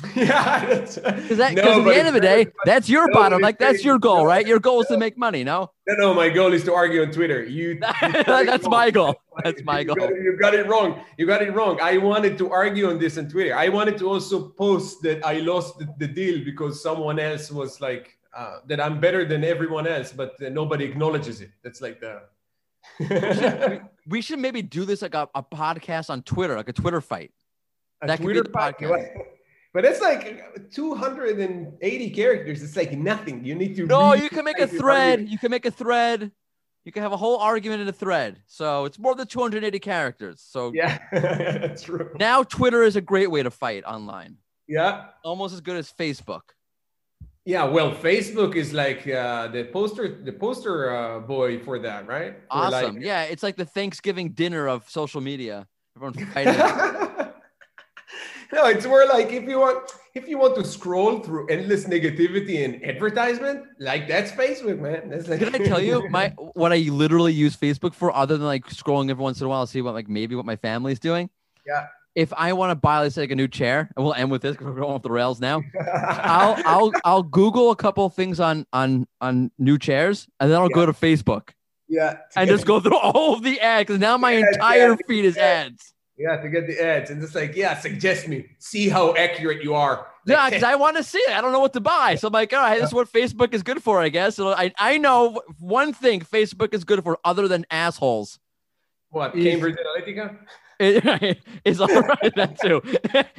yeah, 0.14 0.64
because 0.64 1.38
that 1.38 1.54
no, 1.54 1.80
at 1.80 1.84
the 1.84 1.96
end 1.96 2.08
of 2.08 2.14
the 2.14 2.20
day, 2.20 2.46
that's 2.64 2.88
your 2.88 3.08
no, 3.08 3.14
bottom. 3.14 3.40
Like 3.40 3.58
that's 3.58 3.84
your 3.84 3.98
goal, 3.98 4.26
right? 4.26 4.46
Your 4.46 4.58
goal 4.58 4.80
is 4.82 4.88
to 4.88 4.96
make 4.96 5.16
money. 5.16 5.44
No. 5.44 5.70
No, 5.86 5.94
no. 5.94 6.14
My 6.14 6.28
goal 6.28 6.52
is 6.52 6.64
to 6.64 6.74
argue 6.74 7.02
on 7.02 7.10
Twitter. 7.12 7.44
You. 7.44 7.78
that's 8.00 8.66
my 8.68 8.90
goal. 8.90 9.16
That's 9.44 9.62
my 9.64 9.80
you 9.80 9.86
goal. 9.86 9.96
Got 9.96 10.12
it, 10.12 10.22
you 10.22 10.38
got 10.38 10.54
it 10.54 10.66
wrong. 10.66 11.04
You 11.18 11.26
got 11.26 11.42
it 11.42 11.52
wrong. 11.52 11.78
I 11.82 11.98
wanted 11.98 12.38
to 12.38 12.50
argue 12.50 12.88
on 12.88 12.98
this 12.98 13.18
on 13.18 13.28
Twitter. 13.28 13.54
I 13.54 13.68
wanted 13.68 13.98
to 13.98 14.08
also 14.08 14.48
post 14.48 15.02
that 15.02 15.24
I 15.26 15.40
lost 15.40 15.78
the, 15.78 15.86
the 15.98 16.08
deal 16.08 16.42
because 16.42 16.82
someone 16.82 17.18
else 17.18 17.50
was 17.50 17.78
like 17.80 18.16
uh, 18.34 18.60
that. 18.66 18.80
I'm 18.80 18.98
better 18.98 19.26
than 19.26 19.44
everyone 19.44 19.86
else, 19.86 20.10
but 20.10 20.42
uh, 20.42 20.48
nobody 20.48 20.86
acknowledges 20.86 21.42
it. 21.42 21.50
That's 21.62 21.82
like 21.82 22.00
the. 22.00 22.22
we, 22.98 23.06
should, 23.08 23.82
we, 24.06 24.20
should, 24.22 24.38
maybe 24.38 24.62
do 24.62 24.86
this 24.86 25.02
like 25.02 25.14
a, 25.14 25.28
a, 25.34 25.42
podcast 25.42 26.08
on 26.08 26.22
Twitter, 26.22 26.56
like 26.56 26.70
a 26.70 26.72
Twitter 26.72 27.02
fight. 27.02 27.32
A 28.00 28.06
that 28.06 28.20
Twitter 28.20 28.42
could 28.42 28.52
be 28.52 28.52
the 28.52 28.58
podcast. 28.58 29.35
But 29.76 29.84
it's 29.84 30.00
like 30.00 30.70
280 30.72 32.10
characters. 32.10 32.62
It's 32.62 32.76
like 32.76 32.92
nothing. 32.92 33.44
You 33.44 33.54
need 33.54 33.76
to. 33.76 33.84
No, 33.84 34.14
you 34.14 34.30
can 34.30 34.42
make 34.42 34.58
a 34.58 34.66
thread. 34.66 35.28
You 35.28 35.36
can 35.36 35.50
make 35.50 35.66
a 35.66 35.70
thread. 35.70 36.32
You 36.86 36.92
can 36.92 37.02
have 37.02 37.12
a 37.12 37.16
whole 37.18 37.36
argument 37.36 37.82
in 37.82 37.88
a 37.88 37.92
thread. 37.92 38.40
So 38.46 38.86
it's 38.86 38.98
more 38.98 39.14
than 39.14 39.26
280 39.26 39.78
characters. 39.80 40.42
So 40.42 40.72
Yeah, 40.74 40.96
that's 41.12 41.82
true. 41.82 42.08
now 42.18 42.42
Twitter 42.42 42.84
is 42.84 42.96
a 42.96 43.02
great 43.02 43.30
way 43.30 43.42
to 43.42 43.50
fight 43.50 43.84
online. 43.84 44.38
Yeah. 44.66 45.08
Almost 45.22 45.52
as 45.52 45.60
good 45.60 45.76
as 45.76 45.92
Facebook. 45.92 46.44
Yeah, 47.44 47.64
well, 47.64 47.92
Facebook 47.94 48.54
is 48.56 48.72
like 48.72 49.06
uh, 49.06 49.48
the 49.48 49.64
poster, 49.64 50.22
the 50.24 50.32
poster 50.32 50.96
uh, 50.96 51.20
boy 51.20 51.58
for 51.58 51.78
that, 51.80 52.06
right? 52.06 52.36
Awesome. 52.48 52.94
like- 52.94 53.04
yeah, 53.04 53.24
it's 53.24 53.42
like 53.42 53.56
the 53.56 53.66
Thanksgiving 53.66 54.30
dinner 54.30 54.70
of 54.70 54.88
social 54.88 55.20
media. 55.20 55.68
Everyone's 55.96 56.22
fighting. 56.32 57.25
No, 58.52 58.66
it's 58.66 58.86
more 58.86 59.06
like 59.06 59.32
if 59.32 59.44
you 59.44 59.58
want, 59.60 59.90
if 60.14 60.28
you 60.28 60.38
want 60.38 60.54
to 60.56 60.64
scroll 60.64 61.20
through 61.20 61.48
endless 61.48 61.84
negativity 61.84 62.64
and 62.64 62.84
advertisement, 62.84 63.64
like 63.78 64.08
that's 64.08 64.30
Facebook, 64.32 64.78
man. 64.78 65.10
That's 65.10 65.28
like. 65.28 65.40
Did 65.40 65.54
I 65.54 65.58
tell 65.58 65.80
you 65.80 66.08
my 66.10 66.30
what 66.54 66.72
I 66.72 66.78
literally 66.90 67.32
use 67.32 67.56
Facebook 67.56 67.94
for 67.94 68.14
other 68.14 68.36
than 68.36 68.46
like 68.46 68.66
scrolling 68.66 69.10
every 69.10 69.22
once 69.22 69.40
in 69.40 69.46
a 69.46 69.48
while 69.48 69.66
to 69.66 69.70
see 69.70 69.82
what 69.82 69.94
like 69.94 70.08
maybe 70.08 70.34
what 70.34 70.46
my 70.46 70.56
family's 70.56 70.98
doing? 70.98 71.30
Yeah. 71.66 71.86
If 72.14 72.32
I 72.32 72.54
want 72.54 72.70
to 72.70 72.76
buy 72.76 73.00
let's 73.00 73.14
say 73.14 73.22
like 73.22 73.30
a 73.30 73.36
new 73.36 73.48
chair, 73.48 73.90
and 73.94 74.04
we'll 74.04 74.14
end 74.14 74.30
with 74.30 74.40
this 74.40 74.52
because 74.52 74.68
we're 74.68 74.80
going 74.80 74.94
off 74.94 75.02
the 75.02 75.10
rails 75.10 75.38
now. 75.38 75.62
I'll 75.94 76.56
I'll 76.64 76.92
I'll 77.04 77.22
Google 77.22 77.70
a 77.70 77.76
couple 77.76 78.08
things 78.08 78.40
on 78.40 78.66
on 78.72 79.06
on 79.20 79.50
new 79.58 79.78
chairs, 79.78 80.26
and 80.40 80.50
then 80.50 80.58
I'll 80.58 80.70
go 80.70 80.86
to 80.86 80.92
Facebook 80.92 81.50
yeah, 81.88 82.18
and 82.34 82.48
just 82.48 82.66
go 82.66 82.80
through 82.80 82.96
all 82.96 83.34
of 83.34 83.42
the 83.42 83.60
ads. 83.60 83.86
Because 83.86 84.00
now 84.00 84.16
my 84.16 84.32
Yeah, 84.32 84.46
entire 84.48 84.90
yeah, 84.90 84.96
feed 85.06 85.24
is 85.24 85.36
yeah. 85.36 85.42
ads. 85.42 85.92
Yeah, 86.18 86.40
to 86.40 86.48
get 86.48 86.66
the 86.66 86.82
ads 86.82 87.10
and 87.10 87.20
just 87.20 87.34
like, 87.34 87.54
yeah, 87.54 87.78
suggest 87.78 88.26
me, 88.26 88.46
see 88.58 88.88
how 88.88 89.14
accurate 89.16 89.62
you 89.62 89.74
are. 89.74 90.06
Yeah, 90.26 90.48
because 90.48 90.62
I 90.62 90.74
want 90.74 90.96
to 90.96 91.02
see 91.02 91.18
it. 91.18 91.30
I 91.30 91.42
don't 91.42 91.52
know 91.52 91.60
what 91.60 91.74
to 91.74 91.80
buy. 91.80 92.14
So 92.14 92.28
I'm 92.28 92.32
like, 92.32 92.52
all 92.54 92.60
right, 92.60 92.80
this 92.80 92.88
is 92.88 92.94
what 92.94 93.12
Facebook 93.12 93.52
is 93.52 93.62
good 93.62 93.82
for, 93.82 94.00
I 94.00 94.08
guess. 94.08 94.34
So 94.34 94.52
I, 94.52 94.72
I 94.78 94.96
know 94.96 95.42
one 95.58 95.92
thing 95.92 96.20
Facebook 96.20 96.72
is 96.72 96.84
good 96.84 97.04
for 97.04 97.18
other 97.24 97.48
than 97.48 97.66
assholes. 97.70 98.38
what 99.10 99.34
Cambridge 99.34 99.76
Analytica? 99.76 100.36
It 100.78 101.38
is 101.64 101.80
all 101.80 101.88
right, 101.88 102.34
that 102.36 102.60
too. 102.60 102.82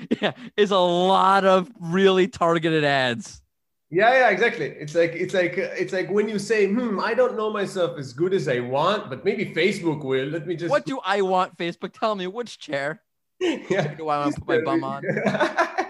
yeah, 0.21 0.31
is 0.55 0.71
a 0.71 0.77
lot 0.77 1.45
of 1.45 1.69
really 1.79 2.27
targeted 2.27 2.83
ads. 2.83 3.43
Yeah, 3.89 4.11
yeah, 4.11 4.29
exactly. 4.29 4.65
It's 4.65 4.95
like 4.95 5.13
it's 5.13 5.33
like 5.33 5.57
it's 5.57 5.93
like 5.93 6.09
when 6.09 6.27
you 6.27 6.39
say, 6.39 6.67
"Hmm, 6.67 6.99
I 6.99 7.13
don't 7.13 7.37
know 7.37 7.49
myself 7.49 7.97
as 7.97 8.11
good 8.11 8.33
as 8.33 8.49
I 8.49 8.59
want, 8.59 9.09
but 9.09 9.23
maybe 9.23 9.45
Facebook 9.45 10.03
will." 10.03 10.27
Let 10.27 10.45
me 10.45 10.57
just. 10.57 10.69
What 10.69 10.85
do 10.85 10.99
I 11.05 11.21
want, 11.21 11.57
Facebook? 11.57 11.93
Tell 11.93 12.13
me 12.15 12.27
which 12.27 12.59
chair 12.59 13.01
yeah. 13.39 13.93
do 13.95 14.09
I 14.09 14.19
want 14.19 14.35
to 14.35 14.41
put 14.41 14.47
my 14.49 14.61
bum 14.61 14.83
on? 14.83 15.03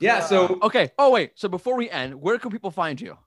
yeah. 0.00 0.20
So 0.20 0.58
Okay. 0.62 0.90
Oh 0.98 1.10
wait. 1.10 1.32
So 1.34 1.48
before 1.48 1.76
we 1.76 1.90
end, 1.90 2.14
where 2.14 2.38
can 2.38 2.50
people 2.50 2.70
find 2.70 2.98
you? 2.98 3.18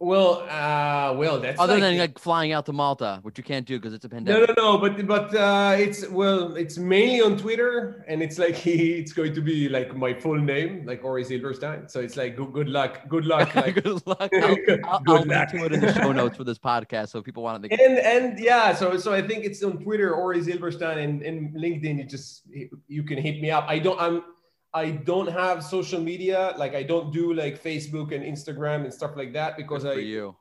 Well, 0.00 0.46
uh, 0.48 1.12
well, 1.16 1.40
that's 1.40 1.58
Other 1.58 1.74
like, 1.74 1.82
than 1.82 1.98
like 1.98 2.18
flying 2.20 2.52
out 2.52 2.66
to 2.66 2.72
Malta, 2.72 3.18
which 3.22 3.36
you 3.36 3.42
can't 3.42 3.66
do 3.66 3.80
because 3.80 3.92
it's 3.92 4.04
a 4.04 4.08
pandemic. 4.08 4.48
no, 4.48 4.54
no, 4.54 4.72
no. 4.76 4.78
but 4.78 5.04
but 5.08 5.34
uh, 5.34 5.74
it's 5.76 6.08
well, 6.08 6.54
it's 6.54 6.78
mainly 6.78 7.20
on 7.20 7.36
Twitter, 7.36 8.04
and 8.06 8.22
it's 8.22 8.38
like 8.38 8.54
he 8.54 8.92
it's 9.00 9.12
going 9.12 9.34
to 9.34 9.40
be 9.40 9.68
like 9.68 9.96
my 9.96 10.14
full 10.14 10.38
name, 10.38 10.86
like 10.86 11.02
Ori 11.02 11.24
Zilbershtein. 11.24 11.90
So 11.90 11.98
it's 11.98 12.16
like 12.16 12.36
good, 12.36 12.52
good 12.52 12.68
luck, 12.68 13.08
good 13.08 13.26
luck. 13.32 13.52
Like, 13.56 13.82
Good 13.82 14.06
luck. 14.06 14.30
I'll, 14.32 14.54
Good 14.54 14.84
I'll, 14.84 15.02
I'll 15.08 15.22
link 15.24 15.50
to 15.50 15.64
it 15.64 15.72
in 15.72 15.80
the 15.80 15.92
show 15.92 16.12
notes 16.12 16.36
for 16.36 16.44
this 16.44 16.58
podcast, 16.58 17.08
so 17.08 17.20
people 17.20 17.42
want 17.42 17.64
to. 17.64 17.70
and 17.72 17.98
and 17.98 18.38
yeah, 18.38 18.74
so 18.74 18.96
so 18.98 19.12
I 19.12 19.20
think 19.20 19.44
it's 19.44 19.64
on 19.64 19.82
Twitter, 19.82 20.14
Ori 20.14 20.40
Zilbershtein, 20.40 21.02
and, 21.02 21.22
and 21.22 21.52
LinkedIn. 21.56 21.98
You 21.98 22.04
just 22.04 22.42
you 22.86 23.02
can 23.02 23.18
hit 23.18 23.40
me 23.40 23.50
up. 23.50 23.64
I 23.66 23.80
don't 23.80 24.00
I'm 24.00 24.22
I 24.74 24.90
don't 24.90 25.28
have 25.28 25.64
social 25.64 26.00
media, 26.00 26.54
like 26.58 26.74
I 26.74 26.82
don't 26.82 27.12
do 27.12 27.32
like 27.32 27.62
Facebook 27.62 28.12
and 28.14 28.22
Instagram 28.24 28.84
and 28.84 28.92
stuff 28.92 29.16
like 29.16 29.32
that 29.32 29.56
because 29.56 29.82
for 29.82 29.92
I 29.92 29.94
you. 29.94 30.36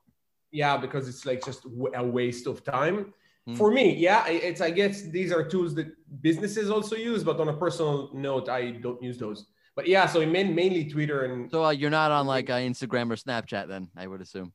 yeah 0.52 0.78
because 0.78 1.08
it's 1.08 1.26
like 1.26 1.44
just 1.46 1.66
a 1.96 2.04
waste 2.06 2.48
of 2.48 2.64
time 2.64 3.14
Hmm. 3.48 3.56
for 3.56 3.72
me 3.72 3.96
yeah 3.96 4.28
it's 4.28 4.60
i 4.60 4.70
guess 4.70 5.04
these 5.04 5.32
are 5.32 5.42
tools 5.42 5.74
that 5.76 5.88
businesses 6.22 6.70
also 6.70 6.98
use 6.98 7.24
but 7.24 7.40
on 7.40 7.48
a 7.48 7.54
personal 7.56 8.10
note 8.14 8.50
i 8.50 8.72
don't 8.72 9.02
use 9.02 9.18
those 9.18 9.46
but 9.74 9.88
yeah 9.88 10.06
so 10.06 10.20
main, 10.26 10.54
mainly 10.54 10.84
twitter 10.84 11.24
and 11.24 11.50
So 11.50 11.64
uh, 11.64 11.70
you're 11.72 11.90
not 12.02 12.12
on 12.12 12.28
like 12.28 12.50
uh, 12.50 12.56
Instagram 12.72 13.08
or 13.10 13.16
Snapchat, 13.16 13.70
then 13.70 13.88
I 13.96 14.06
would 14.06 14.20
assume. 14.20 14.52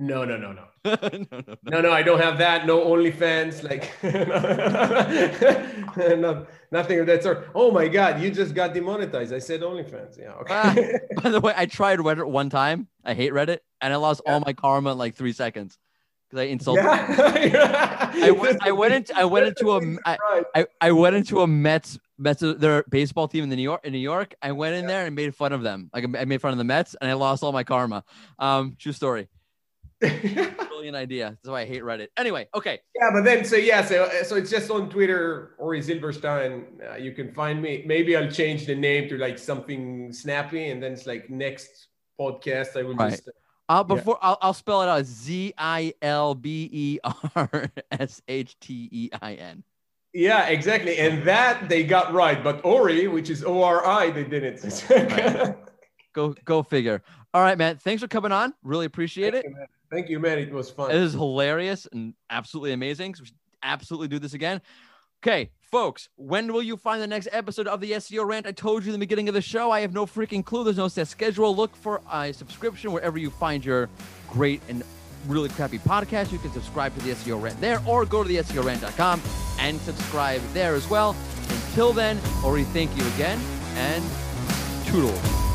No 0.00 0.24
no 0.24 0.36
no 0.36 0.52
no 0.56 0.64
no, 0.84 0.96
no, 1.12 1.26
no. 1.30 1.56
no 1.62 1.80
no 1.82 1.92
i 1.92 2.02
don't 2.02 2.20
have 2.20 2.38
that 2.38 2.66
no 2.66 2.84
onlyfans 2.86 3.62
like 3.62 3.92
no, 6.18 6.46
nothing 6.72 7.00
of 7.00 7.06
that 7.06 7.22
sort 7.22 7.48
oh 7.54 7.70
my 7.70 7.86
god 7.86 8.20
you 8.20 8.30
just 8.30 8.54
got 8.54 8.72
demonetized 8.72 9.32
i 9.32 9.38
said 9.38 9.60
onlyfans 9.60 10.18
yeah 10.18 10.32
okay 10.32 10.98
By 11.22 11.30
the 11.30 11.40
way, 11.40 11.52
I 11.56 11.66
tried 11.66 11.98
Reddit 11.98 12.26
one 12.26 12.50
time. 12.50 12.88
I 13.04 13.14
hate 13.14 13.32
Reddit, 13.32 13.58
and 13.80 13.92
I 13.92 13.96
lost 13.96 14.22
all 14.26 14.40
my 14.40 14.52
karma 14.52 14.92
in 14.92 14.98
like 14.98 15.14
three 15.14 15.32
seconds 15.32 15.78
because 16.28 16.42
I 16.42 16.46
insulted. 16.46 16.82
yeah 16.82 18.10
I 18.14 18.30
went. 18.30 18.66
I 18.66 18.72
went 18.72 18.94
into. 18.94 19.16
I 19.16 19.24
went 19.24 19.46
into 19.46 19.72
a. 19.72 19.80
I. 20.06 20.42
I, 20.54 20.66
I 20.80 20.92
went 20.92 21.16
into 21.16 21.40
a 21.40 21.46
Mets 21.46 21.98
Mets 22.18 22.40
their 22.40 22.84
baseball 22.88 23.28
team 23.28 23.44
in 23.44 23.50
the 23.50 23.56
New 23.56 23.62
York 23.62 23.84
in 23.84 23.92
New 23.92 23.98
York. 23.98 24.34
I 24.40 24.52
went 24.52 24.76
in 24.76 24.86
there 24.86 25.06
and 25.06 25.14
made 25.14 25.34
fun 25.34 25.52
of 25.52 25.62
them. 25.62 25.90
Like 25.92 26.04
I 26.04 26.24
made 26.24 26.40
fun 26.40 26.52
of 26.52 26.58
the 26.58 26.64
Mets, 26.64 26.96
and 27.00 27.10
I 27.10 27.14
lost 27.14 27.42
all 27.42 27.52
my 27.52 27.64
karma. 27.64 28.04
Um, 28.38 28.76
true 28.78 28.92
story. 28.92 29.28
Brilliant 30.00 30.96
idea. 30.96 31.36
That's 31.42 31.48
why 31.50 31.60
I 31.62 31.64
hate 31.66 31.82
Reddit. 31.82 32.08
Anyway, 32.16 32.48
okay. 32.54 32.80
Yeah, 32.94 33.10
but 33.12 33.22
then 33.24 33.44
so 33.44 33.56
yeah, 33.56 33.84
so 33.84 34.08
so 34.24 34.36
it's 34.36 34.50
just 34.50 34.70
on 34.70 34.88
Twitter 34.88 35.54
Ori 35.58 35.80
Zilbershtein. 35.80 36.64
Uh, 36.92 36.96
you 36.96 37.12
can 37.12 37.32
find 37.34 37.60
me. 37.60 37.82
Maybe 37.86 38.16
I'll 38.16 38.30
change 38.30 38.66
the 38.66 38.74
name 38.74 39.08
to 39.10 39.18
like 39.18 39.38
something 39.38 40.12
snappy, 40.12 40.70
and 40.70 40.82
then 40.82 40.92
it's 40.92 41.06
like 41.06 41.28
next 41.30 41.88
podcast 42.18 42.76
I 42.78 42.82
will 42.82 42.94
Right. 42.94 43.10
just. 43.10 43.28
Uh, 43.28 43.32
Yeah. 43.70 43.82
before 43.94 44.18
I'll, 44.20 44.38
I'll 44.40 44.54
spell 44.54 44.82
it 44.82 44.88
out. 44.88 45.04
Z 45.04 45.54
I 45.58 45.94
L 46.02 46.34
B 46.34 46.68
E 46.72 46.98
R 47.36 47.70
S 47.92 48.20
H 48.26 48.58
T 48.58 48.88
E 48.90 49.10
I 49.20 49.34
N. 49.34 49.62
Yeah, 50.12 50.48
exactly, 50.48 50.98
and 50.98 51.22
that 51.24 51.68
they 51.68 51.84
got 51.84 52.12
right, 52.12 52.42
but 52.42 52.64
Ori, 52.64 53.06
which 53.06 53.30
is 53.30 53.44
O 53.44 53.62
R 53.62 53.86
I, 53.86 54.10
they 54.10 54.24
didn't. 54.24 54.58
Right. 54.90 55.54
Go 56.12 56.34
go 56.44 56.64
figure. 56.64 57.02
All 57.32 57.42
right, 57.42 57.56
man. 57.56 57.76
Thanks 57.76 58.02
for 58.02 58.08
coming 58.08 58.32
on. 58.32 58.54
Really 58.62 58.86
appreciate 58.86 59.34
it. 59.34 59.46
Thank 59.90 60.08
you, 60.08 60.18
man. 60.18 60.38
It 60.38 60.52
was 60.52 60.70
fun. 60.70 60.90
It 60.90 60.96
is 60.96 61.12
hilarious 61.12 61.86
and 61.92 62.14
absolutely 62.28 62.72
amazing. 62.72 63.14
So 63.14 63.22
we 63.22 63.26
should 63.26 63.36
absolutely 63.62 64.08
do 64.08 64.18
this 64.18 64.34
again. 64.34 64.60
Okay, 65.22 65.50
folks, 65.60 66.08
when 66.16 66.50
will 66.52 66.62
you 66.62 66.76
find 66.76 67.02
the 67.02 67.06
next 67.06 67.28
episode 67.30 67.66
of 67.66 67.80
the 67.80 67.92
SEO 67.92 68.26
rant? 68.26 68.46
I 68.46 68.52
told 68.52 68.84
you 68.84 68.88
in 68.88 68.92
the 68.92 68.98
beginning 68.98 69.28
of 69.28 69.34
the 69.34 69.42
show. 69.42 69.70
I 69.70 69.80
have 69.80 69.92
no 69.92 70.06
freaking 70.06 70.44
clue. 70.44 70.64
There's 70.64 70.78
no 70.78 70.88
set 70.88 71.08
schedule. 71.08 71.54
Look 71.54 71.76
for 71.76 72.00
a 72.10 72.32
subscription 72.32 72.90
wherever 72.90 73.18
you 73.18 73.30
find 73.30 73.64
your 73.64 73.90
great 74.30 74.62
and 74.68 74.82
really 75.26 75.50
crappy 75.50 75.78
podcast. 75.78 76.32
You 76.32 76.38
can 76.38 76.52
subscribe 76.52 76.94
to 76.94 77.04
the 77.04 77.10
SEO 77.10 77.40
rant 77.40 77.60
there 77.60 77.82
or 77.86 78.06
go 78.06 78.22
to 78.22 78.28
the 78.28 78.36
SEOrant.com 78.36 79.20
and 79.58 79.78
subscribe 79.80 80.40
there 80.54 80.74
as 80.74 80.88
well. 80.88 81.14
Until 81.50 81.92
then, 81.92 82.18
Ori, 82.42 82.64
thank 82.64 82.96
you 82.96 83.06
again 83.08 83.38
and 83.74 84.02
toodles. 84.86 85.49